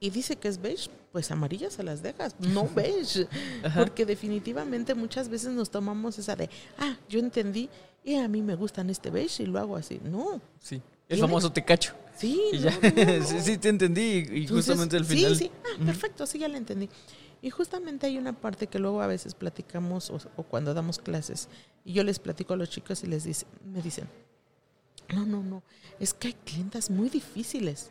y 0.00 0.10
dice 0.10 0.36
que 0.36 0.48
es 0.48 0.60
beige, 0.60 0.90
pues 1.12 1.30
amarillas 1.30 1.74
se 1.74 1.82
las 1.82 2.02
dejas, 2.02 2.34
no 2.38 2.68
beige. 2.74 3.28
Porque 3.76 4.06
definitivamente 4.06 4.94
muchas 4.94 5.28
veces 5.28 5.50
nos 5.52 5.70
tomamos 5.70 6.18
esa 6.18 6.36
de, 6.36 6.48
ah, 6.78 6.96
yo 7.08 7.18
entendí 7.18 7.68
y 8.04 8.14
a 8.16 8.28
mí 8.28 8.42
me 8.42 8.54
gustan 8.54 8.90
este 8.90 9.10
beige 9.10 9.42
y 9.42 9.46
lo 9.46 9.58
hago 9.58 9.76
así. 9.76 10.00
No, 10.02 10.40
Sí. 10.60 10.80
El 11.08 11.20
famoso 11.20 11.50
te 11.52 11.64
cacho. 11.64 11.94
sí, 12.16 12.40
Y 12.52 12.58
no, 12.58 12.62
ya. 12.70 12.78
no, 12.80 13.18
no. 13.20 13.24
sí, 13.26 13.40
sí, 13.40 13.58
te 13.58 13.68
entendí. 13.70 14.00
Y 14.00 14.40
Entonces, 14.42 14.48
justamente 14.66 14.96
al 14.96 15.04
final. 15.04 15.36
Sí, 15.36 15.44
sí, 15.46 15.50
ah, 15.64 15.84
perfecto, 15.84 16.26
sí, 16.26 16.38
ya 16.38 16.48
la 16.48 16.58
entendí. 16.58 16.88
Y 17.40 17.50
justamente 17.50 18.06
hay 18.06 18.18
una 18.18 18.32
parte 18.32 18.66
que 18.66 18.78
luego 18.78 19.00
a 19.00 19.06
veces 19.06 19.34
platicamos 19.34 20.10
o, 20.10 20.18
o 20.36 20.42
cuando 20.42 20.74
damos 20.74 20.98
clases 20.98 21.48
y 21.84 21.92
yo 21.92 22.02
les 22.02 22.18
platico 22.18 22.52
a 22.54 22.56
los 22.56 22.68
chicos 22.68 23.02
y 23.04 23.06
les 23.06 23.22
dice, 23.24 23.46
me 23.64 23.80
dicen, 23.80 24.08
no, 25.14 25.24
no, 25.24 25.42
no, 25.42 25.62
es 26.00 26.12
que 26.12 26.28
hay 26.28 26.34
clientas 26.34 26.90
muy 26.90 27.08
difíciles. 27.08 27.90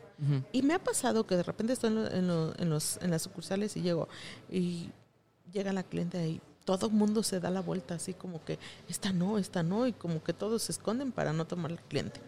Y 0.52 0.62
me 0.62 0.74
ha 0.74 0.78
pasado 0.82 1.26
que 1.26 1.36
de 1.36 1.42
repente 1.44 1.72
estoy 1.72 1.90
en, 1.90 1.94
lo- 1.96 2.10
en, 2.12 2.26
lo- 2.26 2.58
en 2.58 2.68
los, 2.70 2.98
en 3.02 3.10
las 3.12 3.22
sucursales 3.22 3.76
y 3.76 3.82
llego 3.82 4.08
y 4.50 4.90
llega 5.52 5.72
la 5.72 5.82
cliente 5.84 6.28
y 6.28 6.40
todo 6.64 6.88
el 6.88 6.92
mundo 6.92 7.22
se 7.22 7.38
da 7.40 7.50
la 7.50 7.60
vuelta 7.60 7.94
así 7.94 8.12
como 8.14 8.44
que 8.44 8.58
esta 8.88 9.12
no, 9.12 9.38
esta 9.38 9.62
no 9.62 9.86
y 9.86 9.92
como 9.92 10.22
que 10.22 10.32
todos 10.34 10.62
se 10.64 10.72
esconden 10.72 11.10
para 11.12 11.32
no 11.32 11.46
tomar 11.46 11.70
al 11.72 11.80
cliente. 11.80 12.20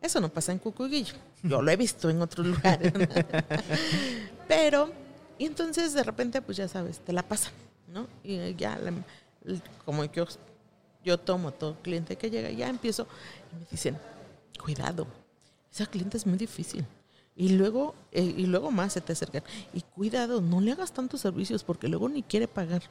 Eso 0.00 0.20
no 0.20 0.28
pasa 0.28 0.52
en 0.52 0.58
Cucuguillo. 0.58 1.14
Yo 1.42 1.60
lo 1.60 1.70
he 1.70 1.76
visto 1.76 2.08
en 2.08 2.22
otros 2.22 2.46
lugares. 2.46 2.92
Pero, 4.48 4.90
y 5.38 5.46
entonces 5.46 5.92
de 5.92 6.02
repente, 6.02 6.40
pues 6.42 6.56
ya 6.56 6.68
sabes, 6.68 7.00
te 7.00 7.12
la 7.12 7.22
pasan, 7.22 7.52
¿no? 7.88 8.06
Y 8.22 8.34
eh, 8.36 8.54
ya, 8.56 8.78
la- 8.78 8.92
como 9.84 10.04
yo, 10.04 10.26
yo 11.04 11.18
tomo 11.18 11.52
todo 11.52 11.76
cliente 11.82 12.16
que 12.16 12.30
llega, 12.30 12.50
ya 12.50 12.68
empiezo 12.68 13.06
y 13.52 13.56
me 13.60 13.66
dicen, 13.70 13.98
cuidado, 14.62 15.06
esa 15.72 15.86
cliente 15.86 16.16
es 16.16 16.26
muy 16.26 16.38
difícil. 16.38 16.84
Y 17.36 17.50
luego, 17.50 17.94
eh, 18.10 18.22
y 18.36 18.46
luego 18.46 18.70
más 18.72 18.92
se 18.94 19.00
te 19.00 19.12
acercan. 19.12 19.42
Y 19.72 19.82
cuidado, 19.82 20.40
no 20.40 20.60
le 20.60 20.72
hagas 20.72 20.92
tantos 20.92 21.20
servicios 21.20 21.62
porque 21.62 21.86
luego 21.88 22.08
ni 22.08 22.22
quiere 22.22 22.48
pagar. 22.48 22.82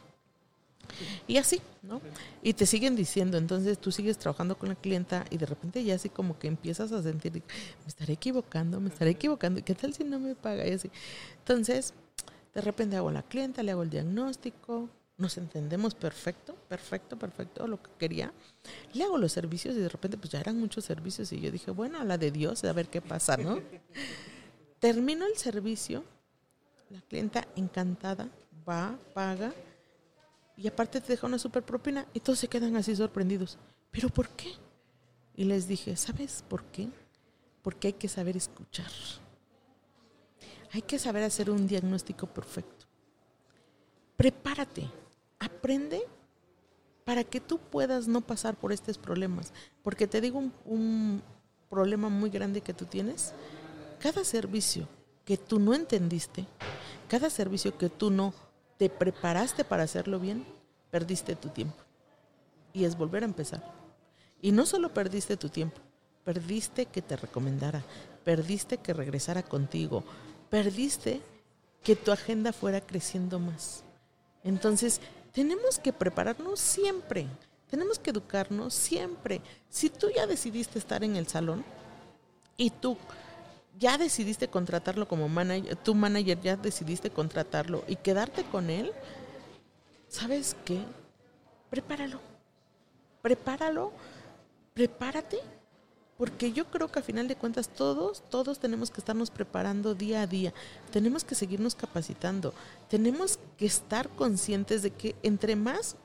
Y 1.27 1.37
así, 1.37 1.61
¿no? 1.81 2.01
Y 2.41 2.53
te 2.53 2.65
siguen 2.65 2.95
diciendo, 2.95 3.37
entonces 3.37 3.77
tú 3.79 3.91
sigues 3.91 4.17
trabajando 4.17 4.57
con 4.57 4.69
la 4.69 4.75
clienta 4.75 5.25
y 5.29 5.37
de 5.37 5.45
repente 5.45 5.83
ya 5.83 5.95
así 5.95 6.09
como 6.09 6.37
que 6.39 6.47
empiezas 6.47 6.91
a 6.91 7.01
sentir, 7.03 7.31
me 7.33 7.41
estaré 7.87 8.13
equivocando, 8.13 8.79
me 8.79 8.89
estaré 8.89 9.11
equivocando, 9.11 9.63
¿qué 9.63 9.75
tal 9.75 9.93
si 9.93 10.03
no 10.03 10.19
me 10.19 10.35
paga? 10.35 10.67
Y 10.67 10.73
así. 10.73 10.89
Entonces, 11.39 11.93
de 12.53 12.61
repente 12.61 12.95
hago 12.95 13.11
la 13.11 13.23
clienta, 13.23 13.63
le 13.63 13.71
hago 13.71 13.83
el 13.83 13.89
diagnóstico, 13.89 14.89
nos 15.17 15.37
entendemos 15.37 15.95
perfecto, 15.95 16.55
perfecto, 16.69 17.17
perfecto, 17.17 17.67
lo 17.67 17.81
que 17.81 17.89
quería. 17.97 18.31
Le 18.93 19.03
hago 19.03 19.17
los 19.17 19.31
servicios 19.31 19.75
y 19.75 19.79
de 19.79 19.89
repente 19.89 20.17
pues 20.17 20.31
ya 20.31 20.39
eran 20.39 20.59
muchos 20.59 20.85
servicios 20.85 21.31
y 21.33 21.39
yo 21.39 21.51
dije, 21.51 21.71
bueno, 21.71 21.99
a 21.99 22.03
la 22.03 22.17
de 22.17 22.31
Dios, 22.31 22.63
a 22.63 22.73
ver 22.73 22.87
qué 22.87 23.01
pasa, 23.01 23.35
¿no? 23.37 23.59
Termino 24.79 25.25
el 25.25 25.35
servicio, 25.37 26.03
la 26.89 27.01
clienta 27.01 27.47
encantada 27.55 28.29
va, 28.67 28.97
paga 29.13 29.53
y 30.57 30.67
aparte 30.67 30.99
te 30.99 31.13
deja 31.13 31.27
una 31.27 31.37
super 31.37 31.63
propina 31.63 32.07
y 32.13 32.19
todos 32.19 32.39
se 32.39 32.47
quedan 32.47 32.75
así 32.75 32.95
sorprendidos. 32.95 33.59
¿Pero 33.91 34.09
por 34.09 34.27
qué? 34.29 34.53
Y 35.35 35.45
les 35.45 35.67
dije, 35.67 35.95
¿sabes 35.95 36.43
por 36.49 36.63
qué? 36.65 36.89
Porque 37.61 37.89
hay 37.89 37.93
que 37.93 38.09
saber 38.09 38.35
escuchar. 38.35 38.91
Hay 40.73 40.81
que 40.81 40.97
saber 40.97 41.23
hacer 41.23 41.51
un 41.51 41.67
diagnóstico 41.67 42.25
perfecto. 42.25 42.87
Prepárate, 44.15 44.89
aprende 45.39 46.01
para 47.05 47.23
que 47.23 47.39
tú 47.39 47.59
puedas 47.59 48.07
no 48.07 48.21
pasar 48.21 48.55
por 48.55 48.73
estos 48.73 48.97
problemas. 48.97 49.53
Porque 49.83 50.07
te 50.07 50.19
digo 50.19 50.43
un, 50.65 51.21
problema 51.69 52.09
muy 52.09 52.29
grande 52.29 52.61
que 52.61 52.73
tú 52.73 52.85
tienes. 52.85 53.33
Cada 53.99 54.23
servicio 54.23 54.87
que 55.23 55.37
tú 55.37 55.59
no 55.59 55.73
entendiste, 55.73 56.47
cada 57.07 57.29
servicio 57.29 57.77
que 57.77 57.89
tú 57.89 58.09
no 58.09 58.33
te 58.77 58.89
preparaste 58.89 59.63
para 59.63 59.83
hacerlo 59.83 60.19
bien, 60.19 60.45
perdiste 60.91 61.35
tu 61.35 61.49
tiempo. 61.49 61.77
Y 62.73 62.85
es 62.85 62.97
volver 62.97 63.23
a 63.23 63.27
empezar. 63.27 63.63
Y 64.41 64.51
no 64.51 64.65
solo 64.65 64.93
perdiste 64.93 65.35
tu 65.37 65.49
tiempo, 65.49 65.77
perdiste 66.23 66.85
que 66.85 67.01
te 67.01 67.15
recomendara, 67.15 67.83
perdiste 68.23 68.77
que 68.77 68.93
regresara 68.93 69.43
contigo, 69.43 70.03
perdiste 70.49 71.21
que 71.83 71.95
tu 71.95 72.11
agenda 72.11 72.53
fuera 72.53 72.81
creciendo 72.81 73.39
más. 73.39 73.83
Entonces, 74.43 75.01
tenemos 75.31 75.79
que 75.79 75.93
prepararnos 75.93 76.59
siempre, 76.59 77.27
tenemos 77.69 77.99
que 77.99 78.11
educarnos 78.11 78.73
siempre. 78.73 79.41
Si 79.69 79.89
tú 79.89 80.07
ya 80.15 80.27
decidiste 80.27 80.79
estar 80.79 81.03
en 81.03 81.15
el 81.15 81.27
salón 81.27 81.63
y 82.55 82.69
tú 82.69 82.97
ya 83.79 83.97
decidiste 83.97 84.47
contratarlo 84.47 85.07
como 85.07 85.29
manager, 85.29 85.75
tu 85.75 85.95
manager 85.95 86.39
ya 86.41 86.55
decidiste 86.55 87.09
contratarlo 87.09 87.83
y 87.87 87.95
quedarte 87.95 88.43
con 88.43 88.69
él, 88.69 88.91
¿sabes 90.07 90.55
qué? 90.65 90.79
Prepáralo. 91.69 92.19
Prepáralo. 93.21 93.91
Prepárate. 94.73 95.39
Porque 96.17 96.51
yo 96.51 96.65
creo 96.71 96.91
que 96.91 96.99
a 96.99 97.03
final 97.03 97.27
de 97.27 97.35
cuentas 97.35 97.69
todos, 97.69 98.23
todos 98.29 98.57
tenemos 98.57 98.89
que 98.89 99.01
estarnos 99.01 99.29
preparando 99.29 99.93
día 99.93 100.23
a 100.23 100.27
día. 100.27 100.53
Tenemos 100.91 101.23
que 101.23 101.35
seguirnos 101.35 101.75
capacitando. 101.75 102.53
Tenemos 102.89 103.37
que 103.57 103.67
estar 103.67 104.09
conscientes 104.09 104.81
de 104.81 104.91
que 104.91 105.15
entre 105.21 105.55
más 105.55 105.95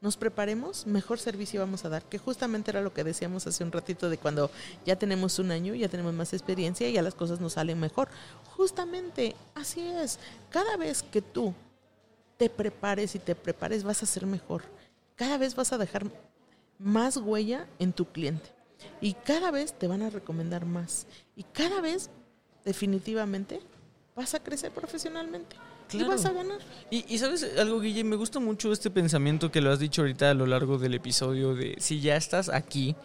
nos 0.00 0.16
preparemos, 0.16 0.86
mejor 0.86 1.18
servicio 1.18 1.60
vamos 1.60 1.84
a 1.84 1.90
dar. 1.90 2.02
Que 2.02 2.18
justamente 2.18 2.70
era 2.70 2.80
lo 2.80 2.94
que 2.94 3.04
decíamos 3.04 3.46
hace 3.46 3.62
un 3.64 3.72
ratito 3.72 4.08
de 4.08 4.16
cuando 4.16 4.50
ya 4.86 4.96
tenemos 4.96 5.38
un 5.38 5.50
año, 5.50 5.74
ya 5.74 5.88
tenemos 5.88 6.14
más 6.14 6.32
experiencia 6.32 6.88
y 6.88 6.92
ya 6.94 7.02
las 7.02 7.14
cosas 7.14 7.40
nos 7.40 7.54
salen 7.54 7.78
mejor. 7.78 8.08
Justamente 8.56 9.36
así 9.54 9.80
es. 9.80 10.18
Cada 10.48 10.76
vez 10.76 11.02
que 11.02 11.20
tú 11.20 11.54
te 12.38 12.48
prepares 12.48 13.14
y 13.14 13.18
te 13.18 13.34
prepares 13.34 13.84
vas 13.84 14.02
a 14.02 14.06
ser 14.06 14.26
mejor. 14.26 14.62
Cada 15.16 15.36
vez 15.36 15.54
vas 15.54 15.72
a 15.74 15.78
dejar 15.78 16.06
más 16.78 17.18
huella 17.18 17.66
en 17.78 17.92
tu 17.92 18.06
cliente. 18.06 18.50
Y 19.02 19.12
cada 19.12 19.50
vez 19.50 19.74
te 19.74 19.86
van 19.86 20.00
a 20.00 20.08
recomendar 20.08 20.64
más. 20.64 21.06
Y 21.36 21.42
cada 21.42 21.82
vez, 21.82 22.08
definitivamente, 22.64 23.60
vas 24.16 24.34
a 24.34 24.42
crecer 24.42 24.72
profesionalmente. 24.72 25.56
Y 25.92 26.02
vas 26.04 26.24
a 26.24 26.32
ganar. 26.32 26.58
Y, 26.90 27.04
y, 27.08 27.18
sabes 27.18 27.46
algo, 27.58 27.80
Guille, 27.80 28.04
me 28.04 28.16
gusta 28.16 28.40
mucho 28.40 28.72
este 28.72 28.90
pensamiento 28.90 29.50
que 29.50 29.60
lo 29.60 29.70
has 29.72 29.78
dicho 29.78 30.02
ahorita 30.02 30.30
a 30.30 30.34
lo 30.34 30.46
largo 30.46 30.78
del 30.78 30.94
episodio 30.94 31.54
de 31.54 31.76
si 31.78 32.00
ya 32.00 32.16
estás 32.16 32.48
aquí, 32.48 32.96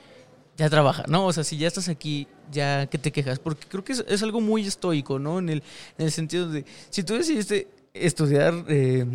ya 0.57 0.69
trabaja, 0.69 1.03
¿no? 1.07 1.25
O 1.25 1.33
sea, 1.33 1.43
si 1.43 1.57
ya 1.57 1.67
estás 1.67 1.89
aquí, 1.89 2.27
ya 2.51 2.87
que 2.87 2.97
te 2.97 3.11
quejas, 3.11 3.39
porque 3.39 3.67
creo 3.67 3.83
que 3.83 3.93
es, 3.93 4.23
algo 4.23 4.41
muy 4.41 4.65
estoico, 4.65 5.19
¿no? 5.19 5.39
En 5.39 5.49
el, 5.49 5.63
en 5.97 6.05
el 6.05 6.11
sentido 6.11 6.49
de, 6.49 6.65
si 6.89 7.03
tú 7.03 7.13
decidiste 7.15 7.67
estudiar 7.93 8.53
eh, 8.67 9.05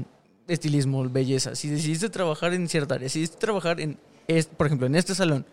estilismo, 0.49 1.09
belleza, 1.09 1.55
si 1.55 1.69
decidiste 1.69 2.11
trabajar 2.11 2.53
en 2.53 2.69
cierta 2.69 2.97
área, 2.97 3.09
si 3.09 3.21
decidiste 3.21 3.41
trabajar 3.41 3.81
en, 3.81 3.99
por 4.57 4.67
ejemplo, 4.67 4.87
en 4.87 4.97
este 4.97 5.15
salón, 5.15 5.47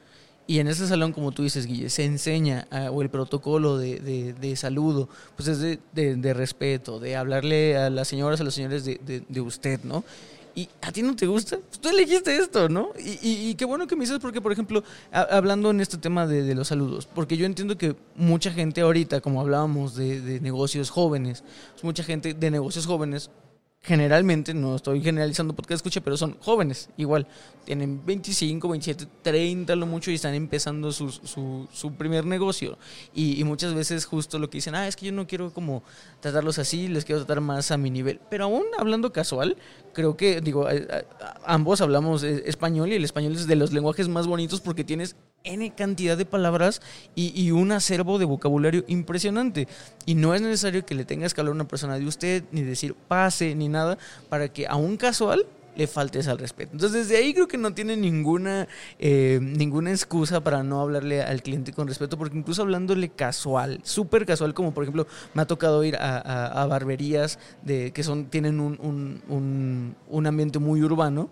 y 0.48 0.60
en 0.60 0.70
este 0.70 0.88
salón, 0.88 1.12
como 1.12 1.34
tú 1.34 1.44
dices, 1.44 1.66
Guille, 1.66 1.90
se 1.90 2.06
enseña, 2.06 2.68
ah, 2.72 2.90
o 2.90 3.02
el 3.02 3.10
protocolo 3.10 3.78
de, 3.78 4.00
de, 4.00 4.34
de 4.34 4.56
saludo, 4.56 5.10
pues 5.36 5.50
es 5.50 5.60
de, 5.60 5.80
de, 5.94 6.34
respeto, 6.34 7.00
de 7.00 7.18
hablarle 7.18 7.78
a 7.78 7.90
las 7.90 8.08
señoras, 8.08 8.40
a 8.40 8.46
los 8.46 8.54
señores 8.54 8.86
de, 8.86 9.42
usted, 9.42 9.82
¿no? 9.84 10.06
y 10.56 10.68
a 10.82 10.92
ti 10.92 11.04
no 11.04 11.16
te 11.16 11.28
gusta, 11.28 11.60
pues 11.60 11.80
tú 11.80 11.90
elegiste 11.90 12.36
esto, 12.36 12.68
¿no? 12.68 12.90
Y, 12.98 13.50
y, 13.50 13.54
qué 13.54 13.64
bueno 13.64 13.86
que 13.86 13.96
me 13.96 14.06
dices 14.06 14.18
porque, 14.20 14.42
por 14.42 14.52
ejemplo, 14.52 14.84
hablando 15.12 15.70
en 15.70 15.82
este 15.82 16.00
tema 16.00 16.26
de, 16.26 16.56
los 16.56 16.70
saludos, 16.70 17.06
porque 17.06 17.38
yo 17.38 17.46
entiendo 17.46 17.78
que 17.78 17.96
mucha 18.16 18.50
gente 18.50 18.82
ahorita, 18.82 19.22
como 19.22 19.40
hablábamos 19.40 19.96
de, 19.96 20.40
negocios 20.42 20.90
jóvenes, 20.90 21.44
mucha 21.84 22.04
gente 22.04 22.34
de 22.34 22.50
negocios 22.50 22.88
jóvenes 22.88 23.30
generalmente, 23.88 24.54
no 24.54 24.76
estoy 24.76 25.02
generalizando 25.02 25.56
porque 25.56 25.74
escuche, 25.74 26.02
pero 26.02 26.18
son 26.18 26.38
jóvenes, 26.42 26.90
igual, 26.98 27.26
tienen 27.64 28.06
25, 28.06 28.68
27, 28.68 29.08
30 29.22 29.76
lo 29.78 29.86
mucho 29.86 30.12
y 30.12 30.16
están 30.16 30.34
empezando 30.34 30.92
su, 30.92 31.10
su, 31.10 31.70
su 31.72 31.94
primer 31.94 32.26
negocio. 32.26 32.78
Y, 33.16 33.40
y, 33.40 33.46
muchas 33.46 33.74
veces 33.74 34.06
justo 34.06 34.40
lo 34.40 34.50
que 34.50 34.58
dicen, 34.58 34.76
ah, 34.76 34.90
es 34.90 34.98
que 34.98 35.06
yo 35.06 35.14
no 35.14 35.26
quiero 35.26 35.54
como 35.54 35.84
tratarlos 36.20 36.60
así, 36.60 36.90
les 36.90 37.06
quiero 37.06 37.24
tratar 37.24 37.42
más 37.42 37.72
a 37.72 37.78
mi 37.78 37.90
nivel. 37.90 38.20
Pero 38.30 38.44
aún 38.44 38.64
hablando 38.78 39.14
casual, 39.14 39.56
creo 39.94 40.18
que, 40.18 40.42
digo, 40.42 40.68
ambos 41.46 41.80
hablamos 41.80 42.24
español 42.24 42.92
y 42.92 42.96
el 42.96 43.06
español 43.06 43.34
es 43.34 43.48
de 43.48 43.56
los 43.56 43.72
lenguajes 43.72 44.10
más 44.10 44.28
bonitos 44.28 44.60
porque 44.60 44.84
tienes 44.84 45.16
N 45.44 45.74
cantidad 45.76 46.18
de 46.18 46.26
palabras 46.26 46.82
y, 47.16 47.52
un 47.52 47.72
acervo 47.72 48.20
de 48.20 48.26
vocabulario 48.26 48.84
impresionante. 48.88 49.68
Y 50.06 50.16
no 50.16 50.34
es 50.34 50.42
necesario 50.42 50.86
que 50.86 50.96
le 50.96 51.06
tengas 51.06 51.34
que 51.34 51.42
hablar 51.42 51.52
a 51.52 51.56
una 51.56 51.68
persona 51.68 51.98
de 51.98 52.06
usted, 52.06 52.44
ni 52.52 52.62
decir 52.62 52.96
pase, 52.96 53.56
ni 53.56 53.70
nada, 53.70 53.98
para 54.30 54.50
que 54.50 54.68
a 54.68 54.76
un 54.76 54.98
casual 54.98 55.46
le 55.78 55.88
faltes 55.88 56.28
al 56.28 56.40
respeto. 56.40 56.72
Entonces, 56.74 57.08
desde 57.08 57.24
ahí 57.24 57.34
creo 57.34 57.48
que 57.48 57.58
no 57.58 57.74
tiene 57.74 57.96
ninguna, 57.96 58.68
eh, 58.98 59.40
ninguna 59.42 59.92
excusa 59.92 60.42
para 60.42 60.64
no 60.64 60.82
hablarle 60.82 61.22
al 61.22 61.44
cliente 61.44 61.72
con 61.72 61.88
respeto, 61.88 62.18
porque 62.18 62.36
incluso 62.36 62.64
hablándole 62.64 63.10
casual, 63.10 63.80
súper 63.84 64.26
casual, 64.26 64.56
como 64.56 64.74
por 64.74 64.84
ejemplo 64.84 65.06
me 65.36 65.44
ha 65.44 65.46
tocado 65.46 65.84
ir 65.84 65.96
a, 65.98 66.66
barberías 66.68 67.38
de, 67.62 67.92
que 67.92 68.04
son, 68.04 68.26
tienen 68.26 68.60
un, 68.60 68.80
un, 69.30 69.96
un 70.10 70.28
ambiente 70.28 70.58
muy 70.58 70.82
urbano 70.82 71.30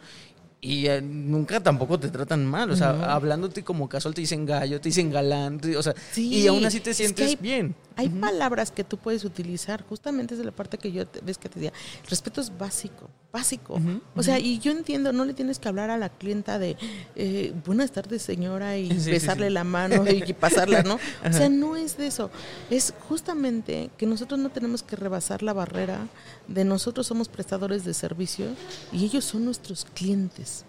y 0.62 0.88
eh, 0.88 1.02
nunca 1.02 1.62
tampoco 1.62 2.00
te 2.00 2.10
tratan 2.10 2.46
mal, 2.46 2.72
o 2.72 2.76
sea, 2.76 3.14
hablándote 3.14 3.64
como 3.64 3.88
casual 3.88 4.14
te 4.14 4.22
dicen 4.22 4.46
gallo, 4.46 4.82
te 4.82 4.90
dicen 4.90 5.12
galán, 5.12 5.62
o 5.78 5.84
sea, 5.84 5.94
y 6.16 6.48
aún 6.48 6.66
así 6.66 6.80
te 6.80 6.94
sientes 6.94 7.40
bien. 7.40 7.76
Hay 7.96 8.10
palabras 8.10 8.72
que 8.72 8.84
tú 8.84 8.98
puedes 8.98 9.24
utilizar, 9.26 9.84
justamente 9.84 10.34
es 10.34 10.40
de 10.40 10.46
la 10.46 10.52
parte 10.52 10.78
que 10.78 10.92
yo 10.92 11.04
ves 11.24 11.38
que 11.38 11.50
te 11.50 11.60
decía, 11.60 11.74
respeto 12.10 12.42
es 12.42 12.58
básico, 12.58 13.10
básico. 13.36 13.82
o 14.16 14.24
sea, 14.24 14.40
y 14.40 14.60
yo 14.60 14.72
entiendo, 14.72 15.12
no 15.12 15.26
le 15.26 15.34
tienes 15.34 15.60
que 15.60 15.68
hablar 15.68 15.90
a 15.90 15.98
la 15.98 16.08
clienta 16.08 16.58
de 16.58 16.78
eh, 17.18 17.54
buenas 17.66 17.92
tardes 17.92 18.22
señora 18.22 18.78
y 18.78 18.88
besarle 19.06 19.50
la 19.50 19.66
mano 19.66 20.10
y 20.10 20.32
pasarla, 20.40 20.84
¿no? 20.84 20.96
o 20.96 21.34
sea, 21.34 21.50
no 21.50 21.76
es 21.76 21.98
de 21.98 22.08
eso, 22.08 22.32
es 22.70 22.94
justamente 23.10 23.90
que 23.98 24.06
nosotros 24.06 24.40
no 24.40 24.52
tenemos 24.52 24.84
que 24.84 24.96
rebasar 24.96 25.44
la 25.44 25.52
barrera 25.52 26.08
de 26.48 26.64
nosotros 26.64 27.08
somos 27.08 27.28
prestadores 27.28 27.84
de 27.84 27.94
servicio 27.94 28.46
y 28.94 29.04
ellos 29.04 29.26
son 29.26 29.44
nuestros 29.44 29.86
clientes. 29.94 30.64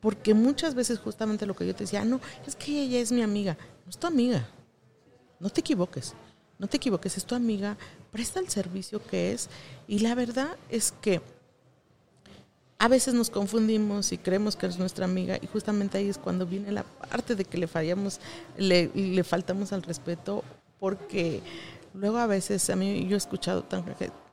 Porque 0.00 0.32
muchas 0.32 0.74
veces 0.74 0.98
justamente 0.98 1.46
lo 1.46 1.54
que 1.54 1.66
yo 1.66 1.74
te 1.74 1.84
decía, 1.84 2.02
ah, 2.02 2.04
no, 2.04 2.20
es 2.46 2.54
que 2.56 2.82
ella 2.82 2.98
es 2.98 3.12
mi 3.12 3.22
amiga, 3.22 3.58
no 3.84 3.90
es 3.90 3.98
tu 3.98 4.06
amiga, 4.06 4.48
no 5.38 5.50
te 5.50 5.60
equivoques 5.60 6.14
no 6.58 6.66
te 6.68 6.78
equivoques, 6.78 7.16
es 7.16 7.24
tu 7.24 7.34
amiga, 7.34 7.76
presta 8.10 8.40
el 8.40 8.48
servicio 8.48 9.04
que 9.04 9.32
es. 9.32 9.48
Y 9.86 9.98
la 10.00 10.14
verdad 10.14 10.56
es 10.70 10.92
que 11.02 11.20
a 12.78 12.88
veces 12.88 13.14
nos 13.14 13.30
confundimos 13.30 14.12
y 14.12 14.18
creemos 14.18 14.54
que 14.54 14.66
es 14.66 14.78
nuestra 14.78 15.06
amiga 15.06 15.38
y 15.40 15.46
justamente 15.46 15.98
ahí 15.98 16.08
es 16.08 16.18
cuando 16.18 16.46
viene 16.46 16.70
la 16.72 16.82
parte 16.82 17.34
de 17.34 17.44
que 17.44 17.56
le 17.56 17.66
fallamos, 17.66 18.20
le, 18.58 18.90
le 18.94 19.24
faltamos 19.24 19.72
al 19.72 19.82
respeto 19.82 20.44
porque 20.78 21.40
luego 21.94 22.18
a 22.18 22.26
veces 22.26 22.68
a 22.68 22.76
mí 22.76 23.06
yo 23.08 23.14
he 23.14 23.18
escuchado 23.18 23.64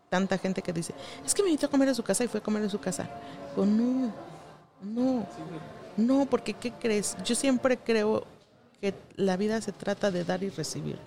tanta 0.09 0.37
gente 0.37 0.61
que 0.61 0.73
dice, 0.73 0.93
es 1.25 1.33
que 1.33 1.41
me 1.41 1.49
invitó 1.49 1.67
a 1.67 1.69
comer 1.69 1.87
en 1.87 1.95
su 1.95 2.03
casa 2.03 2.23
y 2.23 2.27
fue 2.27 2.41
a 2.41 2.43
comer 2.43 2.63
en 2.63 2.69
su 2.69 2.79
casa. 2.79 3.09
No, 3.55 4.13
no, 4.81 5.25
no, 5.95 6.25
porque 6.25 6.53
¿qué 6.53 6.71
crees? 6.73 7.15
Yo 7.23 7.35
siempre 7.35 7.77
creo 7.77 8.25
que 8.81 8.93
la 9.15 9.37
vida 9.37 9.61
se 9.61 9.71
trata 9.71 10.11
de 10.11 10.25
dar 10.25 10.43
y 10.43 10.49
recibir. 10.49 10.99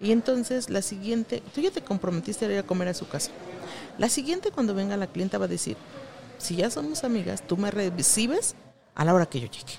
Y 0.00 0.10
entonces 0.10 0.70
la 0.70 0.82
siguiente, 0.82 1.42
tú 1.54 1.60
ya 1.60 1.70
te 1.70 1.82
comprometiste 1.82 2.46
a 2.46 2.52
ir 2.52 2.58
a 2.58 2.62
comer 2.64 2.88
a 2.88 2.94
su 2.94 3.08
casa. 3.08 3.30
La 3.96 4.08
siguiente 4.08 4.50
cuando 4.50 4.74
venga 4.74 4.96
la 4.96 5.06
clienta 5.06 5.38
va 5.38 5.44
a 5.44 5.48
decir, 5.48 5.76
si 6.38 6.56
ya 6.56 6.70
somos 6.70 7.04
amigas, 7.04 7.42
tú 7.46 7.56
me 7.56 7.70
recibes 7.70 8.54
a 8.94 9.04
la 9.04 9.14
hora 9.14 9.26
que 9.26 9.40
yo 9.40 9.48
llegue. 9.48 9.74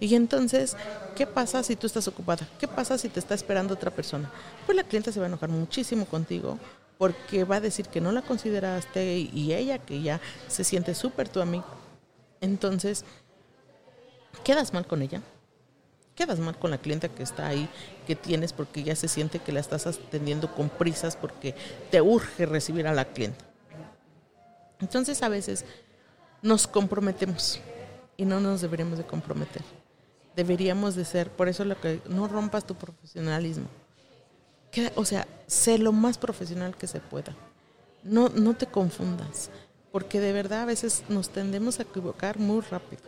Y 0.00 0.14
entonces, 0.14 0.76
¿qué 1.16 1.26
pasa 1.26 1.62
si 1.62 1.76
tú 1.76 1.86
estás 1.86 2.06
ocupada? 2.08 2.48
¿Qué 2.58 2.68
pasa 2.68 2.98
si 2.98 3.08
te 3.08 3.18
está 3.18 3.34
esperando 3.34 3.74
otra 3.74 3.90
persona? 3.90 4.30
Pues 4.64 4.76
la 4.76 4.84
clienta 4.84 5.10
se 5.10 5.18
va 5.18 5.26
a 5.26 5.28
enojar 5.28 5.48
muchísimo 5.48 6.06
contigo 6.06 6.58
porque 6.98 7.44
va 7.44 7.56
a 7.56 7.60
decir 7.60 7.86
que 7.86 8.00
no 8.00 8.12
la 8.12 8.22
consideraste 8.22 9.18
y 9.18 9.52
ella 9.52 9.78
que 9.78 10.02
ya 10.02 10.20
se 10.48 10.64
siente 10.64 10.94
súper 10.94 11.28
tu 11.28 11.40
amigo. 11.40 11.66
Entonces, 12.40 13.04
quedas 14.44 14.72
mal 14.72 14.86
con 14.86 15.02
ella, 15.02 15.20
quedas 16.14 16.38
mal 16.38 16.58
con 16.58 16.70
la 16.70 16.78
clienta 16.78 17.08
que 17.08 17.22
está 17.22 17.48
ahí, 17.48 17.68
que 18.06 18.16
tienes, 18.16 18.52
porque 18.52 18.82
ya 18.82 18.94
se 18.94 19.08
siente 19.08 19.40
que 19.40 19.52
la 19.52 19.60
estás 19.60 19.86
atendiendo 19.86 20.54
con 20.54 20.68
prisas 20.68 21.16
porque 21.16 21.54
te 21.90 22.00
urge 22.00 22.46
recibir 22.46 22.86
a 22.86 22.92
la 22.92 23.04
clienta. 23.04 23.47
Entonces 24.80 25.22
a 25.22 25.28
veces 25.28 25.64
nos 26.42 26.66
comprometemos 26.66 27.60
y 28.16 28.24
no 28.24 28.40
nos 28.40 28.60
deberíamos 28.60 28.98
de 28.98 29.04
comprometer. 29.04 29.62
Deberíamos 30.36 30.94
de 30.94 31.04
ser, 31.04 31.30
por 31.30 31.48
eso 31.48 31.64
lo 31.64 31.80
que 31.80 32.00
no 32.08 32.28
rompas 32.28 32.66
tu 32.66 32.74
profesionalismo. 32.74 33.66
o 34.94 35.04
sea, 35.04 35.26
sé 35.46 35.78
lo 35.78 35.92
más 35.92 36.18
profesional 36.18 36.76
que 36.76 36.86
se 36.86 37.00
pueda. 37.00 37.34
No, 38.04 38.28
no 38.28 38.54
te 38.54 38.66
confundas 38.66 39.50
porque 39.92 40.20
de 40.20 40.32
verdad 40.32 40.62
a 40.62 40.66
veces 40.66 41.02
nos 41.08 41.30
tendemos 41.30 41.78
a 41.78 41.82
equivocar 41.82 42.38
muy 42.38 42.60
rápido. 42.60 43.02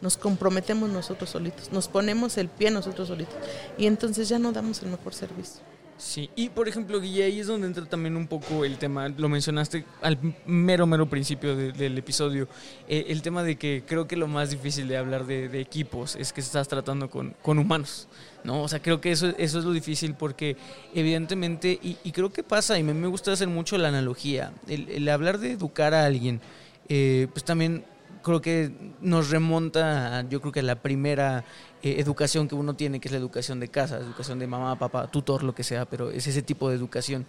Nos 0.00 0.16
comprometemos 0.16 0.88
nosotros 0.88 1.30
solitos, 1.30 1.72
nos 1.72 1.88
ponemos 1.88 2.36
el 2.38 2.48
pie 2.48 2.70
nosotros 2.70 3.08
solitos 3.08 3.34
y 3.76 3.86
entonces 3.86 4.28
ya 4.28 4.38
no 4.38 4.52
damos 4.52 4.82
el 4.82 4.90
mejor 4.90 5.14
servicio. 5.14 5.62
Sí, 5.98 6.28
y 6.36 6.50
por 6.50 6.68
ejemplo, 6.68 7.00
Guille, 7.00 7.24
ahí 7.24 7.40
es 7.40 7.46
donde 7.46 7.66
entra 7.66 7.86
también 7.86 8.16
un 8.16 8.26
poco 8.26 8.66
el 8.66 8.76
tema, 8.76 9.08
lo 9.08 9.30
mencionaste 9.30 9.84
al 10.02 10.18
mero, 10.44 10.86
mero 10.86 11.08
principio 11.08 11.56
del 11.56 11.96
episodio, 11.96 12.48
eh, 12.86 13.06
el 13.08 13.22
tema 13.22 13.42
de 13.42 13.56
que 13.56 13.82
creo 13.86 14.06
que 14.06 14.14
lo 14.14 14.26
más 14.26 14.50
difícil 14.50 14.88
de 14.88 14.98
hablar 14.98 15.24
de, 15.24 15.46
equipos 15.58 16.14
es 16.16 16.34
que 16.34 16.42
estás 16.42 16.68
tratando 16.68 17.08
con, 17.08 17.34
con, 17.40 17.58
humanos, 17.58 18.08
¿no? 18.44 18.62
O 18.62 18.68
sea, 18.68 18.82
creo 18.82 19.00
que 19.00 19.10
eso, 19.10 19.28
eso 19.38 19.58
es 19.58 19.64
lo 19.64 19.72
difícil 19.72 20.14
porque 20.14 20.58
evidentemente, 20.94 21.78
y, 21.82 22.12
creo 22.12 22.30
que 22.30 22.42
pasa, 22.42 22.78
y 22.78 22.82
me, 22.82 22.92
me, 22.92 23.06
gusta 23.06 23.32
hacer 23.32 23.48
mucho 23.48 23.78
la 23.78 23.88
analogía, 23.88 24.52
el, 24.68 25.08
hablar 25.08 25.38
de 25.38 25.52
educar 25.52 25.94
a 25.94 26.04
alguien, 26.04 26.42
eh, 26.90 27.26
pues 27.32 27.42
también 27.42 27.84
creo 28.22 28.40
que 28.40 28.72
nos 29.00 29.30
remonta, 29.30 30.28
yo 30.28 30.40
creo 30.40 30.52
que 30.52 30.60
a 30.60 30.64
la 30.64 30.82
primera 30.82 31.44
eh, 31.86 32.00
educación 32.00 32.48
que 32.48 32.56
uno 32.56 32.74
tiene, 32.74 32.98
que 32.98 33.06
es 33.06 33.12
la 33.12 33.18
educación 33.18 33.60
de 33.60 33.68
casa, 33.68 33.98
educación 33.98 34.40
de 34.40 34.48
mamá, 34.48 34.76
papá, 34.76 35.06
tutor, 35.08 35.44
lo 35.44 35.54
que 35.54 35.62
sea, 35.62 35.84
pero 35.84 36.10
es 36.10 36.26
ese 36.26 36.42
tipo 36.42 36.68
de 36.68 36.74
educación. 36.74 37.24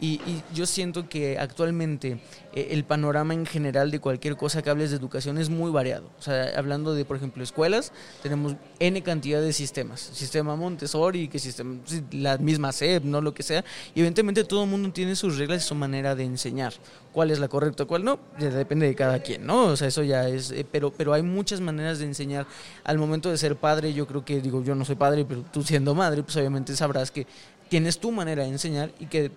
Y, 0.00 0.20
yo 0.52 0.66
siento 0.66 1.08
que 1.08 1.38
actualmente 1.38 2.20
eh, 2.52 2.68
el 2.72 2.84
panorama 2.84 3.32
en 3.32 3.46
general 3.46 3.90
de 3.90 4.00
cualquier 4.00 4.36
cosa 4.36 4.60
que 4.60 4.68
hables 4.68 4.90
de 4.90 4.96
educación 4.96 5.38
es 5.38 5.48
muy 5.48 5.70
variado. 5.70 6.10
O 6.18 6.22
sea, 6.22 6.52
hablando 6.58 6.92
de, 6.92 7.06
por 7.06 7.16
ejemplo, 7.16 7.42
escuelas, 7.42 7.90
tenemos 8.22 8.56
N 8.80 9.02
cantidad 9.02 9.40
de 9.40 9.54
sistemas. 9.54 10.00
Sistema 10.00 10.56
Montessori, 10.56 11.28
que 11.28 11.38
sistema, 11.38 11.78
la 12.10 12.36
misma 12.36 12.72
SEP, 12.72 13.04
no 13.04 13.22
lo 13.22 13.32
que 13.32 13.42
sea. 13.42 13.64
Y 13.94 14.00
evidentemente 14.00 14.44
todo 14.44 14.64
el 14.64 14.68
mundo 14.68 14.92
tiene 14.92 15.16
sus 15.16 15.38
reglas 15.38 15.64
y 15.64 15.68
su 15.68 15.74
manera 15.74 16.14
de 16.14 16.24
enseñar. 16.24 16.74
¿Cuál 17.12 17.30
es 17.30 17.38
la 17.38 17.48
correcta, 17.48 17.84
cuál 17.84 18.04
no? 18.04 18.18
Depende 18.38 18.86
de 18.86 18.94
cada 18.94 19.20
quien, 19.20 19.46
¿no? 19.46 19.66
O 19.66 19.76
sea, 19.76 19.88
eso 19.88 20.02
ya 20.02 20.28
es... 20.28 20.50
Eh, 20.50 20.66
pero, 20.70 20.90
pero 20.90 21.12
hay 21.12 21.22
muchas 21.22 21.60
maneras 21.60 21.98
de 21.98 22.06
enseñar. 22.06 22.46
Al 22.84 22.98
momento 22.98 23.30
de 23.30 23.38
ser 23.38 23.54
padre, 23.56 23.92
yo 23.92 24.01
creo 24.06 24.24
que, 24.24 24.40
digo, 24.40 24.62
yo 24.62 24.74
no 24.74 24.84
soy 24.84 24.96
padre, 24.96 25.24
pero 25.24 25.42
tú 25.42 25.62
siendo 25.62 25.94
madre, 25.94 26.22
pues 26.22 26.36
obviamente 26.36 26.74
sabrás 26.76 27.10
que 27.10 27.26
tienes 27.68 27.98
tu 27.98 28.12
manera 28.12 28.42
de 28.42 28.48
enseñar 28.50 28.92
y 28.98 29.06
que 29.06 29.30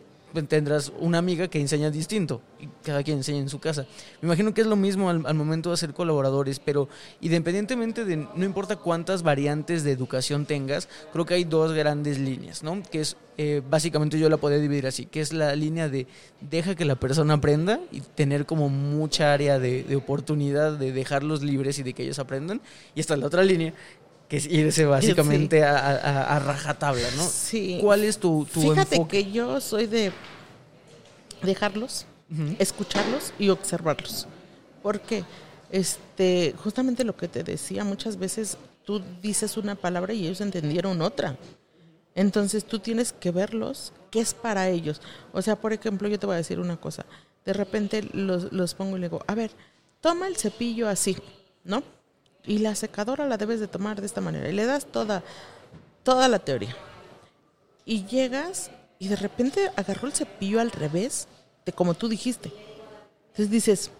tendrás 0.44 0.92
una 1.00 1.18
amiga 1.18 1.48
que 1.48 1.60
enseña 1.60 1.90
distinto 1.90 2.42
y 2.60 2.68
cada 2.84 3.04
quien 3.04 3.18
enseña 3.18 3.40
en 3.40 3.50
su 3.50 3.60
casa. 3.60 3.86
Me 4.22 4.28
imagino 4.28 4.54
que 4.54 4.62
es 4.62 4.68
lo 4.68 4.76
mismo 4.76 5.10
al, 5.10 5.26
al 5.26 5.36
momento 5.36 5.72
de 5.72 5.78
ser 5.78 5.94
colaboradores, 5.94 6.60
pero 6.60 6.90
independientemente 7.22 8.06
de, 8.06 8.18
no 8.18 8.44
importa 8.44 8.76
cuántas 8.76 9.24
variantes 9.24 9.84
de 9.84 9.92
educación 9.92 10.46
tengas, 10.46 10.90
creo 11.14 11.26
que 11.26 11.36
hay 11.36 11.44
dos 11.44 11.74
grandes 11.74 12.20
líneas, 12.20 12.64
¿no? 12.64 12.82
Que 12.92 13.02
es, 13.02 13.18
eh, 13.38 13.62
básicamente 13.70 14.20
yo 14.20 14.30
la 14.30 14.38
podría 14.38 14.60
dividir 14.60 14.88
así, 14.88 15.06
que 15.06 15.22
es 15.22 15.34
la 15.34 15.56
línea 15.56 15.90
de 15.90 16.08
deja 16.42 16.76
que 16.76 16.86
la 16.86 16.96
persona 16.96 17.36
aprenda 17.36 17.80
y 17.92 18.02
tener 18.02 18.46
como 18.46 18.70
mucha 18.70 19.34
área 19.34 19.60
de, 19.60 19.84
de 19.84 19.96
oportunidad 19.96 20.74
de 20.74 20.92
dejarlos 20.92 21.44
libres 21.44 21.80
y 21.80 21.84
de 21.84 21.94
que 21.94 22.04
ellos 22.04 22.20
aprendan. 22.20 22.62
Y 22.94 23.00
está 23.00 23.16
la 23.18 23.28
otra 23.28 23.44
línea, 23.44 23.74
que 24.28 24.38
es 24.38 24.46
irse 24.48 24.86
básicamente 24.86 25.64
a, 25.64 25.78
a- 25.78 26.36
a 26.36 26.40
rajatabla, 26.40 27.10
¿no? 27.16 27.24
Sí. 27.28 27.78
¿Cuál 27.82 28.04
es 28.04 28.18
tu, 28.18 28.46
tu 28.52 28.62
Fíjate 28.62 28.96
enfoque? 28.96 29.24
que 29.26 29.32
yo 29.32 29.62
soy 29.62 29.86
de 29.88 30.12
dejarlos, 31.44 32.06
escucharlos 32.60 33.34
y 33.38 33.50
observarlos. 33.50 34.28
Porque 34.82 35.24
este, 35.72 36.54
justamente 36.64 37.04
lo 37.04 37.16
que 37.16 37.28
te 37.28 37.44
decía, 37.44 37.84
muchas 37.84 38.18
veces 38.18 38.58
tú 38.84 39.02
dices 39.22 39.58
una 39.58 39.76
palabra 39.76 40.14
y 40.14 40.26
ellos 40.26 40.42
entendieron 40.42 41.02
otra. 41.02 41.38
Entonces 42.16 42.64
tú 42.66 42.80
tienes 42.80 43.12
que 43.14 43.32
verlos, 43.32 43.92
qué 44.10 44.22
es 44.22 44.34
para 44.34 44.70
ellos. 44.70 45.02
O 45.34 45.42
sea, 45.42 45.56
por 45.56 45.74
ejemplo, 45.74 46.08
yo 46.08 46.18
te 46.18 46.26
voy 46.26 46.36
a 46.36 46.38
decir 46.38 46.60
una 46.60 46.78
cosa. 46.78 47.06
De 47.46 47.54
repente 47.54 48.08
los, 48.14 48.52
los 48.54 48.74
pongo 48.74 48.98
y 48.98 49.02
le 49.02 49.08
digo, 49.10 49.24
a 49.28 49.36
ver, 49.36 49.52
toma 50.02 50.28
el 50.28 50.36
cepillo 50.38 50.88
así, 50.88 51.18
¿no? 51.64 51.84
Y 52.48 52.60
la 52.60 52.76
secadora 52.76 53.26
la 53.26 53.38
debes 53.38 53.60
de 53.60 53.68
tomar 53.68 54.00
de 54.00 54.06
esta 54.06 54.22
manera. 54.22 54.50
Y 54.50 54.54
le 54.54 54.66
das 54.66 54.86
toda, 54.86 55.24
toda 56.04 56.28
la 56.28 56.40
teoría. 56.40 56.76
Y 57.86 58.06
llegas 58.06 58.72
y 59.00 59.08
de 59.08 59.16
repente 59.16 59.72
agarró 59.76 60.08
el 60.08 60.14
cepillo 60.14 60.60
al 60.60 60.72
revés 60.72 61.28
de 61.66 61.74
como 61.74 61.94
tú 61.94 62.08
dijiste. 62.08 62.52
Entonces 63.28 63.50
dices, 63.50 63.92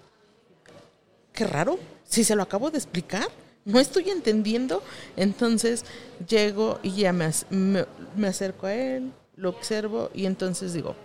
qué 1.34 1.46
raro, 1.46 1.78
si 2.04 2.24
se 2.24 2.36
lo 2.36 2.44
acabo 2.44 2.72
de 2.72 2.78
explicar, 2.78 3.28
no 3.66 3.80
estoy 3.80 4.10
entendiendo. 4.10 4.82
Entonces 5.18 5.86
llego 6.28 6.80
y 6.84 6.92
ya 6.92 7.14
me, 7.14 7.30
me, 7.50 7.86
me 8.16 8.28
acerco 8.28 8.68
a 8.68 8.74
él, 8.74 9.12
lo 9.36 9.50
observo 9.50 10.10
y 10.14 10.26
entonces 10.26 10.74
digo, 10.74 10.96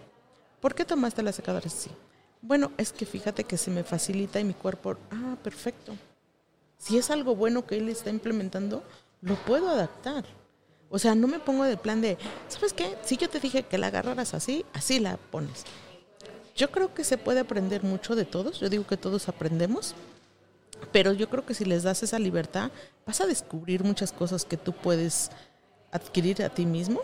¿por 0.61 0.75
qué 0.75 0.85
tomaste 0.85 1.23
la 1.23 1.33
secadora 1.33 1.67
así? 1.67 1.91
Bueno, 2.43 2.73
es 2.79 2.93
que 2.93 3.05
fíjate 3.05 3.45
que 3.45 3.57
se 3.57 3.71
me 3.71 3.85
facilita 3.85 4.41
y 4.41 4.45
mi 4.45 4.55
cuerpo, 4.55 4.97
ah, 5.11 5.37
perfecto. 5.43 5.95
Si 6.81 6.97
es 6.97 7.11
algo 7.11 7.37
bueno 7.37 7.67
que 7.67 7.77
él 7.77 7.91
está 7.91 8.09
implementando, 8.09 8.83
lo 9.21 9.35
puedo 9.35 9.69
adaptar. 9.69 10.25
O 10.89 10.99
sea, 10.99 11.15
no 11.15 11.29
me 11.29 11.39
pongo 11.39 11.65
del 11.65 11.77
plan 11.77 12.01
de, 12.01 12.17
¿sabes 12.49 12.73
qué? 12.73 12.97
Si 13.05 13.19
yo 13.19 13.29
te 13.29 13.39
dije 13.39 13.65
que 13.65 13.77
la 13.77 13.89
agarraras 13.89 14.33
así, 14.33 14.65
así 14.73 14.99
la 14.99 15.19
pones. 15.19 15.65
Yo 16.57 16.71
creo 16.71 16.95
que 16.95 17.05
se 17.05 17.19
puede 17.19 17.41
aprender 17.41 17.83
mucho 17.83 18.17
de 18.17 18.25
todos. 18.25 18.61
Yo 18.61 18.71
digo 18.71 18.87
que 18.87 18.97
todos 18.97 19.29
aprendemos. 19.29 19.95
Pero 20.91 21.13
yo 21.13 21.29
creo 21.29 21.45
que 21.45 21.53
si 21.53 21.67
les 21.67 21.83
das 21.83 22.03
esa 22.03 22.19
libertad, 22.19 22.71
vas 23.07 23.21
a 23.21 23.27
descubrir 23.27 23.85
muchas 23.85 24.11
cosas 24.11 24.47
que 24.47 24.57
tú 24.57 24.73
puedes 24.73 25.31
adquirir 25.93 26.43
a 26.43 26.49
ti 26.49 26.65
mismo, 26.65 27.03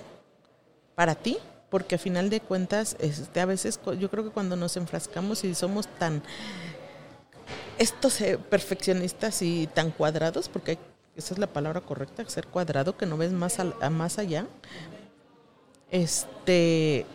para 0.95 1.14
ti, 1.14 1.37
porque 1.68 1.97
a 1.97 1.99
final 1.99 2.31
de 2.31 2.41
cuentas, 2.41 2.97
este, 2.99 3.41
a 3.41 3.45
veces 3.45 3.79
yo 3.99 4.11
creo 4.11 4.24
que 4.24 4.31
cuando 4.31 4.57
nos 4.57 4.79
enfrascamos 4.79 5.45
y 5.45 5.55
somos 5.55 5.87
tan 5.99 6.22
estos 7.79 8.21
eh, 8.21 8.39
perfeccionistas 8.39 9.43
y 9.43 9.67
tan 9.69 9.91
cuadrados, 9.91 10.49
porque 10.49 10.79
esa 11.17 11.35
es 11.35 11.39
la 11.39 11.47
palabra 11.47 11.81
correcta, 11.81 12.29
ser 12.29 12.47
cuadrado, 12.47 12.97
que 12.97 13.07
no 13.07 13.17
ves 13.17 13.33
más, 13.33 13.59
al- 13.59 13.75
a 13.81 13.91
más 13.91 14.19
allá, 14.19 14.47
este, 15.91 17.07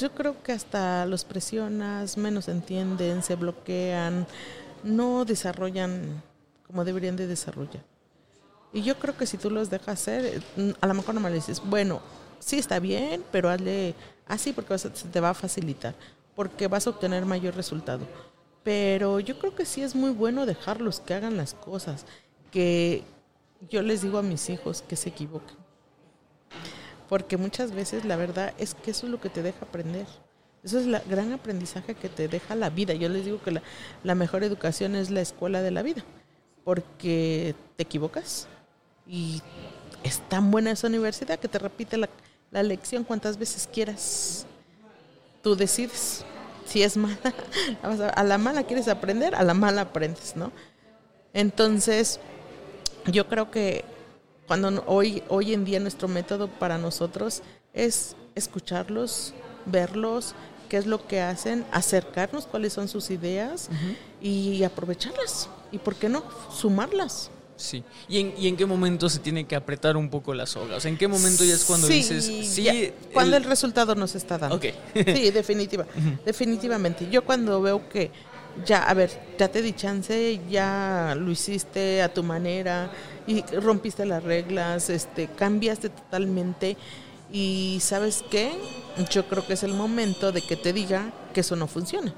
yo 0.00 0.10
creo 0.12 0.42
que 0.42 0.52
hasta 0.52 1.06
los 1.06 1.24
presionas, 1.24 2.16
menos 2.16 2.48
entienden, 2.48 3.22
se 3.22 3.34
bloquean, 3.36 4.26
no 4.82 5.24
desarrollan 5.24 6.22
como 6.66 6.84
deberían 6.84 7.16
de 7.16 7.26
desarrollar. 7.26 7.82
Y 8.72 8.82
yo 8.82 8.98
creo 8.98 9.16
que 9.16 9.26
si 9.26 9.38
tú 9.38 9.50
los 9.50 9.70
dejas 9.70 9.88
hacer, 10.00 10.42
eh, 10.56 10.74
a 10.80 10.86
lo 10.86 10.94
mejor 10.94 11.14
nomás 11.14 11.30
le 11.30 11.36
dices, 11.38 11.62
bueno, 11.64 12.00
sí 12.38 12.58
está 12.58 12.78
bien, 12.78 13.24
pero 13.32 13.48
hazle 13.48 13.94
así 14.26 14.52
porque 14.52 14.70
vas 14.74 14.84
a- 14.84 14.92
te 14.92 15.20
va 15.20 15.30
a 15.30 15.34
facilitar, 15.34 15.94
porque 16.36 16.66
vas 16.68 16.86
a 16.86 16.90
obtener 16.90 17.24
mayor 17.24 17.54
resultado. 17.54 18.00
Pero 18.68 19.18
yo 19.18 19.38
creo 19.38 19.54
que 19.54 19.64
sí 19.64 19.80
es 19.80 19.94
muy 19.94 20.10
bueno 20.10 20.44
dejarlos 20.44 21.00
que 21.00 21.14
hagan 21.14 21.38
las 21.38 21.54
cosas, 21.54 22.04
que 22.50 23.02
yo 23.70 23.80
les 23.80 24.02
digo 24.02 24.18
a 24.18 24.22
mis 24.22 24.50
hijos 24.50 24.84
que 24.86 24.94
se 24.94 25.08
equivoquen. 25.08 25.56
Porque 27.08 27.38
muchas 27.38 27.72
veces 27.72 28.04
la 28.04 28.16
verdad 28.16 28.52
es 28.58 28.74
que 28.74 28.90
eso 28.90 29.06
es 29.06 29.12
lo 29.12 29.22
que 29.22 29.30
te 29.30 29.42
deja 29.42 29.64
aprender. 29.64 30.04
Eso 30.62 30.80
es 30.80 30.84
el 30.84 31.00
gran 31.08 31.32
aprendizaje 31.32 31.94
que 31.94 32.10
te 32.10 32.28
deja 32.28 32.54
la 32.56 32.68
vida. 32.68 32.92
Yo 32.92 33.08
les 33.08 33.24
digo 33.24 33.40
que 33.40 33.52
la, 33.52 33.62
la 34.04 34.14
mejor 34.14 34.44
educación 34.44 34.96
es 34.96 35.08
la 35.08 35.22
escuela 35.22 35.62
de 35.62 35.70
la 35.70 35.82
vida. 35.82 36.04
Porque 36.62 37.54
te 37.76 37.84
equivocas 37.84 38.48
y 39.06 39.40
es 40.02 40.20
tan 40.28 40.50
buena 40.50 40.72
esa 40.72 40.88
universidad 40.88 41.38
que 41.38 41.48
te 41.48 41.58
repite 41.58 41.96
la, 41.96 42.10
la 42.50 42.62
lección 42.62 43.04
cuantas 43.04 43.38
veces 43.38 43.66
quieras. 43.72 44.44
Tú 45.42 45.56
decides. 45.56 46.26
Si 46.68 46.82
es 46.82 46.96
mala, 46.96 47.16
a, 48.14 48.24
la 48.24 48.38
mala 48.38 48.64
quieres 48.64 48.88
aprender, 48.88 49.34
a 49.34 49.42
la 49.42 49.54
mala 49.54 49.82
aprendes, 49.82 50.36
¿no? 50.36 50.52
Entonces, 51.32 52.20
yo 53.06 53.26
creo 53.26 53.50
que 53.50 53.84
cuando 54.46 54.82
hoy, 54.86 55.22
hoy 55.28 55.54
en 55.54 55.64
día 55.64 55.80
nuestro 55.80 56.08
método 56.08 56.48
para 56.48 56.78
nosotros 56.78 57.42
es 57.72 58.16
escucharlos, 58.34 59.34
verlos, 59.66 60.34
qué 60.68 60.76
es 60.76 60.86
lo 60.86 61.06
que 61.06 61.20
hacen, 61.20 61.64
acercarnos 61.72 62.46
cuáles 62.46 62.72
son 62.72 62.88
sus 62.88 63.10
ideas 63.10 63.70
y 64.20 64.62
aprovecharlas. 64.62 65.48
Y 65.72 65.78
por 65.78 65.96
qué 65.96 66.08
no, 66.08 66.22
sumarlas. 66.50 67.30
Sí. 67.58 67.82
¿Y 68.08 68.20
en, 68.20 68.34
¿Y 68.38 68.46
en 68.48 68.56
qué 68.56 68.64
momento 68.64 69.08
se 69.10 69.18
tiene 69.18 69.44
que 69.44 69.56
apretar 69.56 69.96
un 69.96 70.08
poco 70.08 70.32
las 70.32 70.50
sogas? 70.50 70.84
¿En 70.86 70.96
qué 70.96 71.08
momento 71.08 71.44
ya 71.44 71.54
es 71.54 71.64
cuando 71.64 71.86
Sí, 71.88 71.94
dices, 71.94 72.24
sí, 72.24 72.62
ya, 72.62 72.72
cuando 73.12 73.36
el, 73.36 73.42
el- 73.42 73.48
resultado 73.48 73.94
nos 73.96 74.14
está 74.14 74.38
dando. 74.38 74.56
Ok. 74.56 74.66
Sí, 74.94 75.30
definitiva, 75.32 75.84
definitivamente. 76.24 77.08
Yo 77.10 77.24
cuando 77.24 77.60
veo 77.60 77.88
que 77.88 78.10
ya, 78.64 78.84
a 78.84 78.94
ver, 78.94 79.10
ya 79.38 79.48
te 79.48 79.60
di 79.62 79.72
chance, 79.72 80.40
ya 80.48 81.14
lo 81.18 81.30
hiciste 81.30 82.00
a 82.02 82.12
tu 82.12 82.22
manera 82.22 82.90
y 83.26 83.42
rompiste 83.60 84.06
las 84.06 84.22
reglas, 84.22 84.88
este, 84.90 85.26
cambiaste 85.28 85.88
totalmente 85.90 86.76
y 87.32 87.78
sabes 87.82 88.24
qué, 88.30 88.52
yo 89.10 89.26
creo 89.28 89.46
que 89.46 89.52
es 89.54 89.62
el 89.62 89.74
momento 89.74 90.32
de 90.32 90.42
que 90.42 90.56
te 90.56 90.72
diga 90.72 91.12
que 91.34 91.40
eso 91.40 91.56
no 91.56 91.66
funciona. 91.66 92.14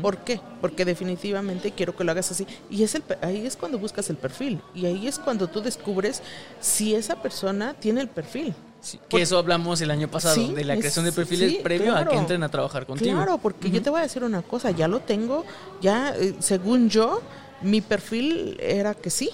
¿Por 0.00 0.18
qué? 0.18 0.40
Porque 0.60 0.84
definitivamente 0.84 1.72
quiero 1.72 1.94
que 1.94 2.04
lo 2.04 2.12
hagas 2.12 2.30
así. 2.30 2.46
Y 2.70 2.82
es 2.82 2.94
el, 2.94 3.02
ahí 3.20 3.46
es 3.46 3.56
cuando 3.56 3.78
buscas 3.78 4.08
el 4.10 4.16
perfil. 4.16 4.60
Y 4.74 4.86
ahí 4.86 5.06
es 5.06 5.18
cuando 5.18 5.48
tú 5.48 5.60
descubres 5.60 6.22
si 6.60 6.94
esa 6.94 7.20
persona 7.20 7.74
tiene 7.74 8.00
el 8.00 8.08
perfil. 8.08 8.54
Sí, 8.80 9.00
que 9.08 9.22
eso 9.22 9.38
hablamos 9.38 9.80
el 9.80 9.90
año 9.90 10.10
pasado, 10.10 10.34
Sí, 10.34 10.52
de 10.52 10.64
la 10.64 10.76
creación 10.76 11.06
de 11.06 11.12
perfiles 11.12 11.52
sí, 11.52 11.60
previo 11.62 11.96
a 11.96 12.06
que 12.06 12.16
entren 12.16 12.42
a 12.42 12.50
trabajar 12.50 12.84
contigo. 12.84 13.16
Claro, 13.16 13.38
porque 13.38 13.70
yo 13.70 13.80
te 13.80 13.88
voy 13.88 14.00
a 14.00 14.02
decir 14.02 14.22
una 14.22 14.42
cosa, 14.42 14.70
ya 14.72 14.88
lo 14.88 15.00
tengo, 15.00 15.44
ya 15.80 16.14
eh, 16.16 16.34
según 16.40 16.90
yo, 16.90 17.22
mi 17.62 17.80
perfil 17.80 18.58
era 18.60 18.94
que 18.94 19.08
sí. 19.08 19.30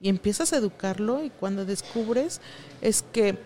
Y 0.00 0.08
empiezas 0.08 0.52
a 0.52 0.56
educarlo 0.56 1.24
y 1.24 1.30
cuando 1.30 1.64
descubres 1.64 2.40
es 2.82 3.02
que 3.02 3.38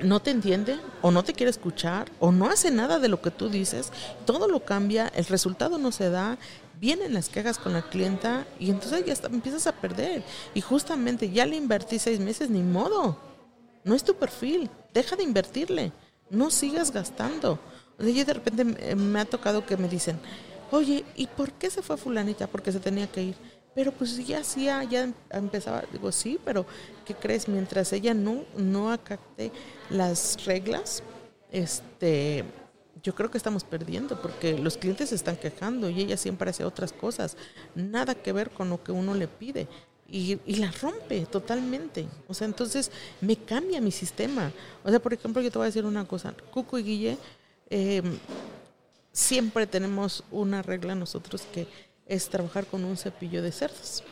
no 0.00 0.20
te 0.20 0.30
entiende 0.30 0.78
o 1.02 1.10
no 1.10 1.22
te 1.22 1.32
quiere 1.32 1.50
escuchar 1.50 2.10
o 2.20 2.32
no 2.32 2.48
hace 2.48 2.70
nada 2.70 2.98
de 2.98 3.08
lo 3.08 3.20
que 3.22 3.30
tú 3.30 3.48
dices, 3.48 3.90
todo 4.26 4.48
lo 4.48 4.64
cambia, 4.64 5.08
el 5.14 5.24
resultado 5.26 5.78
no 5.78 5.92
se 5.92 6.10
da, 6.10 6.38
vienen 6.80 7.14
las 7.14 7.28
quejas 7.28 7.58
con 7.58 7.72
la 7.72 7.82
clienta 7.82 8.46
y 8.58 8.70
entonces 8.70 9.04
ya 9.06 9.12
está- 9.12 9.28
empiezas 9.28 9.66
a 9.66 9.72
perder. 9.72 10.22
Y 10.54 10.60
justamente 10.60 11.30
ya 11.30 11.46
le 11.46 11.56
invertí 11.56 11.98
seis 11.98 12.18
meses, 12.20 12.50
ni 12.50 12.62
modo. 12.62 13.16
No 13.84 13.94
es 13.94 14.02
tu 14.04 14.14
perfil, 14.14 14.68
deja 14.92 15.14
de 15.16 15.22
invertirle, 15.22 15.92
no 16.30 16.50
sigas 16.50 16.90
gastando. 16.90 17.58
O 17.98 18.02
sea, 18.02 18.12
yo 18.12 18.24
de 18.24 18.32
repente 18.34 18.64
me- 18.64 18.94
me 18.96 19.20
ha 19.20 19.24
tocado 19.24 19.64
que 19.64 19.76
me 19.76 19.88
dicen, 19.88 20.18
oye, 20.70 21.04
¿y 21.14 21.26
por 21.28 21.52
qué 21.52 21.70
se 21.70 21.82
fue 21.82 21.96
fulanita? 21.96 22.46
Porque 22.48 22.72
se 22.72 22.80
tenía 22.80 23.06
que 23.06 23.22
ir. 23.22 23.36
Pero 23.74 23.92
pues 23.92 24.24
ya 24.26 24.40
hacía, 24.40 24.82
ya 24.84 25.02
em- 25.04 25.14
empezaba, 25.30 25.82
digo, 25.92 26.12
sí, 26.12 26.38
pero 26.44 26.64
¿qué 27.04 27.14
crees? 27.14 27.48
Mientras 27.48 27.92
ella 27.92 28.14
no, 28.14 28.44
no 28.56 28.92
acate 28.92 29.50
las 29.90 30.44
reglas, 30.44 31.02
este, 31.50 32.44
yo 33.02 33.14
creo 33.14 33.30
que 33.30 33.38
estamos 33.38 33.64
perdiendo 33.64 34.20
porque 34.22 34.56
los 34.58 34.76
clientes 34.76 35.08
se 35.08 35.16
están 35.16 35.36
quejando 35.36 35.90
y 35.90 36.00
ella 36.00 36.16
siempre 36.16 36.50
hace 36.50 36.64
otras 36.64 36.92
cosas, 36.92 37.36
nada 37.74 38.14
que 38.14 38.32
ver 38.32 38.50
con 38.50 38.70
lo 38.70 38.82
que 38.82 38.92
uno 38.92 39.14
le 39.14 39.28
pide. 39.28 39.66
Y, 40.06 40.38
y 40.46 40.56
la 40.56 40.70
rompe 40.70 41.24
totalmente. 41.26 42.06
O 42.28 42.34
sea, 42.34 42.46
entonces 42.46 42.90
me 43.22 43.36
cambia 43.36 43.80
mi 43.80 43.90
sistema. 43.90 44.52
O 44.84 44.90
sea, 44.90 45.00
por 45.00 45.14
ejemplo, 45.14 45.40
yo 45.42 45.50
te 45.50 45.58
voy 45.58 45.64
a 45.64 45.66
decir 45.66 45.84
una 45.86 46.06
cosa. 46.06 46.34
Cuco 46.52 46.78
y 46.78 46.82
Guille, 46.82 47.18
eh, 47.70 48.02
siempre 49.12 49.66
tenemos 49.66 50.22
una 50.30 50.62
regla 50.62 50.94
nosotros 50.94 51.42
que 51.52 51.66
es 52.06 52.28
trabajar 52.28 52.66
con 52.66 52.84
un 52.84 52.96
cepillo 52.96 53.42
de 53.42 53.52
cerdas. 53.52 54.02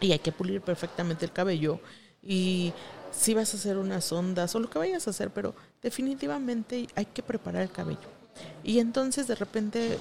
Y 0.00 0.12
hay 0.12 0.18
que 0.18 0.32
pulir 0.32 0.60
perfectamente 0.60 1.24
el 1.24 1.32
cabello. 1.32 1.80
Y 2.22 2.72
si 3.10 3.34
vas 3.34 3.54
a 3.54 3.56
hacer 3.56 3.78
unas 3.78 4.10
ondas 4.12 4.54
o 4.54 4.60
lo 4.60 4.68
que 4.68 4.78
vayas 4.78 5.06
a 5.06 5.10
hacer, 5.10 5.30
pero 5.30 5.54
definitivamente 5.82 6.86
hay 6.94 7.06
que 7.06 7.22
preparar 7.22 7.62
el 7.62 7.70
cabello. 7.70 8.08
Y 8.62 8.78
entonces 8.78 9.26
de 9.26 9.34
repente 9.34 9.98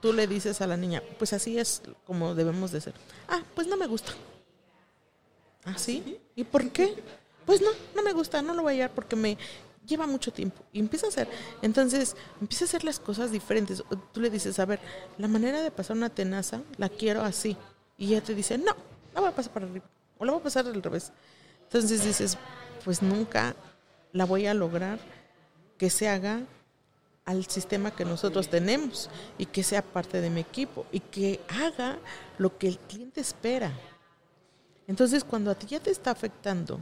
tú 0.00 0.12
le 0.12 0.26
dices 0.26 0.60
a 0.60 0.66
la 0.66 0.76
niña, 0.76 1.02
pues 1.18 1.32
así 1.32 1.58
es 1.58 1.82
como 2.06 2.34
debemos 2.34 2.70
de 2.70 2.80
ser. 2.80 2.94
Ah, 3.28 3.42
pues 3.54 3.66
no 3.66 3.76
me 3.76 3.86
gusta. 3.86 4.12
¿Ah, 5.64 5.78
sí? 5.78 6.18
¿Y 6.36 6.44
por 6.44 6.70
qué? 6.70 6.94
Pues 7.46 7.60
no, 7.60 7.70
no 7.94 8.02
me 8.02 8.12
gusta, 8.12 8.42
no 8.42 8.54
lo 8.54 8.62
voy 8.62 8.74
a 8.74 8.76
llevar 8.76 8.94
porque 8.94 9.16
me 9.16 9.38
lleva 9.86 10.06
mucho 10.06 10.32
tiempo. 10.32 10.62
Y 10.72 10.80
empieza 10.80 11.06
a 11.06 11.08
hacer, 11.10 11.28
entonces, 11.62 12.16
empieza 12.40 12.64
a 12.64 12.68
hacer 12.68 12.84
las 12.84 12.98
cosas 12.98 13.30
diferentes. 13.30 13.82
Tú 14.12 14.20
le 14.20 14.30
dices, 14.30 14.58
a 14.58 14.64
ver, 14.64 14.80
la 15.18 15.28
manera 15.28 15.62
de 15.62 15.70
pasar 15.70 15.96
una 15.96 16.10
tenaza 16.10 16.62
la 16.76 16.88
quiero 16.88 17.22
así. 17.22 17.56
Y 17.96 18.08
ella 18.08 18.22
te 18.22 18.34
dice, 18.34 18.58
no, 18.58 18.74
la 19.14 19.20
voy 19.20 19.30
a 19.30 19.34
pasar 19.34 19.52
para 19.52 19.66
arriba. 19.66 19.86
O 20.18 20.24
la 20.24 20.32
voy 20.32 20.40
a 20.40 20.44
pasar 20.44 20.66
al 20.66 20.82
revés. 20.82 21.12
Entonces 21.62 22.04
dices, 22.04 22.38
pues 22.84 23.02
nunca 23.02 23.54
la 24.12 24.24
voy 24.24 24.46
a 24.46 24.54
lograr 24.54 24.98
que 25.78 25.90
se 25.90 26.08
haga 26.08 26.40
al 27.24 27.46
sistema 27.46 27.90
que 27.90 28.04
nosotros 28.04 28.48
tenemos 28.48 29.08
y 29.38 29.46
que 29.46 29.62
sea 29.62 29.82
parte 29.82 30.20
de 30.20 30.30
mi 30.30 30.40
equipo 30.40 30.86
y 30.92 31.00
que 31.00 31.40
haga 31.48 31.98
lo 32.38 32.58
que 32.58 32.68
el 32.68 32.78
cliente 32.78 33.20
espera. 33.20 33.72
Entonces, 34.86 35.24
cuando 35.24 35.50
a 35.50 35.54
ti 35.54 35.66
ya 35.66 35.80
te 35.80 35.90
está 35.90 36.10
afectando, 36.10 36.78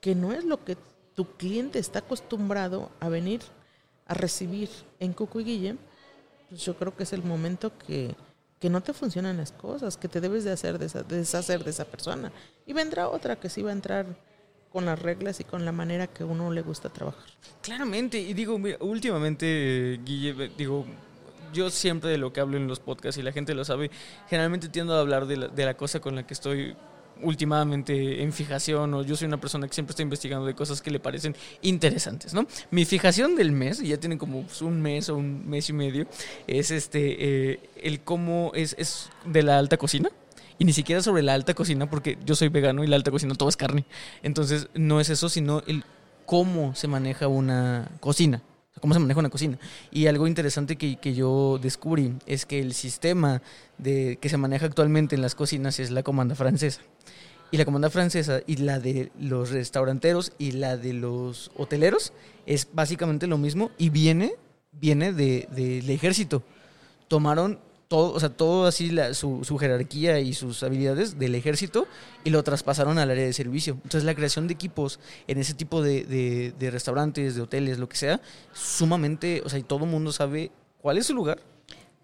que 0.00 0.14
no 0.14 0.32
es 0.32 0.44
lo 0.44 0.64
que 0.64 0.76
tu 1.20 1.26
cliente 1.36 1.78
está 1.78 1.98
acostumbrado 1.98 2.90
a 2.98 3.10
venir 3.10 3.42
a 4.06 4.14
recibir 4.14 4.70
en 5.00 5.12
Cuco 5.12 5.38
y 5.38 5.44
Guille, 5.44 5.76
pues 6.48 6.64
yo 6.64 6.74
creo 6.76 6.96
que 6.96 7.02
es 7.02 7.12
el 7.12 7.22
momento 7.22 7.76
que, 7.76 8.14
que 8.58 8.70
no 8.70 8.80
te 8.80 8.94
funcionan 8.94 9.36
las 9.36 9.52
cosas, 9.52 9.98
que 9.98 10.08
te 10.08 10.22
debes 10.22 10.44
de 10.44 10.52
hacer 10.52 10.78
de 10.78 11.04
deshacer 11.18 11.62
de 11.62 11.68
esa 11.72 11.84
persona. 11.84 12.32
Y 12.66 12.72
vendrá 12.72 13.06
otra 13.10 13.36
que 13.36 13.50
sí 13.50 13.60
va 13.60 13.68
a 13.68 13.74
entrar 13.74 14.06
con 14.72 14.86
las 14.86 14.98
reglas 14.98 15.40
y 15.40 15.44
con 15.44 15.66
la 15.66 15.72
manera 15.72 16.06
que 16.06 16.24
uno 16.24 16.50
le 16.50 16.62
gusta 16.62 16.88
trabajar. 16.88 17.28
Claramente, 17.60 18.18
y 18.18 18.32
digo, 18.32 18.58
últimamente, 18.80 20.00
Guille, 20.02 20.48
digo, 20.56 20.86
yo 21.52 21.68
siempre 21.68 22.08
de 22.08 22.16
lo 22.16 22.32
que 22.32 22.40
hablo 22.40 22.56
en 22.56 22.66
los 22.66 22.80
podcasts 22.80 23.18
y 23.18 23.22
la 23.22 23.32
gente 23.32 23.52
lo 23.52 23.66
sabe, 23.66 23.90
generalmente 24.30 24.70
tiendo 24.70 24.94
a 24.94 25.00
hablar 25.00 25.26
de 25.26 25.36
la, 25.36 25.48
de 25.48 25.66
la 25.66 25.76
cosa 25.76 26.00
con 26.00 26.16
la 26.16 26.26
que 26.26 26.32
estoy 26.32 26.74
últimamente 27.22 28.22
en 28.22 28.32
fijación 28.32 28.94
o 28.94 29.02
yo 29.02 29.16
soy 29.16 29.26
una 29.26 29.40
persona 29.40 29.66
que 29.66 29.74
siempre 29.74 29.92
está 29.92 30.02
investigando 30.02 30.46
de 30.46 30.54
cosas 30.54 30.80
que 30.80 30.90
le 30.90 31.00
parecen 31.00 31.36
interesantes, 31.62 32.34
¿no? 32.34 32.46
Mi 32.70 32.84
fijación 32.84 33.36
del 33.36 33.52
mes, 33.52 33.80
y 33.80 33.88
ya 33.88 33.98
tienen 33.98 34.18
como 34.18 34.42
pues, 34.42 34.62
un 34.62 34.80
mes 34.80 35.08
o 35.08 35.16
un 35.16 35.48
mes 35.48 35.68
y 35.68 35.72
medio, 35.72 36.06
es 36.46 36.70
este, 36.70 37.52
eh, 37.52 37.60
el 37.82 38.00
cómo 38.00 38.52
es, 38.54 38.74
es 38.78 39.10
de 39.24 39.42
la 39.42 39.58
alta 39.58 39.76
cocina 39.76 40.10
y 40.58 40.64
ni 40.64 40.72
siquiera 40.72 41.02
sobre 41.02 41.22
la 41.22 41.34
alta 41.34 41.54
cocina, 41.54 41.88
porque 41.88 42.18
yo 42.24 42.34
soy 42.34 42.48
vegano 42.48 42.84
y 42.84 42.86
la 42.86 42.96
alta 42.96 43.10
cocina 43.10 43.34
todo 43.34 43.48
es 43.48 43.56
carne. 43.56 43.86
Entonces, 44.22 44.68
no 44.74 45.00
es 45.00 45.08
eso, 45.08 45.30
sino 45.30 45.62
el 45.66 45.84
cómo 46.26 46.74
se 46.74 46.86
maneja 46.86 47.28
una 47.28 47.90
cocina. 48.00 48.42
Cómo 48.80 48.94
se 48.94 49.00
maneja 49.00 49.20
una 49.20 49.30
cocina. 49.30 49.58
Y 49.90 50.06
algo 50.06 50.26
interesante 50.26 50.76
que, 50.76 50.96
que, 50.96 51.14
yo 51.14 51.58
descubrí 51.60 52.14
es 52.26 52.46
que 52.46 52.60
el 52.60 52.72
sistema 52.74 53.42
de, 53.78 54.18
que 54.20 54.28
se 54.28 54.36
maneja 54.36 54.66
actualmente 54.66 55.14
en 55.14 55.22
las 55.22 55.34
cocinas 55.34 55.78
es 55.78 55.90
la 55.90 56.02
comanda 56.02 56.34
francesa. 56.34 56.80
Y 57.52 57.56
la 57.56 57.64
comanda 57.64 57.90
francesa 57.90 58.40
y 58.46 58.56
la 58.56 58.78
de 58.78 59.10
los 59.18 59.50
restauranteros 59.50 60.32
y 60.38 60.52
la 60.52 60.76
de 60.76 60.92
los 60.92 61.50
hoteleros 61.56 62.12
es 62.46 62.68
básicamente 62.72 63.26
lo 63.26 63.38
mismo 63.38 63.72
y 63.76 63.90
viene, 63.90 64.34
viene 64.72 65.12
del 65.12 65.48
de, 65.50 65.94
ejército. 65.94 66.44
Tomaron 67.08 67.58
todo, 67.90 68.12
o 68.12 68.20
sea, 68.20 68.28
todo 68.28 68.66
así 68.66 68.96
su, 69.14 69.42
su, 69.42 69.58
jerarquía 69.58 70.20
y 70.20 70.32
sus 70.32 70.62
habilidades 70.62 71.18
del 71.18 71.34
ejército 71.34 71.88
y 72.22 72.30
lo 72.30 72.44
traspasaron 72.44 72.98
al 72.98 73.10
área 73.10 73.24
de 73.24 73.32
servicio. 73.32 73.74
Entonces 73.82 74.04
la 74.04 74.14
creación 74.14 74.46
de 74.46 74.54
equipos 74.54 75.00
en 75.26 75.38
ese 75.38 75.54
tipo 75.54 75.82
de, 75.82 76.04
de, 76.56 76.70
restaurantes, 76.70 77.34
de 77.34 77.42
hoteles, 77.42 77.80
lo 77.80 77.88
que 77.88 77.96
sea, 77.96 78.20
sumamente, 78.52 79.42
o 79.44 79.48
sea, 79.48 79.58
y 79.58 79.64
todo 79.64 79.86
el 79.86 79.90
mundo 79.90 80.12
sabe 80.12 80.52
cuál 80.80 80.98
es 80.98 81.06
su 81.06 81.14
lugar, 81.14 81.40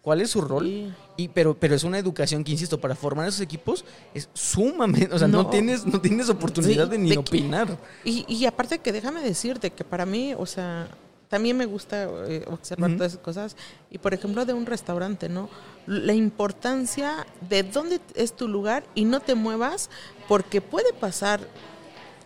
cuál 0.03 0.21
es 0.21 0.31
su 0.31 0.41
rol, 0.41 0.93
y, 1.17 1.29
pero, 1.29 1.55
pero 1.55 1.77
es 1.77 1.85
una 1.85 2.01
educación 2.01 2.43
que, 2.43 2.51
insisto, 2.51 2.81
para 2.81 2.97
formar 2.97 3.29
esos 3.29 3.41
equipos 3.41 3.85
es 4.13 4.29
sumamente, 4.35 5.15
o 5.15 5.19
sea, 5.21 5.29
no, 5.29 5.49
tienes, 5.49 5.87
no 5.87 6.01
tienes 6.01 6.29
oportunidad 6.29 6.89
de 6.89 6.99
ni 6.99 7.17
opinar. 7.17 7.79
y, 8.05 8.25
y 8.27 8.45
aparte 8.47 8.81
que 8.81 8.91
déjame 8.91 9.23
decirte 9.23 9.71
que 9.71 9.85
para 9.85 10.05
mí, 10.05 10.35
o 10.37 10.47
sea, 10.47 10.89
también 11.29 11.57
me 11.57 11.67
gusta 11.67 12.05
eh, 12.29 12.45
observar 12.47 12.95
todas 12.97 13.13
esas 13.13 13.23
cosas. 13.23 13.57
Y 13.91 13.99
por 13.99 14.15
ejemplo, 14.15 14.45
de 14.45 14.53
un 14.53 14.67
restaurante, 14.67 15.29
¿no? 15.29 15.49
La 15.87 16.15
importancia 16.15 17.27
de 17.49 17.63
dónde 17.63 18.01
es 18.15 18.35
tu 18.35 18.49
lugar 18.49 18.85
y 18.95 19.05
no 19.05 19.21
te 19.21 19.35
muevas 19.35 19.91
porque 20.29 20.61
puede 20.61 20.93
pasar 20.93 21.41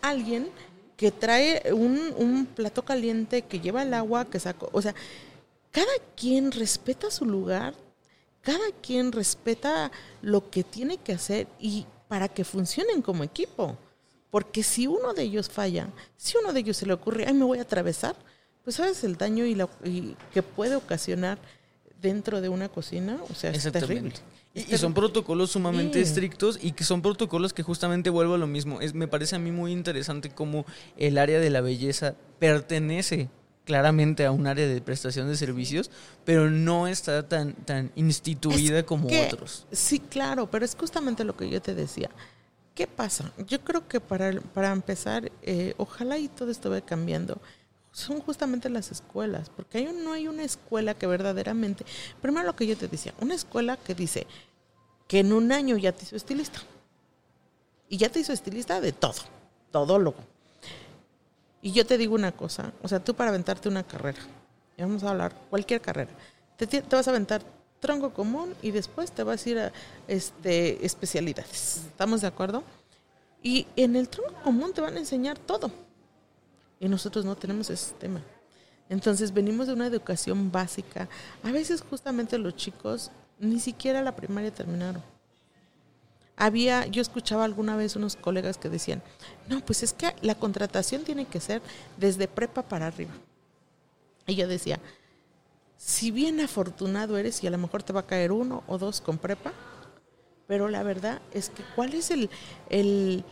alguien 0.03 0.49
que 0.97 1.11
trae 1.11 1.73
un, 1.73 2.13
un 2.17 2.47
plato 2.47 2.85
caliente, 2.85 3.43
que 3.43 3.61
lleva 3.61 3.83
el 3.83 3.95
agua, 3.95 4.27
que 4.27 4.39
sacó. 4.39 4.69
O 4.73 4.83
sea, 4.83 4.95
cada 5.71 5.93
quien 6.15 6.53
respeta 6.53 7.11
su 7.11 7.25
lugar, 7.25 7.75
cada 8.43 8.71
quien 8.83 9.13
respeta 9.13 9.91
lo 10.21 10.51
que 10.51 10.63
tiene 10.63 10.99
que 10.99 11.13
hacer 11.13 11.47
y 11.59 11.87
para 12.09 12.29
que 12.29 12.45
funcionen 12.45 13.03
como 13.03 13.25
equipo. 13.25 13.77
Porque 14.31 14.63
si 14.63 14.87
uno 14.87 15.13
de 15.13 15.23
ellos 15.23 15.49
falla, 15.49 15.89
si 16.17 16.37
uno 16.39 16.53
de 16.53 16.61
ellos 16.61 16.77
se 16.77 16.87
le 16.87 16.93
ocurre, 16.93 17.25
ay, 17.27 17.35
me 17.35 17.45
voy 17.45 17.59
a 17.59 17.63
atravesar, 17.63 18.17
pues 18.65 18.77
sabes 18.77 19.05
el 19.05 19.17
daño 19.17 19.45
y, 19.45 19.55
la, 19.55 19.69
que 20.33 20.43
puede 20.43 20.77
ocasionar 20.77 21.39
dentro 22.01 22.41
de 22.41 22.49
una 22.49 22.69
cocina, 22.69 23.19
o 23.29 23.35
sea, 23.35 23.51
es 23.51 23.71
terrible. 23.71 24.13
Y, 24.53 24.77
son 24.79 24.95
protocolos 24.95 25.53
sumamente 25.53 26.01
estrictos 26.01 26.59
y 26.61 26.73
que 26.73 26.83
son 26.83 27.03
protocolos 27.03 27.53
que 27.53 27.63
justamente 27.63 28.11
vuelvo 28.11 28.35
a 28.35 28.39
lo 28.39 28.49
mismo. 28.49 28.81
Es, 28.81 28.95
me 28.95 29.07
parece 29.07 29.37
a 29.37 29.39
mí 29.39 29.53
muy 29.53 29.71
interesante 29.71 30.31
cómo 30.31 30.67
el 30.97 31.19
área 31.19 31.39
de 31.39 31.51
la 31.51 31.61
belleza 31.61 32.17
pertenece 32.41 33.29
claramente 33.65 34.25
a 34.25 34.33
un 34.33 34.49
área 34.49 34.67
de 34.67 34.81
prestación 34.81 35.29
de 35.29 35.37
servicios, 35.37 35.93
pero 36.25 36.51
no 36.51 36.89
está 36.89 37.29
tan, 37.29 37.53
tan 37.53 37.93
instituida 37.95 38.85
como 38.85 39.07
otros. 39.07 39.67
Sí, 39.71 40.01
claro, 40.01 40.51
pero 40.51 40.65
es 40.65 40.75
justamente 40.75 41.23
lo 41.23 41.37
que 41.37 41.49
yo 41.49 41.63
te 41.63 41.77
decía. 41.77 42.11
¿Qué 42.75 42.89
pasa? 42.89 43.33
Yo 43.47 43.61
creo 43.61 43.87
que 43.87 44.01
para, 44.01 44.33
para 44.41 44.73
empezar, 44.73 45.31
eh, 45.43 45.75
ojalá 45.77 46.19
y 46.19 46.27
todo 46.27 46.51
esto 46.51 46.71
vaya 46.71 46.85
cambiando 46.85 47.41
son 48.01 48.21
justamente 48.21 48.69
las 48.69 48.91
escuelas, 48.91 49.51
porque 49.51 49.79
hay 49.79 49.85
no 49.93 50.13
hay 50.13 50.29
una 50.29 50.43
escuela 50.43 50.95
que 50.95 51.07
verdaderamente, 51.07 51.85
primero 52.21 52.47
lo 52.47 52.57
que 52.57 52.67
yo 52.67 52.77
te 52.77 52.89
decía, 52.89 53.15
una 53.21 53.35
escuela 53.35 53.77
que 53.77 53.95
dice 53.95 54.27
que 55.07 55.21
en 55.21 55.33
un 55.33 55.53
año 55.53 55.77
ya 55.77 55.93
te 55.93 56.05
hizo 56.05 56.17
estilista. 56.17 56.61
Y 57.89 57.97
ya 57.97 58.09
te 58.09 58.21
hizo 58.21 58.33
estilista 58.33 58.81
de 58.81 58.93
todo, 58.93 59.21
todólogo. 59.73 60.19
Y 61.63 61.73
yo 61.73 61.85
te 61.85 61.99
digo 61.99 62.15
una 62.15 62.33
cosa, 62.33 62.73
o 62.83 62.89
sea, 62.89 63.03
tú 63.03 63.15
para 63.15 63.31
aventarte 63.31 63.69
una 63.69 63.83
carrera, 63.83 64.21
y 64.77 64.83
vamos 64.83 65.03
a 65.03 65.11
hablar 65.11 65.35
cualquier 65.51 65.81
carrera, 65.81 66.11
te, 66.57 66.67
te 66.67 66.97
vas 66.97 67.07
a 67.07 67.11
aventar 67.11 67.43
tronco 67.81 68.13
común 68.13 68.55
y 68.63 68.71
después 68.71 69.11
te 69.11 69.23
vas 69.23 69.45
a 69.45 69.51
ir 69.51 69.59
a 69.59 69.73
este, 70.07 70.85
especialidades. 70.85 71.83
¿Estamos 71.89 72.21
de 72.21 72.29
acuerdo? 72.29 72.63
Y 73.43 73.67
en 73.77 73.97
el 73.97 74.09
tronco 74.09 74.35
común 74.43 74.73
te 74.73 74.81
van 74.81 74.97
a 74.97 75.01
enseñar 75.01 75.39
todo 75.39 75.73
y 76.81 76.89
nosotros 76.89 77.25
no 77.25 77.37
tenemos 77.37 77.71
ese 77.71 77.85
sistema. 77.91 78.21
Entonces 78.89 79.33
venimos 79.33 79.69
de 79.69 79.75
una 79.75 79.87
educación 79.87 80.51
básica. 80.51 81.09
A 81.45 81.53
veces 81.53 81.85
justamente 81.89 82.39
los 82.39 82.57
chicos 82.57 83.13
ni 83.39 83.61
siquiera 83.61 84.03
la 84.03 84.17
primaria 84.17 84.53
terminaron. 84.53 85.03
Había, 86.37 86.87
yo 86.87 87.03
escuchaba 87.03 87.45
alguna 87.45 87.77
vez 87.77 87.97
unos 87.97 88.17
colegas 88.17 88.57
que 88.57 88.71
decían, 88.71 89.03
no, 89.47 89.65
pues 89.65 89.83
es 89.83 89.93
que 89.93 90.15
la 90.23 90.35
contratación 90.35 91.05
tiene 91.05 91.27
que 91.27 91.39
ser 91.39 91.61
desde 91.99 92.27
prepa 92.27 92.63
para 92.63 92.87
arriba. 92.87 93.13
Y 94.27 94.35
yo 94.35 94.49
decía, 94.49 94.81
si 95.77 96.11
bien 96.11 96.41
afortunado 96.41 97.19
eres 97.19 97.45
y 97.45 97.47
a 97.47 97.51
lo 97.51 97.59
mejor 97.59 97.83
te 97.83 97.93
va 97.93 98.01
a 98.01 98.07
caer 98.07 98.33
uno 98.33 98.65
o 98.67 98.79
dos 98.79 99.01
con 99.03 99.19
prepa, 99.19 99.53
pero 100.47 100.69
la 100.69 100.83
verdad 100.83 101.21
es 101.33 101.51
que 101.51 101.63
cuál 101.77 101.95
es 101.95 102.11
el, 102.11 102.31
el 102.71 103.23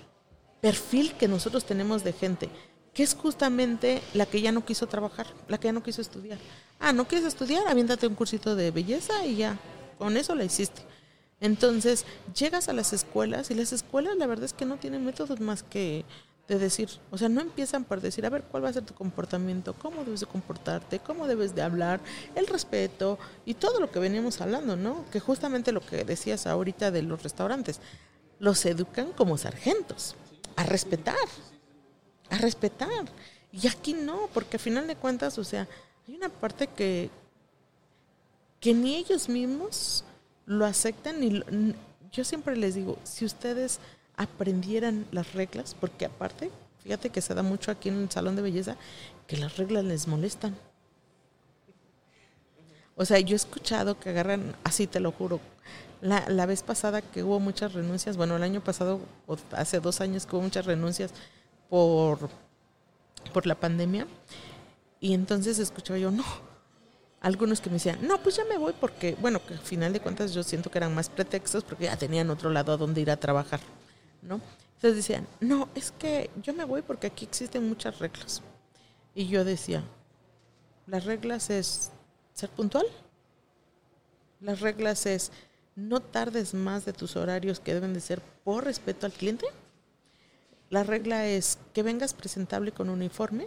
perfil 0.61 1.14
que 1.14 1.28
nosotros 1.28 1.64
tenemos 1.64 2.05
de 2.05 2.12
gente 2.12 2.51
que 2.99 3.05
es 3.05 3.14
justamente 3.14 4.03
la 4.12 4.26
que 4.26 4.40
ya 4.40 4.51
no 4.51 4.64
quiso 4.64 4.88
trabajar, 4.88 5.28
la 5.46 5.59
que 5.59 5.68
ya 5.68 5.72
no 5.72 5.84
quiso 5.84 6.03
estudiar. 6.03 6.36
Ah, 6.80 6.92
¿no 6.92 7.07
quieres 7.07 7.28
estudiar? 7.28 7.68
Aviéntate 7.68 8.09
un 8.09 8.16
cursito 8.16 8.57
de 8.57 8.72
belleza 8.72 9.24
y 9.24 9.36
ya, 9.36 9.57
con 9.99 10.16
eso 10.16 10.34
la 10.34 10.42
hiciste. 10.42 10.82
Entonces, 11.40 12.05
llegas 12.36 12.68
a 12.68 12.72
las 12.72 12.92
escuelas 12.92 13.53
y 13.53 13.55
las 13.55 13.72
escuelas 13.72 14.16
la 14.16 14.26
verdad 14.26 14.46
es 14.46 14.53
que 14.53 14.64
no 14.64 14.78
tienen 14.78 15.05
métodos 15.05 15.38
más 15.38 15.62
que 15.62 16.05
de 16.49 16.59
decir, 16.59 16.88
o 17.12 17.18
sea, 17.18 17.28
no 17.28 17.40
empiezan 17.40 17.84
por 17.84 18.01
decir, 18.01 18.26
a 18.26 18.30
ver, 18.30 18.42
¿cuál 18.42 18.64
va 18.64 18.70
a 18.70 18.72
ser 18.72 18.84
tu 18.84 18.94
comportamiento? 18.94 19.74
¿Cómo 19.74 20.03
debes 20.03 20.18
de 20.18 20.26
comportarte? 20.26 20.99
¿Cómo 20.99 21.28
debes 21.28 21.55
de 21.55 21.62
hablar? 21.62 22.01
El 22.34 22.49
respeto 22.49 23.16
y 23.46 23.55
todo 23.55 23.78
lo 23.78 23.92
que 23.92 24.01
veníamos 24.01 24.40
hablando, 24.40 24.74
¿no? 24.74 25.05
Que 25.12 25.20
justamente 25.20 25.70
lo 25.70 25.82
que 25.82 26.03
decías 26.03 26.49
ahorita 26.49 26.90
de 26.90 27.03
los 27.03 27.22
restaurantes, 27.22 27.78
los 28.40 28.66
educan 28.66 29.12
como 29.12 29.38
sargentos, 29.38 30.16
a 30.57 30.64
respetar, 30.64 31.14
a 32.31 32.39
respetar. 32.39 33.07
Y 33.53 33.66
aquí 33.66 33.95
no, 33.95 34.29
porque 34.35 34.57
a 34.57 34.61
final 34.61 34.87
de 34.87 34.97
cuentas, 34.97 35.39
o 35.39 35.45
sea, 35.45 35.66
hay 36.07 36.16
una 36.16 36.29
parte 36.29 36.66
que, 36.66 37.11
que 38.61 38.74
ni 38.74 38.97
ellos 38.97 39.29
mismos 39.29 40.05
lo 40.47 40.64
aceptan. 40.64 41.20
Ni 41.20 41.43
yo 42.12 42.24
siempre 42.24 42.57
les 42.57 42.74
digo, 42.74 42.99
si 43.05 43.24
ustedes 43.24 43.81
aprendieran 44.16 45.07
las 45.12 45.33
reglas, 45.33 45.74
porque 45.79 46.05
aparte, 46.05 46.51
fíjate 46.83 47.11
que 47.11 47.20
se 47.20 47.35
da 47.35 47.43
mucho 47.43 47.70
aquí 47.70 47.89
en 47.89 48.03
el 48.03 48.11
salón 48.11 48.37
de 48.37 48.43
belleza, 48.43 48.76
que 49.26 49.37
las 49.37 49.57
reglas 49.57 49.85
les 49.85 50.07
molestan. 50.07 50.57
O 52.97 53.05
sea, 53.05 53.20
yo 53.20 53.35
he 53.35 53.37
escuchado 53.37 53.99
que 54.01 54.11
agarran, 54.11 54.57
así 54.64 54.89
te 54.89 54.99
lo 54.99 55.12
juro, 55.12 55.41
la, 56.01 56.29
la 56.29 56.47
vez 56.47 56.62
pasada 56.62 57.01
que 57.01 57.22
hubo 57.22 57.39
muchas 57.39 57.72
renuncias, 57.72 58.16
bueno, 58.16 58.37
el 58.37 58.43
año 58.43 58.62
pasado, 58.62 59.01
o 59.26 59.37
hace 59.53 59.79
dos 59.79 60.01
años 60.01 60.26
que 60.26 60.35
hubo 60.35 60.43
muchas 60.43 60.66
renuncias 60.66 61.12
por, 61.68 62.30
por 63.32 63.46
la 63.46 63.54
pandemia, 63.54 64.06
y 65.00 65.14
entonces 65.14 65.58
escuchaba 65.58 65.98
yo, 65.98 66.10
no, 66.10 66.24
algunos 67.20 67.60
que 67.60 67.70
me 67.70 67.74
decían, 67.74 67.98
no, 68.06 68.18
pues 68.18 68.36
ya 68.36 68.44
me 68.44 68.58
voy 68.58 68.74
porque, 68.78 69.16
bueno, 69.20 69.44
que 69.44 69.54
al 69.54 69.60
final 69.60 69.92
de 69.92 70.00
cuentas 70.00 70.32
yo 70.32 70.42
siento 70.42 70.70
que 70.70 70.78
eran 70.78 70.94
más 70.94 71.08
pretextos 71.08 71.64
porque 71.64 71.84
ya 71.84 71.96
tenían 71.96 72.30
otro 72.30 72.50
lado 72.50 72.72
a 72.72 72.76
donde 72.76 73.00
ir 73.00 73.10
a 73.10 73.16
trabajar, 73.16 73.60
¿no? 74.22 74.40
Entonces 74.76 74.96
decían, 74.96 75.26
no, 75.40 75.68
es 75.74 75.90
que 75.90 76.30
yo 76.40 76.54
me 76.54 76.64
voy 76.64 76.82
porque 76.82 77.08
aquí 77.08 77.24
existen 77.24 77.68
muchas 77.68 77.98
reglas. 77.98 78.42
Y 79.12 79.26
yo 79.26 79.44
decía, 79.44 79.82
las 80.86 81.04
reglas 81.04 81.50
es 81.50 81.90
ser 82.32 82.48
puntual. 82.50 82.86
Las 84.40 84.60
reglas 84.60 85.06
es 85.06 85.32
no 85.74 85.98
tardes 85.98 86.54
más 86.54 86.84
de 86.84 86.92
tus 86.92 87.16
horarios 87.16 87.58
que 87.58 87.74
deben 87.74 87.92
de 87.92 88.00
ser 88.00 88.22
por 88.44 88.64
respeto 88.64 89.06
al 89.06 89.12
cliente. 89.12 89.46
La 90.70 90.84
regla 90.84 91.26
es 91.26 91.58
que 91.72 91.82
vengas 91.82 92.14
presentable 92.14 92.72
con 92.72 92.90
uniforme. 92.90 93.46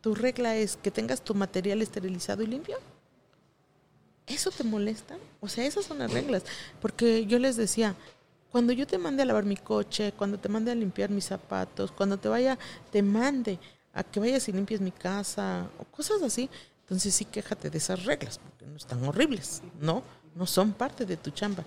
Tu 0.00 0.14
regla 0.14 0.56
es 0.56 0.76
que 0.76 0.90
tengas 0.90 1.22
tu 1.22 1.34
material 1.34 1.82
esterilizado 1.82 2.42
y 2.42 2.46
limpio. 2.46 2.78
¿Eso 4.26 4.50
te 4.50 4.64
molesta? 4.64 5.16
O 5.40 5.48
sea, 5.48 5.64
esas 5.66 5.84
son 5.84 5.98
las 5.98 6.12
reglas. 6.12 6.44
Porque 6.80 7.26
yo 7.26 7.38
les 7.38 7.56
decía, 7.56 7.94
cuando 8.50 8.72
yo 8.72 8.86
te 8.86 8.98
mande 8.98 9.22
a 9.22 9.26
lavar 9.26 9.44
mi 9.44 9.56
coche, 9.56 10.12
cuando 10.16 10.38
te 10.38 10.48
mande 10.48 10.70
a 10.70 10.74
limpiar 10.74 11.10
mis 11.10 11.26
zapatos, 11.26 11.92
cuando 11.92 12.16
te 12.16 12.28
vaya, 12.28 12.58
te 12.90 13.02
mande 13.02 13.58
a 13.92 14.02
que 14.02 14.18
vayas 14.18 14.48
y 14.48 14.52
limpies 14.52 14.80
mi 14.80 14.92
casa, 14.92 15.68
o 15.78 15.84
cosas 15.84 16.22
así, 16.22 16.48
entonces 16.80 17.14
sí 17.14 17.24
quéjate 17.24 17.70
de 17.70 17.78
esas 17.78 18.04
reglas, 18.04 18.38
porque 18.38 18.66
no 18.66 18.76
están 18.76 19.04
horribles, 19.04 19.62
¿no? 19.80 20.02
No 20.34 20.46
son 20.46 20.72
parte 20.72 21.04
de 21.04 21.16
tu 21.16 21.30
chamba. 21.30 21.64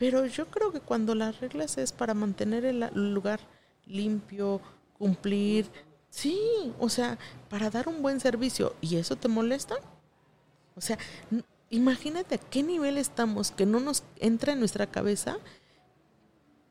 Pero 0.00 0.24
yo 0.24 0.46
creo 0.46 0.72
que 0.72 0.80
cuando 0.80 1.14
las 1.14 1.40
reglas 1.40 1.76
es 1.76 1.92
para 1.92 2.14
mantener 2.14 2.64
el 2.64 2.90
lugar 3.12 3.38
limpio, 3.84 4.62
cumplir, 4.96 5.66
sí, 6.08 6.72
o 6.78 6.88
sea, 6.88 7.18
para 7.50 7.68
dar 7.68 7.86
un 7.86 8.00
buen 8.00 8.18
servicio, 8.18 8.74
¿y 8.80 8.96
eso 8.96 9.16
te 9.16 9.28
molesta? 9.28 9.76
O 10.74 10.80
sea, 10.80 10.96
imagínate 11.68 12.36
a 12.36 12.38
qué 12.38 12.62
nivel 12.62 12.96
estamos 12.96 13.50
que 13.50 13.66
no 13.66 13.78
nos 13.78 14.02
entra 14.16 14.54
en 14.54 14.60
nuestra 14.60 14.86
cabeza 14.86 15.36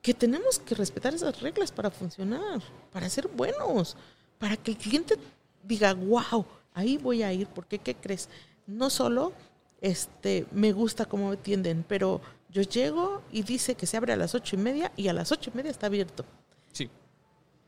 que 0.02 0.12
tenemos 0.12 0.58
que 0.58 0.74
respetar 0.74 1.14
esas 1.14 1.40
reglas 1.40 1.70
para 1.70 1.92
funcionar, 1.92 2.60
para 2.90 3.08
ser 3.08 3.28
buenos, 3.28 3.96
para 4.40 4.56
que 4.56 4.72
el 4.72 4.76
cliente 4.76 5.14
diga, 5.62 5.94
wow, 5.94 6.44
ahí 6.74 6.98
voy 6.98 7.22
a 7.22 7.32
ir, 7.32 7.46
porque 7.46 7.78
¿qué 7.78 7.94
crees? 7.94 8.28
No 8.66 8.90
solo 8.90 9.32
este, 9.80 10.48
me 10.50 10.72
gusta 10.72 11.04
cómo 11.04 11.28
me 11.28 11.34
atienden, 11.34 11.84
pero 11.86 12.20
yo 12.50 12.62
llego 12.62 13.22
y 13.30 13.42
dice 13.42 13.74
que 13.74 13.86
se 13.86 13.96
abre 13.96 14.12
a 14.12 14.16
las 14.16 14.34
ocho 14.34 14.56
y 14.56 14.58
media 14.58 14.92
y 14.96 15.08
a 15.08 15.12
las 15.12 15.30
ocho 15.32 15.50
y 15.52 15.56
media 15.56 15.70
está 15.70 15.86
abierto. 15.86 16.24
Sí. 16.72 16.90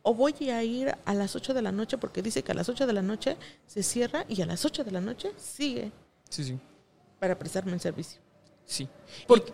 O 0.02 0.14
voy 0.14 0.34
a 0.50 0.62
ir 0.64 0.94
a 1.04 1.14
las 1.14 1.36
ocho 1.36 1.54
de 1.54 1.62
la 1.62 1.70
noche 1.70 1.98
porque 1.98 2.22
dice 2.22 2.42
que 2.42 2.52
a 2.52 2.54
las 2.54 2.68
ocho 2.68 2.86
de 2.86 2.92
la 2.92 3.02
noche 3.02 3.36
se 3.66 3.82
cierra 3.82 4.24
y 4.28 4.42
a 4.42 4.46
las 4.46 4.64
ocho 4.64 4.82
de 4.82 4.90
la 4.90 5.00
noche 5.00 5.32
sigue. 5.36 5.92
Sí, 6.28 6.44
sí. 6.44 6.58
Para 7.20 7.38
prestarme 7.38 7.72
el 7.72 7.80
servicio. 7.80 8.20
Sí. 8.72 8.88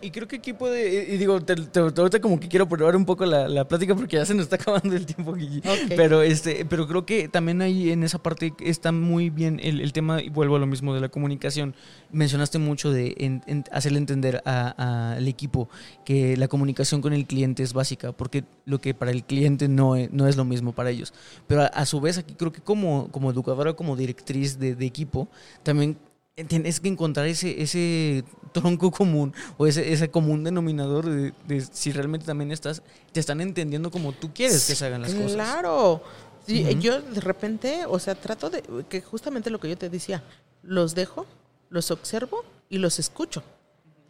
Y, 0.01 0.11
creo 0.13 0.29
que 0.29 0.37
aquí 0.37 0.53
puede, 0.53 1.13
y, 1.13 1.17
digo, 1.17 1.41
te, 1.41 1.55
ahorita 1.81 2.21
como 2.21 2.39
que 2.39 2.47
quiero 2.47 2.69
probar 2.69 2.95
un 2.95 3.05
poco 3.05 3.27
la, 3.27 3.49
la, 3.49 3.67
plática 3.67 3.97
porque 3.97 4.17
ya 4.17 4.25
se 4.25 4.33
nos 4.33 4.45
está 4.45 4.55
acabando 4.61 4.95
el 4.95 5.05
tiempo, 5.05 5.35
Guille. 5.35 5.61
Pero, 5.89 6.23
este, 6.23 6.65
pero 6.65 6.87
creo 6.87 7.05
que 7.05 7.29
también 7.29 7.61
ahí 7.61 7.91
en 7.91 8.05
esa 8.05 8.23
parte 8.23 8.53
está 8.61 8.93
muy 8.93 9.29
bien 9.31 9.59
el, 9.61 9.81
el 9.81 9.93
tema, 9.93 10.23
y 10.23 10.29
vuelvo 10.29 10.55
a 10.55 10.59
lo 10.61 10.67
mismo 10.67 10.95
de 10.95 11.01
la 11.01 11.09
comunicación. 11.09 11.75
Mencionaste 12.13 12.59
mucho 12.59 12.93
de 12.93 13.65
hacerle 13.73 13.99
entender 13.99 14.41
al 14.45 15.27
equipo 15.27 15.69
que 16.05 16.37
la 16.37 16.47
comunicación 16.47 17.01
con 17.01 17.13
el 17.13 17.27
cliente 17.27 17.65
es 17.65 17.73
básica, 17.73 18.13
porque 18.13 18.45
lo 18.65 18.81
que 18.81 18.95
para 18.95 19.11
el 19.11 19.25
cliente 19.25 19.67
no 19.67 19.97
es, 19.97 20.13
no 20.13 20.29
es 20.29 20.37
lo 20.37 20.45
mismo 20.45 20.73
para 20.73 20.91
ellos. 20.91 21.13
Pero 21.49 21.63
a, 21.63 21.85
su 21.85 22.01
vez 22.01 22.17
aquí 22.17 22.35
creo 22.35 22.53
que 22.53 22.61
como, 22.61 23.11
como 23.11 23.33
educadora, 23.33 23.73
como 23.73 23.97
directriz 23.97 24.61
de, 24.61 24.77
de 24.77 24.87
equipo, 24.87 25.29
también 25.65 25.99
tienes 26.47 26.81
que 26.81 26.89
encontrar 26.89 27.27
ese, 27.27 27.63
ese 27.63 28.25
tronco 28.53 28.91
común 28.93 29.35
o 29.57 29.67
ese, 29.67 29.93
ese 29.93 30.11
común 30.11 30.45
denominador 30.45 31.07
de, 31.07 31.61
si 31.73 31.93
realmente 31.93 32.27
también 32.27 32.53
estás, 32.53 32.83
te 33.13 33.21
están 33.21 33.41
entendiendo 33.41 33.91
como 33.91 34.13
tú 34.13 34.33
quieres 34.33 34.67
que 34.67 34.75
se 34.75 34.87
hagan 34.87 35.03
las 35.03 35.15
cosas. 35.15 35.33
Claro. 35.33 36.03
Yo 36.47 37.03
de 37.03 37.21
repente, 37.21 37.85
o 37.87 37.99
sea, 37.99 38.15
trato 38.15 38.49
de, 38.49 38.63
que 38.89 39.03
justamente 39.03 39.51
lo 39.51 39.61
que 39.61 39.69
yo 39.69 39.77
te 39.77 39.91
decía, 39.91 40.23
los 40.63 40.95
dejo, 40.95 41.27
los 41.69 41.91
observo 41.91 42.43
y 42.71 42.79
los 42.79 42.99
escucho. 42.99 43.43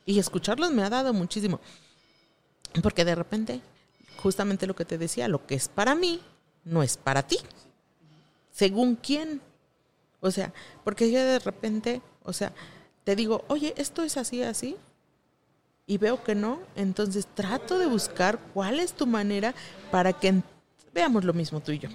Y 0.07 0.19
escucharlos 0.19 0.71
me 0.71 0.83
ha 0.83 0.91
dado 0.91 1.13
muchísimo. 1.13 1.61
Porque 2.81 3.05
de 3.05 3.17
repente, 3.17 3.61
justamente 4.23 4.67
lo 4.67 4.77
que 4.77 4.85
te 4.85 4.99
decía, 4.99 5.27
lo 5.27 5.45
que 5.47 5.57
es 5.57 5.69
para 5.69 5.97
mí, 5.97 6.21
no 6.65 6.83
es 6.83 6.97
para 6.97 7.25
ti. 7.25 7.39
Según 8.53 8.95
quién. 8.95 9.41
O 10.21 10.31
sea, 10.31 10.53
porque 10.85 11.11
yo 11.11 11.19
de 11.19 11.39
repente 11.41 12.01
o 12.29 12.33
sea, 12.35 12.53
te 13.05 13.17
digo, 13.17 13.43
oye, 13.49 13.73
esto 13.79 14.03
es 14.03 14.19
así, 14.19 14.43
así, 14.43 14.77
y 15.87 15.97
veo 15.97 16.23
que 16.23 16.35
no, 16.35 16.61
entonces 16.77 17.27
trato 17.35 17.79
de 17.79 17.87
buscar 17.87 18.39
cuál 18.53 18.79
es 18.81 18.93
tu 18.93 19.07
manera 19.07 19.55
para 19.91 20.13
que 20.13 20.43
veamos 20.93 21.25
lo 21.25 21.33
mismo 21.33 21.61
tú 21.61 21.73
y 21.73 21.79
yo. 21.79 21.89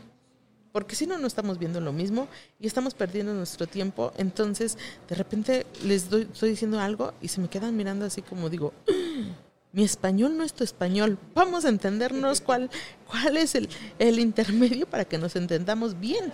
Porque 0.72 0.96
si 0.96 1.06
no, 1.06 1.20
no 1.20 1.28
estamos 1.28 1.60
viendo 1.60 1.80
lo 1.80 1.94
mismo 1.94 2.28
y 2.60 2.66
estamos 2.66 2.96
perdiendo 2.96 3.32
nuestro 3.36 3.68
tiempo. 3.68 4.12
Entonces, 4.18 4.76
de 5.08 5.14
repente 5.14 5.68
les 5.84 6.10
doy, 6.10 6.24
estoy 6.24 6.50
diciendo 6.50 6.80
algo 6.80 7.14
y 7.22 7.28
se 7.28 7.40
me 7.40 7.48
quedan 7.48 7.78
mirando 7.78 8.06
así 8.06 8.24
como 8.24 8.50
digo, 8.50 8.74
mi 9.72 9.84
español 9.84 10.36
no 10.36 10.44
es 10.44 10.54
tu 10.54 10.64
español. 10.64 11.20
Vamos 11.36 11.66
a 11.66 11.70
entendernos 11.70 12.42
cuál, 12.42 12.72
cuál 13.08 13.38
es 13.38 13.54
el, 13.54 13.70
el 14.00 14.18
intermedio 14.18 14.88
para 14.88 15.06
que 15.06 15.20
nos 15.20 15.36
entendamos 15.36 16.00
bien 16.00 16.34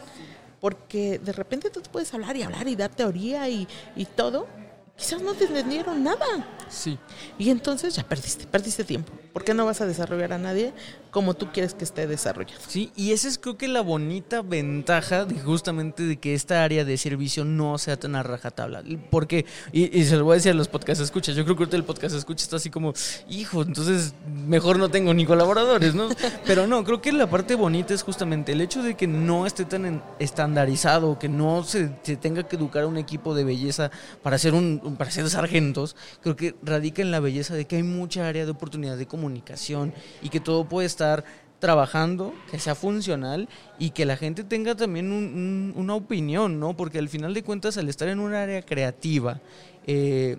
porque 0.59 1.19
de 1.19 1.31
repente 1.31 1.69
tú 1.69 1.81
puedes 1.91 2.13
hablar 2.13 2.35
y 2.35 2.43
hablar 2.43 2.67
y 2.67 2.75
dar 2.75 2.89
teoría 2.89 3.47
y, 3.49 3.67
y 3.95 4.05
todo, 4.05 4.47
quizás 4.95 5.21
no 5.21 5.33
te 5.33 5.45
entendieron 5.45 6.03
nada. 6.03 6.25
Sí. 6.69 6.97
Y 7.37 7.49
entonces 7.49 7.95
ya 7.95 8.03
perdiste, 8.03 8.45
perdiste 8.45 8.83
tiempo. 8.83 9.11
¿Por 9.33 9.43
qué 9.43 9.53
no 9.53 9.65
vas 9.65 9.81
a 9.81 9.85
desarrollar 9.85 10.33
a 10.33 10.37
nadie 10.37 10.73
como 11.11 11.33
tú 11.33 11.51
quieres 11.51 11.73
que 11.73 11.83
esté 11.83 12.07
desarrollado? 12.07 12.59
Sí, 12.67 12.91
y 12.95 13.11
esa 13.11 13.27
es 13.27 13.37
creo 13.37 13.57
que 13.57 13.67
la 13.67 13.81
bonita 13.81 14.41
ventaja 14.41 15.25
de 15.25 15.39
justamente 15.39 16.03
de 16.03 16.17
que 16.17 16.33
esta 16.33 16.63
área 16.63 16.85
de 16.85 16.97
servicio 16.97 17.45
no 17.45 17.77
sea 17.77 17.97
tan 17.97 18.15
a 18.15 18.23
rajatabla. 18.23 18.83
Porque, 19.09 19.45
y, 19.71 19.97
y 19.97 20.05
se 20.05 20.17
lo 20.17 20.25
voy 20.25 20.33
a 20.33 20.35
decir 20.35 20.51
a 20.51 20.55
los 20.55 20.67
podcast 20.67 21.01
escuchas, 21.01 21.35
yo 21.35 21.43
creo 21.43 21.55
que 21.55 21.63
ahorita 21.63 21.77
el 21.77 21.83
podcast 21.83 22.15
escucha 22.15 22.43
está 22.43 22.57
así 22.57 22.69
como, 22.69 22.93
hijo, 23.29 23.61
entonces 23.61 24.13
mejor 24.47 24.77
no 24.77 24.89
tengo 24.89 25.13
ni 25.13 25.25
colaboradores, 25.25 25.95
¿no? 25.95 26.09
Pero 26.45 26.67
no, 26.67 26.83
creo 26.83 27.01
que 27.01 27.11
la 27.11 27.29
parte 27.29 27.55
bonita 27.55 27.93
es 27.93 28.03
justamente 28.03 28.51
el 28.51 28.61
hecho 28.61 28.83
de 28.83 28.95
que 28.95 29.07
no 29.07 29.45
esté 29.45 29.65
tan 29.65 30.03
estandarizado, 30.19 31.19
que 31.19 31.29
no 31.29 31.63
se, 31.63 31.91
se 32.03 32.17
tenga 32.17 32.43
que 32.43 32.55
educar 32.55 32.83
a 32.83 32.87
un 32.87 32.97
equipo 32.97 33.33
de 33.35 33.43
belleza 33.43 33.91
para 34.21 34.37
ser 34.37 34.53
un 34.53 34.95
para 34.97 35.11
ser 35.11 35.29
sargentos, 35.29 35.95
creo 36.21 36.35
que 36.35 36.55
radica 36.61 37.01
en 37.01 37.11
la 37.11 37.19
belleza 37.19 37.55
de 37.55 37.65
que 37.65 37.77
hay 37.77 37.83
mucha 37.83 38.27
área 38.27 38.45
de 38.45 38.51
oportunidad 38.51 38.97
de 38.97 39.07
comunicación 39.07 39.93
y 40.21 40.29
que 40.29 40.39
todo 40.39 40.65
puede 40.65 40.87
estar 40.87 41.23
trabajando, 41.59 42.33
que 42.49 42.59
sea 42.59 42.73
funcional 42.73 43.49
y 43.77 43.91
que 43.91 44.05
la 44.05 44.17
gente 44.17 44.43
tenga 44.43 44.75
también 44.75 45.73
una 45.75 45.93
opinión, 45.93 46.59
¿no? 46.59 46.75
Porque 46.75 46.99
al 46.99 47.09
final 47.09 47.33
de 47.33 47.43
cuentas, 47.43 47.77
al 47.77 47.89
estar 47.89 48.07
en 48.07 48.19
un 48.19 48.33
área 48.33 48.61
creativa, 48.61 49.41
eh, 49.85 50.37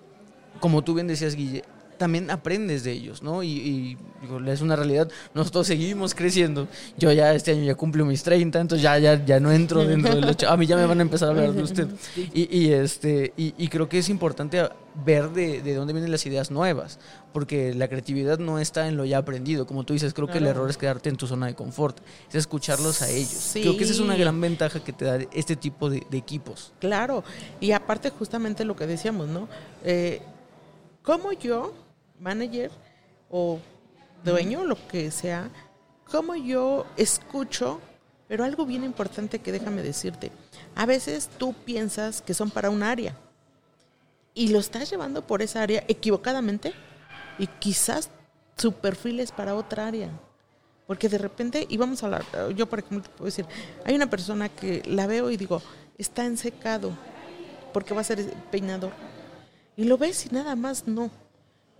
como 0.59 0.83
tú 0.83 0.95
bien 0.95 1.07
decías, 1.07 1.35
Guille, 1.35 1.63
también 2.01 2.31
aprendes 2.31 2.83
de 2.83 2.93
ellos, 2.93 3.21
¿no? 3.21 3.43
Y, 3.43 3.95
es 4.47 4.61
una 4.61 4.75
realidad, 4.75 5.07
nosotros 5.35 5.67
seguimos 5.67 6.15
creciendo. 6.15 6.67
Yo 6.97 7.11
ya 7.11 7.31
este 7.35 7.51
año 7.51 7.63
ya 7.63 7.75
cumplo 7.75 8.05
mis 8.05 8.23
30, 8.23 8.59
entonces 8.59 8.81
ya, 8.81 8.97
ya, 8.97 9.23
ya 9.23 9.39
no 9.39 9.51
entro 9.51 9.85
dentro 9.85 10.15
del 10.15 10.25
8. 10.25 10.49
A 10.49 10.57
mí 10.57 10.65
ya 10.65 10.77
me 10.77 10.87
van 10.87 10.97
a 10.97 11.03
empezar 11.03 11.27
a 11.27 11.31
hablar 11.31 11.53
de 11.53 11.61
usted. 11.61 11.87
Y, 12.33 12.71
este, 12.71 13.33
y, 13.37 13.67
creo 13.67 13.87
que 13.87 13.99
es 13.99 14.09
importante 14.09 14.67
ver 15.05 15.29
de, 15.29 15.61
de, 15.61 15.75
dónde 15.75 15.93
vienen 15.93 16.11
las 16.11 16.25
ideas 16.25 16.49
nuevas, 16.49 16.97
porque 17.33 17.75
la 17.75 17.87
creatividad 17.87 18.39
no 18.39 18.57
está 18.57 18.87
en 18.87 18.97
lo 18.97 19.05
ya 19.05 19.19
aprendido. 19.19 19.67
Como 19.67 19.83
tú 19.83 19.93
dices, 19.93 20.15
creo 20.15 20.27
que 20.27 20.39
el 20.39 20.47
error 20.47 20.67
es 20.71 20.77
quedarte 20.77 21.09
en 21.09 21.17
tu 21.17 21.27
zona 21.27 21.45
de 21.45 21.53
confort, 21.53 21.99
es 22.29 22.33
escucharlos 22.33 23.03
a 23.03 23.09
ellos. 23.09 23.51
Creo 23.53 23.77
que 23.77 23.83
esa 23.83 23.93
es 23.93 23.99
una 23.99 24.15
gran 24.15 24.41
ventaja 24.41 24.83
que 24.83 24.91
te 24.91 25.05
da 25.05 25.19
este 25.33 25.55
tipo 25.55 25.87
de, 25.87 26.03
equipos. 26.13 26.73
Claro, 26.79 27.23
y 27.59 27.73
aparte 27.73 28.09
justamente 28.09 28.65
lo 28.65 28.75
que 28.75 28.87
decíamos, 28.87 29.27
¿no? 29.27 29.47
Eh, 29.83 30.19
¿Cómo 31.03 31.31
yo 31.33 31.73
manager 32.21 32.71
o 33.29 33.59
dueño, 34.23 34.63
lo 34.63 34.77
que 34.87 35.11
sea, 35.11 35.49
como 36.09 36.35
yo 36.35 36.85
escucho, 36.95 37.81
pero 38.27 38.43
algo 38.43 38.65
bien 38.65 38.83
importante 38.83 39.39
que 39.39 39.51
déjame 39.51 39.81
decirte, 39.81 40.31
a 40.75 40.85
veces 40.85 41.29
tú 41.37 41.53
piensas 41.53 42.21
que 42.21 42.33
son 42.33 42.49
para 42.49 42.69
un 42.69 42.83
área 42.83 43.17
y 44.33 44.49
lo 44.49 44.59
estás 44.59 44.89
llevando 44.89 45.25
por 45.25 45.41
esa 45.41 45.61
área 45.61 45.83
equivocadamente 45.87 46.73
y 47.37 47.47
quizás 47.47 48.09
su 48.55 48.73
perfil 48.73 49.19
es 49.19 49.31
para 49.31 49.55
otra 49.55 49.87
área. 49.87 50.09
Porque 50.87 51.09
de 51.09 51.17
repente, 51.17 51.65
y 51.69 51.77
vamos 51.77 52.03
a 52.03 52.07
hablar, 52.07 52.25
yo 52.55 52.67
por 52.67 52.79
ejemplo 52.79 53.01
te 53.01 53.09
puedo 53.09 53.25
decir, 53.25 53.45
hay 53.85 53.95
una 53.95 54.09
persona 54.09 54.49
que 54.49 54.83
la 54.85 55.07
veo 55.07 55.31
y 55.31 55.37
digo, 55.37 55.61
está 55.97 56.25
ensecado, 56.25 56.91
porque 57.73 57.93
va 57.93 58.01
a 58.01 58.05
ser 58.05 58.23
peinador. 58.51 58.91
Y 59.77 59.85
lo 59.85 59.97
ves 59.97 60.25
y 60.25 60.29
nada 60.29 60.55
más 60.55 60.87
no. 60.87 61.09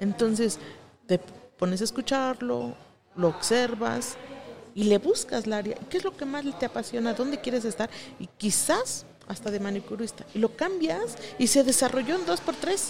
Entonces 0.01 0.59
te 1.07 1.19
pones 1.57 1.79
a 1.79 1.85
escucharlo, 1.85 2.75
lo 3.15 3.27
observas 3.29 4.17
y 4.75 4.85
le 4.85 4.97
buscas 4.97 5.47
la 5.47 5.57
área. 5.57 5.77
¿Qué 5.89 5.97
es 5.97 6.03
lo 6.03 6.17
que 6.17 6.25
más 6.25 6.43
te 6.59 6.65
apasiona? 6.65 7.13
¿Dónde 7.13 7.39
quieres 7.39 7.63
estar? 7.63 7.89
Y 8.19 8.27
quizás 8.27 9.05
hasta 9.27 9.51
de 9.51 9.59
manicurista. 9.59 10.25
Y 10.33 10.39
lo 10.39 10.55
cambias 10.55 11.17
y 11.37 11.47
se 11.47 11.63
desarrolló 11.63 12.15
en 12.15 12.25
dos 12.25 12.41
por 12.41 12.55
tres. 12.55 12.89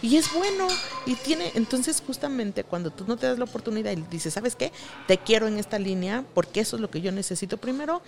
Y 0.00 0.16
es 0.16 0.32
bueno. 0.32 0.68
Y 1.04 1.16
tiene, 1.16 1.50
entonces 1.54 2.02
justamente 2.06 2.64
cuando 2.64 2.90
tú 2.90 3.04
no 3.06 3.16
te 3.16 3.26
das 3.26 3.38
la 3.38 3.44
oportunidad 3.44 3.92
y 3.92 3.96
dices, 4.02 4.32
¿sabes 4.32 4.56
qué? 4.56 4.72
Te 5.06 5.18
quiero 5.18 5.48
en 5.48 5.58
esta 5.58 5.78
línea 5.78 6.24
porque 6.32 6.60
eso 6.60 6.76
es 6.76 6.82
lo 6.82 6.90
que 6.90 7.00
yo 7.00 7.12
necesito. 7.12 7.56
Primero, 7.56 8.02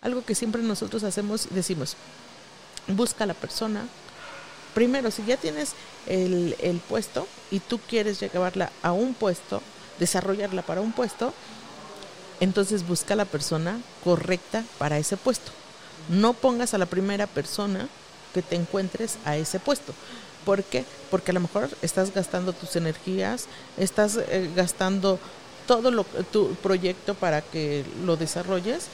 algo 0.00 0.24
que 0.24 0.34
siempre 0.34 0.62
nosotros 0.62 1.02
hacemos, 1.04 1.48
decimos, 1.50 1.96
busca 2.88 3.24
a 3.24 3.26
la 3.26 3.34
persona. 3.34 3.88
Primero, 4.74 5.10
si 5.10 5.24
ya 5.24 5.36
tienes 5.36 5.72
el, 6.06 6.56
el 6.60 6.78
puesto 6.78 7.26
y 7.50 7.60
tú 7.60 7.78
quieres 7.78 8.20
llevarla 8.20 8.70
a 8.82 8.92
un 8.92 9.14
puesto, 9.14 9.62
desarrollarla 9.98 10.62
para 10.62 10.80
un 10.80 10.92
puesto, 10.92 11.32
entonces 12.40 12.86
busca 12.86 13.14
la 13.14 13.24
persona 13.24 13.80
correcta 14.02 14.64
para 14.78 14.98
ese 14.98 15.16
puesto. 15.16 15.52
No 16.08 16.34
pongas 16.34 16.74
a 16.74 16.78
la 16.78 16.86
primera 16.86 17.26
persona 17.26 17.88
que 18.34 18.42
te 18.42 18.56
encuentres 18.56 19.16
a 19.24 19.36
ese 19.36 19.60
puesto. 19.60 19.94
¿Por 20.44 20.62
qué? 20.62 20.84
Porque 21.10 21.30
a 21.30 21.34
lo 21.34 21.40
mejor 21.40 21.70
estás 21.80 22.12
gastando 22.12 22.52
tus 22.52 22.76
energías, 22.76 23.46
estás 23.78 24.16
eh, 24.16 24.50
gastando 24.54 25.18
todo 25.66 26.04
tu 26.30 26.54
proyecto 26.56 27.14
para 27.14 27.40
que 27.40 27.84
lo 28.04 28.16
desarrolles 28.16 28.88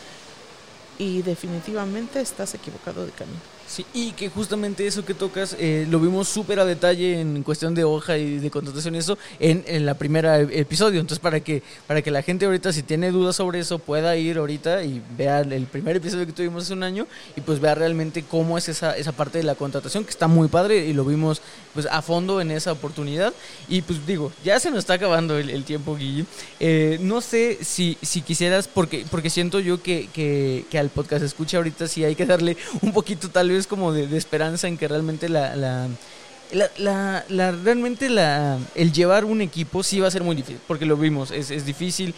y 0.98 1.22
definitivamente 1.22 2.20
estás 2.20 2.54
equivocado 2.54 3.04
de 3.04 3.12
camino. 3.12 3.40
Sí, 3.70 3.86
y 3.94 4.10
que 4.10 4.28
justamente 4.28 4.84
eso 4.84 5.04
que 5.04 5.14
tocas 5.14 5.54
eh, 5.56 5.86
lo 5.88 6.00
vimos 6.00 6.26
súper 6.26 6.58
a 6.58 6.64
detalle 6.64 7.20
en 7.20 7.44
cuestión 7.44 7.72
de 7.72 7.84
hoja 7.84 8.18
y 8.18 8.40
de 8.40 8.50
contratación 8.50 8.96
y 8.96 8.98
eso 8.98 9.16
en, 9.38 9.62
en 9.68 9.86
la 9.86 9.94
primera 9.94 10.40
e, 10.40 10.58
episodio. 10.58 10.98
Entonces, 10.98 11.20
para 11.20 11.38
que, 11.38 11.62
para 11.86 12.02
que 12.02 12.10
la 12.10 12.22
gente 12.22 12.46
ahorita, 12.46 12.72
si 12.72 12.82
tiene 12.82 13.12
dudas 13.12 13.36
sobre 13.36 13.60
eso, 13.60 13.78
pueda 13.78 14.16
ir 14.16 14.38
ahorita 14.38 14.82
y 14.82 15.00
vea 15.16 15.42
el 15.42 15.66
primer 15.66 15.94
episodio 15.94 16.26
que 16.26 16.32
tuvimos 16.32 16.64
hace 16.64 16.72
un 16.72 16.82
año 16.82 17.06
y 17.36 17.42
pues 17.42 17.60
vea 17.60 17.76
realmente 17.76 18.24
cómo 18.28 18.58
es 18.58 18.68
esa, 18.68 18.96
esa 18.96 19.12
parte 19.12 19.38
de 19.38 19.44
la 19.44 19.54
contratación, 19.54 20.02
que 20.02 20.10
está 20.10 20.26
muy 20.26 20.48
padre 20.48 20.86
y 20.86 20.92
lo 20.92 21.04
vimos 21.04 21.40
pues 21.72 21.86
a 21.86 22.02
fondo 22.02 22.40
en 22.40 22.50
esa 22.50 22.72
oportunidad. 22.72 23.32
Y 23.68 23.82
pues 23.82 24.04
digo, 24.04 24.32
ya 24.42 24.58
se 24.58 24.70
nos 24.70 24.80
está 24.80 24.94
acabando 24.94 25.38
el, 25.38 25.48
el 25.48 25.62
tiempo, 25.62 25.94
Guille. 25.94 26.24
Eh, 26.58 26.98
no 27.02 27.20
sé 27.20 27.58
si, 27.62 27.96
si 28.02 28.22
quisieras, 28.22 28.66
porque, 28.66 29.06
porque 29.12 29.30
siento 29.30 29.60
yo 29.60 29.80
que, 29.80 30.08
que, 30.12 30.64
que 30.68 30.78
al 30.80 30.88
podcast 30.88 31.22
escucha 31.22 31.58
ahorita 31.58 31.86
sí 31.86 32.02
hay 32.02 32.16
que 32.16 32.26
darle 32.26 32.56
un 32.82 32.92
poquito 32.92 33.28
tal 33.30 33.50
vez 33.50 33.59
como 33.66 33.92
de, 33.92 34.16
esperanza 34.16 34.68
en 34.68 34.76
que 34.76 34.88
realmente 34.88 35.28
la, 35.28 35.56
la, 35.56 37.24
realmente 37.64 38.08
la, 38.08 38.58
el 38.74 38.92
llevar 38.92 39.24
un 39.24 39.40
equipo 39.40 39.82
sí 39.82 40.00
va 40.00 40.08
a 40.08 40.10
ser 40.10 40.22
muy 40.22 40.36
difícil, 40.36 40.60
porque 40.66 40.86
lo 40.86 40.96
vimos, 40.96 41.30
es, 41.30 41.50
es 41.50 41.64
difícil, 41.64 42.14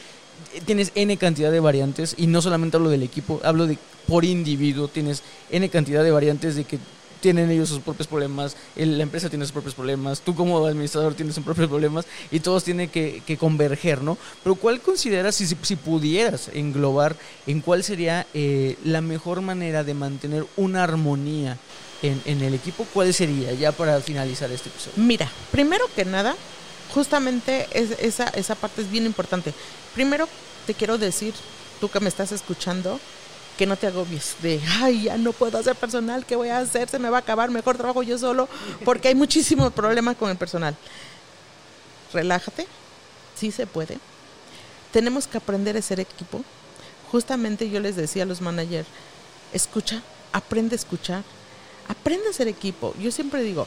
tienes 0.65 0.93
N 0.95 1.17
cantidad 1.17 1.51
de 1.51 1.61
variantes, 1.61 2.15
y 2.17 2.27
no 2.27 2.43
solamente 2.43 2.77
hablo 2.77 2.91
del 2.91 3.03
equipo, 3.03 3.41
hablo 3.45 3.67
de 3.67 3.79
por 4.07 4.25
individuo, 4.25 4.89
tienes 4.89 5.23
N 5.51 5.69
cantidad 5.69 6.03
de 6.03 6.11
variantes 6.11 6.57
de 6.57 6.65
que 6.65 6.79
tienen 7.23 7.51
ellos 7.51 7.71
sus 7.71 7.79
propios 7.79 8.07
problemas, 8.07 8.57
la 8.77 9.03
empresa 9.03 9.31
tiene 9.31 9.47
sus 9.47 9.53
propios 9.53 9.75
problemas, 9.75 10.21
tú 10.21 10.35
como 10.35 10.67
administrador 10.67 11.15
tienes 11.15 11.35
sus 11.35 11.45
propios 11.45 11.69
problemas 11.69 12.05
y 12.31 12.41
todos 12.41 12.65
tienen 12.65 12.91
que, 12.91 13.23
converger, 13.39 14.03
¿no? 14.03 14.19
Pero 14.43 14.57
¿cuál 14.57 14.81
consideras, 14.81 15.37
si, 15.37 15.77
pudieras 15.77 16.51
englobar, 16.53 17.17
en 17.47 17.61
cuál 17.61 17.83
sería 17.83 18.27
eh, 18.35 18.77
la 18.85 19.01
mejor 19.01 19.41
manera 19.41 19.85
de 19.85 19.95
mantener 19.95 20.45
una 20.57 20.83
armonía 20.85 21.57
en, 22.03 22.43
el 22.43 22.53
equipo? 22.53 22.87
¿Cuál 22.93 23.15
sería 23.15 23.53
ya 23.55 23.73
para 23.73 24.01
finalizar 24.01 24.51
este 24.51 24.69
episodio? 24.69 24.95
Mira, 24.97 25.31
primero 25.51 25.85
que 25.95 26.05
nada, 26.05 26.35
justamente 26.93 27.69
es, 27.73 27.93
esa, 28.01 28.29
esa 28.29 28.57
parte 28.57 28.83
es 28.83 28.91
bien 28.91 29.07
importante. 29.07 29.55
Primero 29.95 30.29
te 30.67 30.75
quiero 30.75 30.99
decir, 30.99 31.33
tú 31.81 31.89
que 31.89 32.01
me 32.01 32.09
estás 32.09 32.33
escuchando, 32.33 33.01
que 33.57 33.67
no 33.67 33.77
te 33.77 33.87
agobies 33.87 34.37
de, 34.43 34.61
ay, 34.81 35.05
ya 35.05 35.17
no 35.17 35.33
puedo 35.33 35.59
hacer 35.59 35.77
personal, 35.77 36.25
¿qué 36.25 36.37
voy 36.37 36.49
a 36.49 36.59
hacer? 36.59 36.89
Se 36.89 36.99
me 36.99 37.11
va 37.11 37.19
a 37.19 37.21
acabar, 37.21 37.51
mejor 37.51 37.77
trabajo 37.77 38.03
yo 38.03 38.19
solo, 38.19 38.49
porque 38.85 39.09
hay 39.09 39.15
muchísimos 39.15 39.73
problemas 39.73 40.17
con 40.17 40.31
el 40.31 40.37
personal. 40.37 40.77
Relájate, 42.13 42.67
sí 43.39 43.51
se 43.53 43.67
puede. 43.67 43.99
Tenemos 44.93 45.27
que 45.27 45.39
aprender 45.39 45.77
a 45.77 45.83
ser 45.83 46.01
equipo. 46.01 46.43
Justamente 47.11 47.69
yo 47.69 47.81
les 47.81 47.97
decía 47.97 48.23
a 48.23 48.27
los 48.27 48.41
managers, 48.41 48.89
escucha, 49.53 50.03
aprende 50.33 50.75
a 50.75 50.77
escuchar, 50.77 51.23
aprende 51.89 52.29
a 52.29 52.33
ser 52.33 52.49
equipo. 52.49 52.95
Yo 52.99 53.11
siempre 53.11 53.43
digo, 53.43 53.67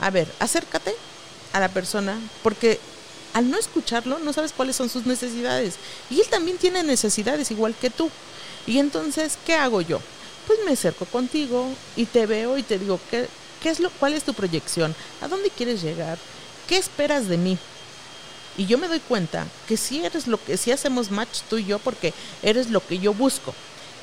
a 0.00 0.10
ver, 0.10 0.32
acércate 0.38 0.94
a 1.52 1.60
la 1.60 1.68
persona, 1.68 2.18
porque 2.42 2.78
al 3.34 3.50
no 3.50 3.58
escucharlo 3.58 4.18
no 4.18 4.32
sabes 4.32 4.52
cuáles 4.52 4.76
son 4.76 4.88
sus 4.88 5.06
necesidades. 5.06 5.74
Y 6.10 6.20
él 6.20 6.28
también 6.28 6.58
tiene 6.58 6.82
necesidades 6.82 7.50
igual 7.50 7.74
que 7.74 7.90
tú. 7.90 8.10
Y 8.68 8.78
entonces, 8.78 9.38
¿qué 9.46 9.54
hago 9.54 9.80
yo? 9.80 9.98
Pues 10.46 10.58
me 10.66 10.72
acerco 10.72 11.06
contigo 11.06 11.66
y 11.96 12.04
te 12.04 12.26
veo 12.26 12.58
y 12.58 12.62
te 12.62 12.78
digo, 12.78 13.00
¿qué, 13.10 13.26
qué 13.62 13.70
es 13.70 13.80
lo, 13.80 13.88
¿cuál 13.88 14.12
es 14.12 14.24
tu 14.24 14.34
proyección? 14.34 14.94
¿A 15.22 15.28
dónde 15.28 15.48
quieres 15.48 15.80
llegar? 15.80 16.18
¿Qué 16.68 16.76
esperas 16.76 17.28
de 17.28 17.38
mí? 17.38 17.56
Y 18.58 18.66
yo 18.66 18.76
me 18.76 18.88
doy 18.88 19.00
cuenta 19.00 19.46
que 19.66 19.78
si 19.78 20.04
eres 20.04 20.26
lo 20.26 20.36
que, 20.44 20.58
si 20.58 20.70
hacemos 20.70 21.10
match 21.10 21.40
tú 21.48 21.56
y 21.56 21.64
yo, 21.64 21.78
porque 21.78 22.12
eres 22.42 22.68
lo 22.68 22.86
que 22.86 22.98
yo 22.98 23.14
busco. 23.14 23.54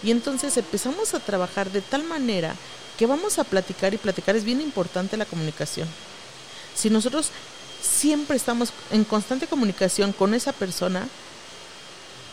Y 0.01 0.09
entonces 0.09 0.57
empezamos 0.57 1.13
a 1.13 1.19
trabajar 1.19 1.69
de 1.69 1.81
tal 1.81 2.03
manera 2.03 2.55
que 2.97 3.05
vamos 3.05 3.37
a 3.37 3.43
platicar 3.43 3.93
y 3.93 3.97
platicar 3.97 4.35
es 4.35 4.45
bien 4.45 4.61
importante 4.61 5.15
la 5.15 5.25
comunicación. 5.25 5.87
Si 6.73 6.89
nosotros 6.89 7.29
siempre 7.83 8.35
estamos 8.35 8.73
en 8.89 9.03
constante 9.03 9.45
comunicación 9.45 10.11
con 10.11 10.33
esa 10.33 10.53
persona, 10.53 11.07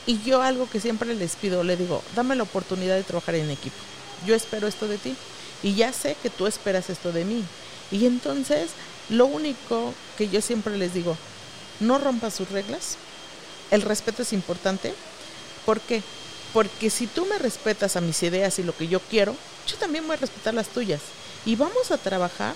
y 0.06 0.20
yo 0.22 0.42
algo 0.42 0.68
que 0.68 0.80
siempre 0.80 1.14
les 1.14 1.36
pido, 1.36 1.62
le 1.62 1.76
digo, 1.76 2.02
dame 2.14 2.36
la 2.36 2.42
oportunidad 2.42 2.96
de 2.96 3.04
trabajar 3.04 3.36
en 3.36 3.50
equipo. 3.50 3.76
Yo 4.26 4.34
espero 4.34 4.66
esto 4.66 4.88
de 4.88 4.98
ti 4.98 5.14
y 5.62 5.74
ya 5.74 5.92
sé 5.92 6.16
que 6.22 6.30
tú 6.30 6.46
esperas 6.46 6.90
esto 6.90 7.12
de 7.12 7.24
mí. 7.24 7.44
Y 7.90 8.06
entonces, 8.06 8.70
lo 9.08 9.26
único 9.26 9.94
que 10.16 10.28
yo 10.28 10.40
siempre 10.40 10.76
les 10.76 10.94
digo, 10.94 11.16
no 11.80 11.98
rompas 11.98 12.34
sus 12.34 12.50
reglas. 12.50 12.96
El 13.70 13.82
respeto 13.82 14.22
es 14.22 14.32
importante. 14.32 14.94
¿Por 15.64 15.80
qué? 15.80 16.02
Porque 16.52 16.90
si 16.90 17.06
tú 17.06 17.26
me 17.26 17.38
respetas 17.38 17.96
a 17.96 18.00
mis 18.00 18.22
ideas 18.22 18.58
y 18.58 18.62
lo 18.62 18.76
que 18.76 18.88
yo 18.88 19.00
quiero, 19.00 19.36
yo 19.66 19.76
también 19.76 20.06
voy 20.06 20.14
a 20.14 20.20
respetar 20.20 20.54
las 20.54 20.68
tuyas. 20.68 21.00
Y 21.46 21.56
vamos 21.56 21.90
a 21.90 21.98
trabajar 21.98 22.54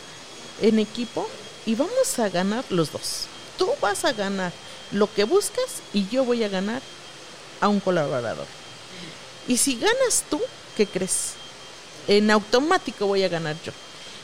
en 0.61 0.79
equipo 0.79 1.29
y 1.65 1.75
vamos 1.75 2.19
a 2.19 2.29
ganar 2.29 2.65
los 2.71 2.93
dos. 2.93 3.27
Tú 3.57 3.69
vas 3.81 4.05
a 4.05 4.13
ganar 4.13 4.53
lo 4.93 5.13
que 5.13 5.25
buscas 5.25 5.83
y 5.93 6.07
yo 6.09 6.25
voy 6.25 6.45
a 6.45 6.49
ganar 6.49 6.83
a 7.61 7.69
un 7.69 7.81
colaborador. 7.81 8.47
Y 9.49 9.57
si 9.57 9.77
ganas 9.77 10.25
tú, 10.29 10.41
¿qué 10.77 10.87
crees? 10.87 11.35
En 12.09 12.31
automático 12.31 13.07
voy 13.07 13.23
a 13.23 13.29
ganar 13.29 13.57
yo. 13.65 13.73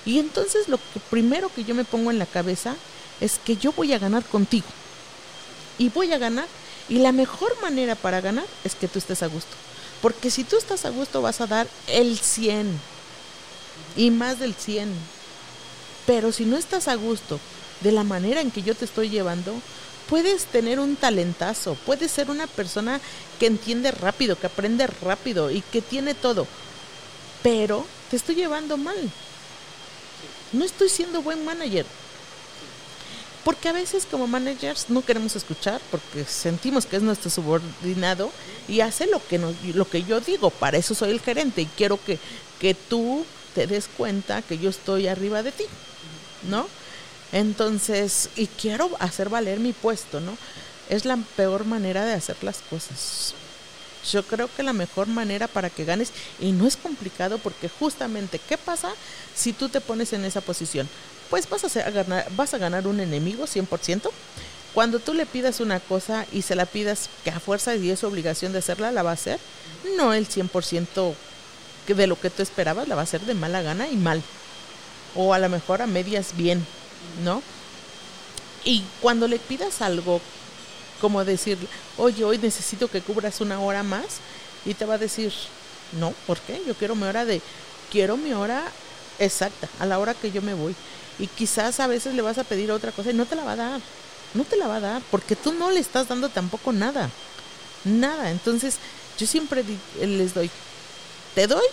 Y 0.04 0.18
entonces 0.18 0.68
lo 0.68 0.78
primero 1.10 1.50
que 1.54 1.64
yo 1.64 1.74
me 1.74 1.84
pongo 1.84 2.10
en 2.10 2.18
la 2.18 2.26
cabeza 2.26 2.74
es 3.20 3.38
que 3.44 3.56
yo 3.56 3.72
voy 3.72 3.92
a 3.92 3.98
ganar 3.98 4.24
contigo. 4.24 4.66
Y 5.78 5.88
voy 5.90 6.12
a 6.12 6.18
ganar. 6.18 6.46
Y 6.88 6.98
la 6.98 7.12
mejor 7.12 7.60
manera 7.62 7.94
para 7.94 8.20
ganar 8.20 8.44
es 8.64 8.74
que 8.74 8.88
tú 8.88 8.98
estés 8.98 9.22
a 9.22 9.28
gusto. 9.28 9.54
Porque 10.00 10.30
si 10.30 10.42
tú 10.42 10.56
estás 10.56 10.84
a 10.84 10.90
gusto 10.90 11.22
vas 11.22 11.40
a 11.40 11.46
dar 11.46 11.68
el 11.86 12.18
100. 12.18 12.80
Y 13.96 14.10
más 14.10 14.40
del 14.40 14.54
100. 14.54 14.92
Pero 16.06 16.32
si 16.32 16.44
no 16.44 16.56
estás 16.56 16.88
a 16.88 16.96
gusto 16.96 17.38
de 17.80 17.92
la 17.92 18.02
manera 18.02 18.40
en 18.40 18.50
que 18.50 18.62
yo 18.62 18.74
te 18.74 18.84
estoy 18.84 19.08
llevando, 19.08 19.54
puedes 20.12 20.44
tener 20.44 20.78
un 20.78 20.94
talentazo, 20.94 21.74
puedes 21.86 22.12
ser 22.12 22.28
una 22.28 22.46
persona 22.46 23.00
que 23.40 23.46
entiende 23.46 23.90
rápido, 23.90 24.38
que 24.38 24.46
aprende 24.46 24.86
rápido 24.86 25.50
y 25.50 25.62
que 25.62 25.80
tiene 25.80 26.12
todo, 26.12 26.46
pero 27.42 27.86
te 28.10 28.16
estoy 28.16 28.34
llevando 28.34 28.76
mal. 28.76 29.10
No 30.52 30.66
estoy 30.66 30.90
siendo 30.90 31.22
buen 31.22 31.42
manager. 31.46 31.86
Porque 33.42 33.70
a 33.70 33.72
veces 33.72 34.04
como 34.04 34.26
managers 34.26 34.90
no 34.90 35.02
queremos 35.02 35.34
escuchar 35.34 35.80
porque 35.90 36.26
sentimos 36.26 36.84
que 36.84 36.96
es 36.96 37.02
nuestro 37.02 37.30
subordinado 37.30 38.30
y 38.68 38.80
hace 38.80 39.06
lo 39.06 39.26
que, 39.26 39.38
nos, 39.38 39.54
lo 39.64 39.88
que 39.88 40.02
yo 40.02 40.20
digo. 40.20 40.50
Para 40.50 40.76
eso 40.76 40.94
soy 40.94 41.12
el 41.12 41.20
gerente 41.20 41.62
y 41.62 41.66
quiero 41.66 41.98
que, 42.04 42.18
que 42.60 42.74
tú 42.74 43.24
te 43.54 43.66
des 43.66 43.88
cuenta 43.88 44.42
que 44.42 44.58
yo 44.58 44.68
estoy 44.68 45.06
arriba 45.06 45.42
de 45.42 45.52
ti, 45.52 45.64
¿no? 46.50 46.66
Entonces, 47.32 48.28
y 48.36 48.46
quiero 48.46 48.90
hacer 48.98 49.30
valer 49.30 49.58
mi 49.58 49.72
puesto, 49.72 50.20
¿no? 50.20 50.36
Es 50.88 51.06
la 51.06 51.16
peor 51.36 51.64
manera 51.64 52.04
de 52.04 52.12
hacer 52.12 52.36
las 52.42 52.58
cosas. 52.58 53.34
Yo 54.10 54.22
creo 54.24 54.50
que 54.54 54.62
la 54.62 54.72
mejor 54.72 55.06
manera 55.06 55.48
para 55.48 55.70
que 55.70 55.84
ganes, 55.84 56.12
y 56.40 56.52
no 56.52 56.66
es 56.66 56.76
complicado 56.76 57.38
porque 57.38 57.68
justamente, 57.68 58.38
¿qué 58.38 58.58
pasa 58.58 58.92
si 59.34 59.52
tú 59.52 59.68
te 59.68 59.80
pones 59.80 60.12
en 60.12 60.24
esa 60.24 60.40
posición? 60.40 60.88
Pues 61.30 61.48
vas 61.48 61.64
a, 61.64 61.80
a 61.80 61.90
ganar, 61.90 62.26
vas 62.36 62.52
a 62.52 62.58
ganar 62.58 62.86
un 62.86 63.00
enemigo 63.00 63.46
100%, 63.46 64.10
Cuando 64.74 64.98
tú 64.98 65.14
le 65.14 65.26
pidas 65.26 65.60
una 65.60 65.80
cosa 65.80 66.26
y 66.32 66.42
se 66.42 66.56
la 66.56 66.66
pidas 66.66 67.08
que 67.24 67.30
a 67.30 67.40
fuerza 67.40 67.74
y 67.76 67.90
es 67.90 68.04
obligación 68.04 68.52
de 68.52 68.58
hacerla, 68.58 68.90
la 68.90 69.02
va 69.02 69.10
a 69.10 69.14
hacer. 69.14 69.38
No 69.96 70.12
el 70.12 70.28
100% 70.28 71.14
que 71.86 71.94
de 71.94 72.06
lo 72.06 72.20
que 72.20 72.30
tú 72.30 72.42
esperabas, 72.42 72.88
la 72.88 72.94
va 72.94 73.02
a 73.02 73.04
hacer 73.04 73.20
de 73.22 73.34
mala 73.34 73.62
gana 73.62 73.88
y 73.88 73.96
mal. 73.96 74.22
O 75.14 75.34
a 75.34 75.38
lo 75.38 75.48
mejor 75.48 75.82
a 75.82 75.86
medias 75.86 76.36
bien, 76.36 76.66
¿no? 77.22 77.42
Y 78.64 78.84
cuando 79.00 79.28
le 79.28 79.38
pidas 79.38 79.82
algo, 79.82 80.20
como 81.00 81.24
decir, 81.24 81.58
oye, 81.96 82.24
hoy 82.24 82.38
necesito 82.38 82.88
que 82.88 83.00
cubras 83.00 83.40
una 83.40 83.60
hora 83.60 83.82
más, 83.82 84.20
y 84.64 84.74
te 84.74 84.84
va 84.84 84.94
a 84.94 84.98
decir, 84.98 85.32
no, 85.98 86.12
¿por 86.26 86.38
qué? 86.40 86.62
Yo 86.66 86.74
quiero 86.74 86.94
mi 86.94 87.04
hora 87.04 87.24
de, 87.24 87.42
quiero 87.90 88.16
mi 88.16 88.32
hora 88.32 88.64
exacta, 89.18 89.68
a 89.80 89.86
la 89.86 89.98
hora 89.98 90.14
que 90.14 90.30
yo 90.30 90.42
me 90.42 90.54
voy. 90.54 90.74
Y 91.18 91.26
quizás 91.26 91.80
a 91.80 91.86
veces 91.86 92.14
le 92.14 92.22
vas 92.22 92.38
a 92.38 92.44
pedir 92.44 92.70
otra 92.72 92.92
cosa 92.92 93.10
y 93.10 93.14
no 93.14 93.26
te 93.26 93.36
la 93.36 93.44
va 93.44 93.52
a 93.52 93.56
dar. 93.56 93.80
No 94.34 94.44
te 94.44 94.56
la 94.56 94.66
va 94.66 94.76
a 94.76 94.80
dar, 94.80 95.02
porque 95.10 95.36
tú 95.36 95.52
no 95.52 95.70
le 95.70 95.80
estás 95.80 96.08
dando 96.08 96.28
tampoco 96.28 96.72
nada. 96.72 97.10
Nada. 97.84 98.30
Entonces, 98.30 98.76
yo 99.18 99.26
siempre 99.26 99.64
les 100.00 100.32
doy, 100.32 100.50
te 101.34 101.46
doy, 101.46 101.66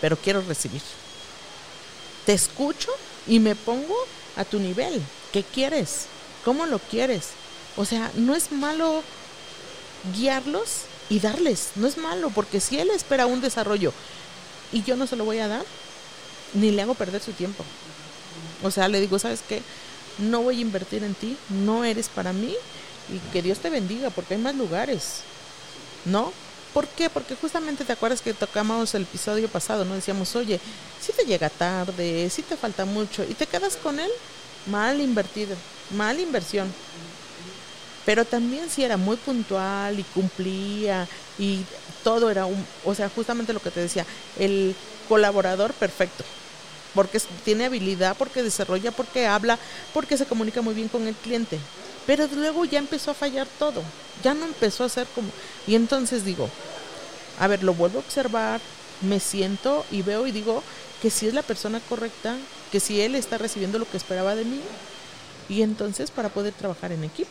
pero 0.00 0.16
quiero 0.16 0.42
recibir. 0.42 0.82
Te 2.24 2.32
escucho 2.32 2.90
y 3.26 3.40
me 3.40 3.54
pongo 3.56 3.96
a 4.36 4.44
tu 4.44 4.58
nivel. 4.58 5.02
¿Qué 5.32 5.42
quieres? 5.42 6.06
¿Cómo 6.44 6.66
lo 6.66 6.78
quieres? 6.78 7.30
O 7.76 7.84
sea, 7.84 8.10
no 8.14 8.34
es 8.34 8.52
malo 8.52 9.02
guiarlos 10.16 10.82
y 11.08 11.20
darles, 11.20 11.70
no 11.76 11.86
es 11.86 11.96
malo, 11.96 12.30
porque 12.30 12.60
si 12.60 12.78
él 12.78 12.90
espera 12.90 13.26
un 13.26 13.40
desarrollo 13.40 13.92
y 14.72 14.82
yo 14.82 14.96
no 14.96 15.06
se 15.06 15.16
lo 15.16 15.24
voy 15.24 15.38
a 15.38 15.48
dar, 15.48 15.64
ni 16.54 16.70
le 16.70 16.82
hago 16.82 16.94
perder 16.94 17.22
su 17.22 17.32
tiempo. 17.32 17.64
O 18.62 18.70
sea, 18.70 18.88
le 18.88 19.00
digo, 19.00 19.18
¿sabes 19.18 19.40
qué? 19.48 19.62
No 20.18 20.42
voy 20.42 20.58
a 20.58 20.62
invertir 20.62 21.02
en 21.02 21.14
ti, 21.14 21.36
no 21.48 21.84
eres 21.84 22.08
para 22.08 22.32
mí 22.32 22.54
y 23.12 23.18
que 23.32 23.42
Dios 23.42 23.58
te 23.58 23.70
bendiga, 23.70 24.10
porque 24.10 24.34
hay 24.34 24.40
más 24.40 24.54
lugares, 24.54 25.20
¿no? 26.04 26.32
¿Por 26.74 26.88
qué? 26.88 27.08
Porque 27.08 27.36
justamente 27.36 27.84
te 27.84 27.92
acuerdas 27.92 28.20
que 28.20 28.34
tocamos 28.34 28.94
el 28.96 29.02
episodio 29.02 29.48
pasado, 29.48 29.84
¿no? 29.84 29.94
Decíamos, 29.94 30.34
oye, 30.34 30.58
si 31.00 31.12
te 31.12 31.24
llega 31.24 31.48
tarde, 31.48 32.28
si 32.28 32.42
te 32.42 32.56
falta 32.56 32.84
mucho 32.84 33.22
y 33.22 33.34
te 33.34 33.46
quedas 33.46 33.76
con 33.76 34.00
él, 34.00 34.10
mal 34.66 35.00
invertido, 35.00 35.54
mal 35.96 36.18
inversión. 36.18 36.72
Pero 38.04 38.24
también 38.24 38.68
si 38.68 38.82
era 38.82 38.96
muy 38.96 39.16
puntual 39.16 40.00
y 40.00 40.02
cumplía 40.02 41.06
y 41.38 41.60
todo 42.02 42.28
era 42.28 42.44
un, 42.44 42.66
o 42.84 42.92
sea, 42.92 43.08
justamente 43.08 43.52
lo 43.52 43.62
que 43.62 43.70
te 43.70 43.80
decía, 43.80 44.04
el 44.36 44.74
colaborador 45.08 45.72
perfecto. 45.74 46.24
Porque 46.92 47.20
tiene 47.44 47.66
habilidad, 47.66 48.16
porque 48.16 48.42
desarrolla, 48.42 48.90
porque 48.90 49.26
habla, 49.26 49.60
porque 49.92 50.16
se 50.16 50.26
comunica 50.26 50.60
muy 50.60 50.74
bien 50.74 50.88
con 50.88 51.06
el 51.06 51.14
cliente. 51.14 51.58
Pero 52.06 52.28
luego 52.34 52.64
ya 52.64 52.78
empezó 52.78 53.10
a 53.10 53.14
fallar 53.14 53.46
todo. 53.58 53.82
Ya 54.22 54.34
no 54.34 54.44
empezó 54.44 54.84
a 54.84 54.88
ser 54.88 55.06
como... 55.14 55.28
Y 55.66 55.74
entonces 55.74 56.24
digo, 56.24 56.48
a 57.38 57.46
ver, 57.46 57.62
lo 57.62 57.74
vuelvo 57.74 57.98
a 57.98 58.02
observar, 58.02 58.60
me 59.00 59.20
siento 59.20 59.84
y 59.90 60.02
veo 60.02 60.26
y 60.26 60.32
digo 60.32 60.62
que 61.02 61.10
si 61.10 61.26
es 61.26 61.34
la 61.34 61.42
persona 61.42 61.80
correcta, 61.88 62.36
que 62.70 62.80
si 62.80 63.00
él 63.00 63.14
está 63.14 63.38
recibiendo 63.38 63.78
lo 63.78 63.88
que 63.88 63.96
esperaba 63.96 64.34
de 64.34 64.44
mí. 64.44 64.60
Y 65.48 65.62
entonces 65.62 66.10
para 66.10 66.28
poder 66.28 66.52
trabajar 66.54 66.92
en 66.92 67.04
equipo. 67.04 67.30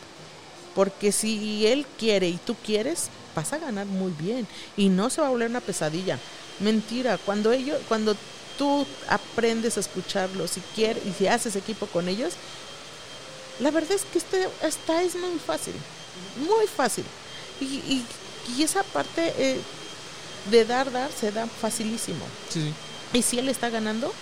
Porque 0.74 1.12
si 1.12 1.66
él 1.66 1.86
quiere 1.98 2.28
y 2.28 2.36
tú 2.36 2.56
quieres, 2.64 3.08
vas 3.34 3.52
a 3.52 3.58
ganar 3.58 3.86
muy 3.86 4.12
bien. 4.12 4.46
Y 4.76 4.88
no 4.88 5.10
se 5.10 5.20
va 5.20 5.28
a 5.28 5.30
volver 5.30 5.50
una 5.50 5.60
pesadilla. 5.60 6.18
Mentira, 6.60 7.18
cuando 7.18 7.52
ellos, 7.52 7.78
cuando 7.88 8.16
tú 8.58 8.86
aprendes 9.08 9.76
a 9.76 9.80
escucharlos 9.80 10.56
y 10.56 10.60
quieres, 10.74 11.04
y 11.06 11.12
si 11.12 11.26
haces 11.26 11.56
equipo 11.56 11.86
con 11.86 12.08
ellos, 12.08 12.34
la 13.60 13.70
verdad 13.70 13.92
es 13.92 14.04
que 14.04 14.18
este, 14.18 14.48
esta 14.62 15.02
es 15.02 15.14
muy 15.16 15.38
fácil, 15.38 15.74
muy 16.36 16.66
fácil. 16.66 17.04
Y, 17.60 18.02
y, 18.56 18.62
esa 18.62 18.82
parte 18.82 19.32
eh, 19.38 19.58
de 20.50 20.64
dar, 20.64 20.90
dar, 20.92 21.10
se 21.12 21.32
da 21.32 21.46
facilísimo. 21.46 22.24
Y 23.12 23.22
si 23.22 23.38
él 23.38 23.48
está 23.48 23.70
ganando, 23.70 24.12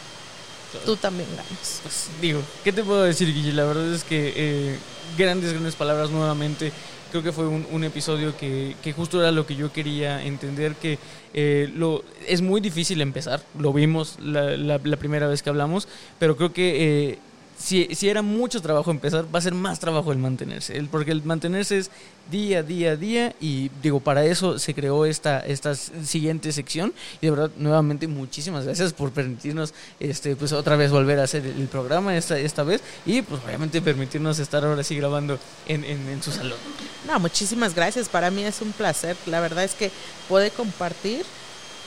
tú 0.85 0.97
también 0.97 1.29
ganas. 1.31 1.81
Pues, 1.83 2.09
digo, 2.21 2.41
¿qué 2.63 2.73
te 2.73 2.85
puedo 2.85 3.03
decir, 3.03 3.33
Guille? 3.33 3.53
La 3.53 3.65
verdad 3.65 3.93
es 3.93 4.05
que 4.05 4.33
eh, 4.37 4.79
grandes, 5.17 5.53
grandes 5.53 5.75
palabras 5.75 6.11
nuevamente. 6.11 6.73
Creo 7.11 7.23
que 7.23 7.33
fue 7.33 7.47
un, 7.47 7.85
episodio 7.85 8.35
que, 8.39 8.75
que, 8.83 8.95
justo 8.95 9.21
era 9.21 9.31
lo 9.31 9.45
que 9.45 9.55
yo 9.55 9.71
quería 9.71 10.25
entender, 10.25 10.75
que 10.77 10.99
eh, 11.35 11.71
lo, 11.75 12.03
es 12.27 12.41
muy 12.41 12.63
difícil 12.63 13.03
empezar, 13.03 13.45
lo 13.59 13.71
vimos 13.75 14.17
la, 14.19 14.57
la, 14.57 14.97
primera 14.97 15.27
vez 15.27 15.43
que 15.43 15.51
hablamos, 15.51 15.89
pero 16.19 16.37
creo 16.39 16.55
que... 16.55 17.19
Si, 17.63 17.89
si, 17.95 18.09
era 18.09 18.23
mucho 18.23 18.61
trabajo 18.61 18.91
empezar, 18.91 19.25
va 19.33 19.39
a 19.39 19.43
ser 19.43 19.55
más 19.55 19.79
trabajo 19.79 20.11
el 20.11 20.19
mantenerse. 20.19 20.77
El, 20.77 20.89
porque 20.89 21.13
el 21.13 21.23
mantenerse 21.23 21.79
es 21.79 21.91
día, 22.29 22.65
día, 22.65 22.97
día. 22.97 23.37
Y 23.41 23.71
digo, 23.81 24.01
para 24.01 24.25
eso 24.25 24.59
se 24.59 24.75
creó 24.75 25.07
esta, 25.07 25.39
esta 25.39 25.77
siguiente 25.77 26.51
sección. 26.51 26.93
Y 27.21 27.27
de 27.27 27.31
verdad, 27.31 27.51
nuevamente, 27.57 28.09
muchísimas 28.09 28.65
gracias 28.65 28.93
por 28.93 29.13
permitirnos 29.13 29.75
este, 30.01 30.35
pues 30.35 30.53
otra 30.53 30.75
vez 30.75 30.91
volver 30.91 31.21
a 31.21 31.23
hacer 31.23 31.47
el 31.47 31.69
programa 31.69 32.17
esta, 32.17 32.37
esta 32.37 32.65
vez. 32.65 32.81
Y 33.07 33.23
pues 33.23 33.41
obviamente 33.45 33.81
permitirnos 33.81 34.41
estar 34.41 34.65
ahora 34.65 34.83
sí 34.83 34.97
grabando 34.97 35.39
en, 35.69 35.85
en, 35.85 36.09
en 36.09 36.21
su 36.21 36.33
salón. 36.33 36.59
No, 37.07 37.21
muchísimas 37.21 37.77
gracias. 37.77 38.09
Para 38.09 38.33
mí 38.33 38.43
es 38.43 38.61
un 38.61 38.73
placer. 38.73 39.17
La 39.27 39.39
verdad 39.39 39.63
es 39.63 39.75
que 39.75 39.93
puede 40.29 40.51
compartir. 40.51 41.25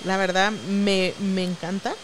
La 0.05 0.15
verdad 0.15 0.53
me, 0.69 1.13
me 1.19 1.43
encanta 1.43 1.95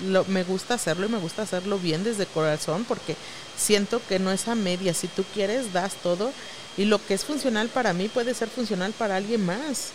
lo, 0.00 0.24
me 0.24 0.44
gusta 0.44 0.74
hacerlo 0.74 1.06
y 1.06 1.10
me 1.10 1.18
gusta 1.18 1.42
hacerlo 1.42 1.78
bien 1.78 2.04
desde 2.04 2.26
corazón 2.26 2.84
porque 2.84 3.16
siento 3.56 4.00
que 4.08 4.18
no 4.18 4.32
es 4.32 4.48
a 4.48 4.54
media. 4.54 4.94
Si 4.94 5.08
tú 5.08 5.24
quieres, 5.34 5.72
das 5.72 5.94
todo 6.02 6.32
y 6.76 6.84
lo 6.84 7.04
que 7.04 7.14
es 7.14 7.24
funcional 7.24 7.68
para 7.68 7.92
mí 7.92 8.08
puede 8.08 8.34
ser 8.34 8.48
funcional 8.48 8.92
para 8.92 9.16
alguien 9.16 9.44
más. 9.44 9.90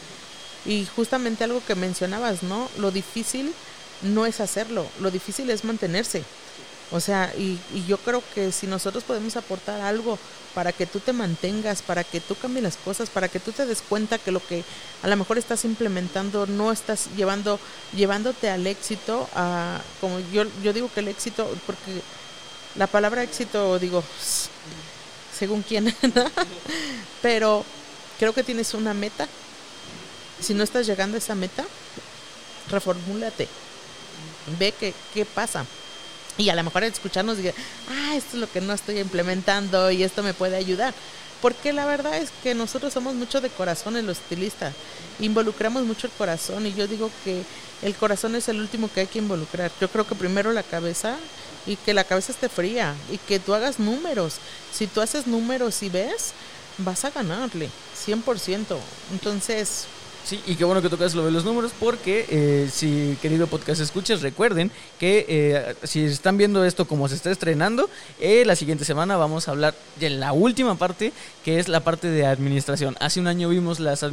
Y 0.66 0.86
justamente 0.96 1.44
algo 1.44 1.64
que 1.66 1.76
mencionabas, 1.76 2.44
¿no? 2.44 2.70
Lo 2.78 2.92
difícil 2.92 3.54
no 4.02 4.26
es 4.26 4.40
hacerlo, 4.40 4.86
lo 5.00 5.12
difícil 5.12 5.50
es 5.50 5.64
mantenerse. 5.64 6.24
O 6.92 7.02
sea, 7.02 7.34
y, 7.38 7.60
y, 7.74 7.86
yo 7.86 7.98
creo 7.98 8.24
que 8.34 8.52
si 8.54 8.66
nosotros 8.66 9.04
podemos 9.04 9.36
aportar 9.36 9.82
algo 9.82 10.18
para 10.54 10.72
que 10.72 10.86
tú 10.86 11.02
te 11.02 11.12
mantengas, 11.12 11.82
para 11.82 12.06
que 12.06 12.22
tú 12.22 12.34
cambies 12.36 12.64
las 12.64 12.78
cosas, 12.78 13.10
para 13.10 13.28
que 13.28 13.42
tú 13.42 13.52
te 13.52 13.66
des 13.66 13.82
cuenta 13.82 14.18
que 14.18 14.32
lo 14.32 14.40
que 14.46 14.64
a 15.04 15.08
lo 15.10 15.18
mejor 15.18 15.38
estás 15.38 15.66
implementando 15.66 16.48
no 16.48 16.72
estás 16.72 17.10
llevando, 17.18 17.60
llevándote 17.94 18.50
al 18.50 18.66
éxito, 18.66 19.28
a, 19.36 19.82
como 20.00 20.20
yo, 20.32 20.46
yo 20.64 20.72
digo 20.72 20.90
que 20.94 21.02
el 21.02 21.10
éxito, 21.10 21.54
porque 21.66 22.02
la 22.76 22.88
palabra 22.88 23.22
éxito, 23.22 23.78
digo, 23.80 24.02
según 25.38 25.64
quién, 25.64 25.94
pero 27.22 27.66
creo 28.18 28.34
que 28.34 28.44
tienes 28.44 28.74
una 28.74 28.94
meta. 28.94 29.28
Si 30.40 30.54
no 30.54 30.64
estás 30.64 30.88
llegando 30.88 31.16
a 31.16 31.18
esa 31.18 31.36
meta, 31.36 31.66
reformúlate. 32.70 33.50
Ve 34.58 34.74
qué, 34.80 34.94
qué 35.14 35.26
pasa 35.26 35.66
y 36.38 36.50
a 36.50 36.56
lo 36.56 36.64
mejor 36.64 36.84
escucharnos 36.84 37.38
diga, 37.38 37.54
ah, 37.90 38.16
esto 38.16 38.38
es 38.38 38.42
lo 38.42 38.52
que 38.52 38.62
no 38.62 38.74
estoy 38.74 39.00
implementando 39.00 39.90
y 39.92 40.04
esto 40.04 40.24
me 40.24 40.34
puede 40.34 40.56
ayudar. 40.56 40.94
Porque 41.42 41.72
la 41.72 41.86
verdad 41.86 42.18
es 42.18 42.30
que 42.42 42.56
nosotros 42.56 42.94
somos 42.94 43.14
mucho 43.14 43.42
de 43.42 43.50
corazón 43.50 43.96
en 43.96 44.08
los 44.08 44.18
estilistas. 44.18 44.74
Involucramos 45.20 45.84
mucho 45.84 46.08
el 46.08 46.14
corazón 46.14 46.66
y 46.66 46.74
yo 46.74 46.88
digo 46.88 47.12
que 47.24 47.44
el 47.84 47.94
corazón 47.96 48.36
es 48.36 48.50
el 48.50 48.60
último 48.60 48.90
que 48.92 49.02
hay 49.02 49.08
que 49.08 49.20
involucrar. 49.20 49.72
Yo 49.80 49.88
creo 49.90 50.08
que 50.08 50.16
primero 50.16 50.52
la 50.52 50.64
cabeza 50.64 51.16
y 51.68 51.76
que 51.76 51.94
la 51.94 52.04
cabeza 52.04 52.32
esté 52.32 52.50
fría 52.50 52.96
y 53.12 53.18
que 53.20 53.40
tú 53.40 53.54
hagas 53.54 53.78
números. 53.80 54.36
Si 54.74 54.88
tú 54.88 55.02
haces 55.02 55.28
números 55.28 55.84
y 55.84 55.90
ves, 55.90 56.34
vas 56.80 57.06
a 57.06 57.12
ganarle, 57.12 57.70
100%. 58.06 58.78
Entonces, 59.12 59.86
Sí, 60.28 60.42
y 60.46 60.56
qué 60.56 60.66
bueno 60.66 60.82
que 60.82 60.90
tocas 60.90 61.16
lo 61.16 61.24
de 61.24 61.32
los 61.32 61.46
números, 61.46 61.72
porque 61.80 62.26
eh, 62.28 62.70
si 62.70 63.18
querido 63.22 63.48
podcast 63.48 63.80
escuchas, 63.80 64.22
recuerden 64.22 64.72
que 65.00 65.26
eh, 65.30 65.76
si 65.84 66.04
están 66.04 66.36
viendo 66.36 66.66
esto 66.66 66.86
como 66.86 67.08
se 67.08 67.16
está 67.16 67.32
estrenando, 67.32 67.90
eh, 68.20 68.44
la 68.46 68.58
siguiente 68.58 68.84
semana 68.84 69.16
vamos 69.16 69.48
a 69.48 69.52
hablar 69.52 69.74
de 70.02 70.10
la 70.10 70.34
última 70.34 70.76
parte, 70.76 71.14
que 71.46 71.60
es 71.60 71.70
la 71.70 71.80
parte 71.80 72.10
de 72.10 72.26
administración. 72.26 72.98
Hace 73.00 73.22
un 73.22 73.28
año 73.28 73.48
vimos 73.48 73.80
las, 73.80 74.04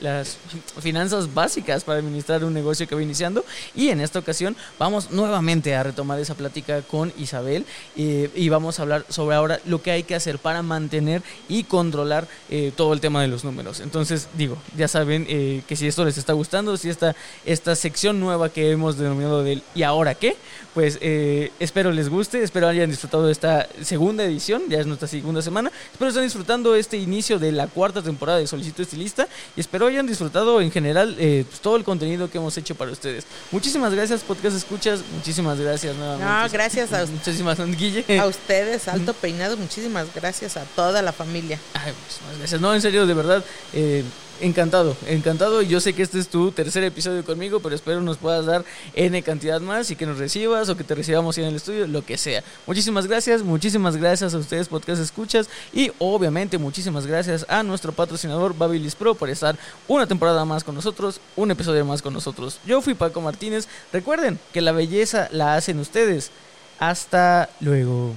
las 0.00 0.38
finanzas 0.80 1.34
básicas 1.34 1.84
para 1.84 1.98
administrar 1.98 2.42
un 2.42 2.54
negocio 2.54 2.88
que 2.88 2.94
va 2.94 3.02
iniciando, 3.02 3.44
y 3.74 3.90
en 3.90 4.00
esta 4.00 4.20
ocasión 4.20 4.56
vamos 4.78 5.10
nuevamente 5.10 5.74
a 5.74 5.82
retomar 5.82 6.18
esa 6.18 6.34
plática 6.34 6.80
con 6.80 7.12
Isabel 7.18 7.66
y 7.94 8.48
vamos 8.48 8.78
a 8.78 8.82
hablar 8.84 9.04
sobre 9.10 9.36
ahora 9.36 9.60
lo 9.66 9.82
que 9.82 9.90
hay 9.90 10.02
que 10.02 10.14
hacer 10.14 10.38
para 10.38 10.62
mantener 10.62 11.22
y 11.46 11.64
controlar 11.64 12.26
todo 12.74 12.94
el 12.94 13.00
tema 13.00 13.20
de 13.20 13.28
los 13.28 13.44
números. 13.44 13.80
Entonces, 13.80 14.26
digo, 14.38 14.56
ya 14.78 14.88
saben 14.88 15.09
saben 15.10 15.26
eh, 15.28 15.62
que 15.66 15.74
si 15.74 15.88
esto 15.88 16.04
les 16.04 16.16
está 16.18 16.34
gustando, 16.34 16.76
si 16.76 16.88
esta, 16.88 17.16
esta 17.44 17.74
sección 17.74 18.20
nueva 18.20 18.48
que 18.48 18.70
hemos 18.70 18.96
denominado 18.96 19.42
del 19.42 19.62
¿y 19.74 19.82
ahora 19.82 20.14
qué? 20.14 20.36
Pues 20.72 20.98
eh, 21.00 21.50
espero 21.58 21.90
les 21.90 22.08
guste, 22.08 22.44
espero 22.44 22.68
hayan 22.68 22.88
disfrutado 22.90 23.26
de 23.26 23.32
esta 23.32 23.66
segunda 23.82 24.22
edición, 24.22 24.62
ya 24.68 24.78
es 24.78 24.86
nuestra 24.86 25.08
segunda 25.08 25.42
semana. 25.42 25.72
Espero 25.90 26.10
estén 26.10 26.22
disfrutando 26.22 26.76
este 26.76 26.96
inicio 26.96 27.40
de 27.40 27.50
la 27.50 27.66
cuarta 27.66 28.02
temporada 28.02 28.38
de 28.38 28.46
Solicito 28.46 28.82
Estilista 28.82 29.26
y 29.56 29.60
espero 29.60 29.88
hayan 29.88 30.06
disfrutado 30.06 30.60
en 30.60 30.70
general 30.70 31.16
eh, 31.18 31.44
pues, 31.48 31.60
todo 31.60 31.76
el 31.76 31.82
contenido 31.82 32.30
que 32.30 32.38
hemos 32.38 32.56
hecho 32.56 32.76
para 32.76 32.92
ustedes. 32.92 33.24
Muchísimas 33.50 33.92
gracias, 33.92 34.22
podcast 34.22 34.56
escuchas, 34.56 35.00
muchísimas 35.16 35.58
gracias 35.58 35.96
nuevamente. 35.96 36.32
No, 36.32 36.48
gracias 36.50 36.92
a, 36.92 37.04
Muchísimas 37.10 37.58
Guille. 37.76 38.20
a 38.20 38.26
ustedes, 38.26 38.86
Alto 38.86 39.12
Peinado, 39.14 39.56
muchísimas 39.56 40.06
gracias 40.14 40.56
a 40.56 40.62
toda 40.76 41.02
la 41.02 41.12
familia. 41.12 41.58
Ay, 41.74 41.92
muchísimas 42.00 42.38
gracias. 42.38 42.60
No, 42.60 42.72
en 42.72 42.80
serio, 42.80 43.06
de 43.06 43.14
verdad, 43.14 43.44
eh, 43.72 44.04
encantado, 44.40 44.96
encantado. 45.06 45.62
Yo 45.62 45.80
sé 45.80 45.92
que 45.92 46.02
este 46.02 46.18
es 46.18 46.28
tu 46.28 46.52
tercer 46.52 46.84
episodio 46.84 47.24
conmigo, 47.24 47.60
pero 47.60 47.74
espero 47.74 48.00
nos 48.00 48.16
puedas 48.16 48.46
dar 48.46 48.64
N 48.94 49.22
cantidad 49.22 49.60
más 49.60 49.90
y 49.90 49.96
que 49.96 50.06
nos 50.06 50.18
recibas 50.18 50.68
o 50.68 50.76
que 50.76 50.84
te 50.84 50.94
recibamos 50.94 51.36
en 51.38 51.44
el 51.44 51.56
estudio, 51.56 51.86
lo 51.86 52.04
que 52.04 52.18
sea. 52.18 52.42
Muchísimas 52.66 53.06
gracias, 53.06 53.42
muchísimas 53.42 53.96
gracias 53.96 54.34
a 54.34 54.38
ustedes, 54.38 54.68
podcast 54.68 55.02
escuchas, 55.02 55.48
y 55.72 55.92
obviamente 55.98 56.58
muchísimas 56.58 57.06
gracias 57.06 57.46
a 57.48 57.62
nuestro 57.62 57.92
patrocinador 57.92 58.56
Babilis 58.56 58.94
Pro 58.94 59.14
por 59.14 59.30
estar 59.30 59.56
una 59.88 60.06
temporada 60.06 60.44
más 60.44 60.64
con 60.64 60.74
nosotros, 60.74 61.20
un 61.36 61.50
episodio 61.50 61.84
más 61.84 62.02
con 62.02 62.12
nosotros. 62.12 62.58
Yo 62.66 62.80
fui 62.80 62.94
Paco 62.94 63.20
Martínez. 63.20 63.68
Recuerden 63.92 64.38
que 64.52 64.60
la 64.60 64.72
belleza 64.72 65.28
la 65.32 65.54
hacen 65.54 65.78
ustedes. 65.78 66.30
Hasta 66.78 67.50
luego. 67.60 68.14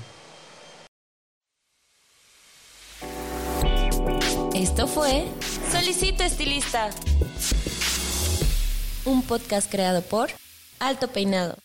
Esto 4.53 4.87
fue 4.87 5.25
Solicito 5.73 6.21
Estilista. 6.23 6.91
Un 9.05 9.23
podcast 9.23 9.71
creado 9.71 10.03
por 10.03 10.29
Alto 10.79 11.07
Peinado. 11.07 11.57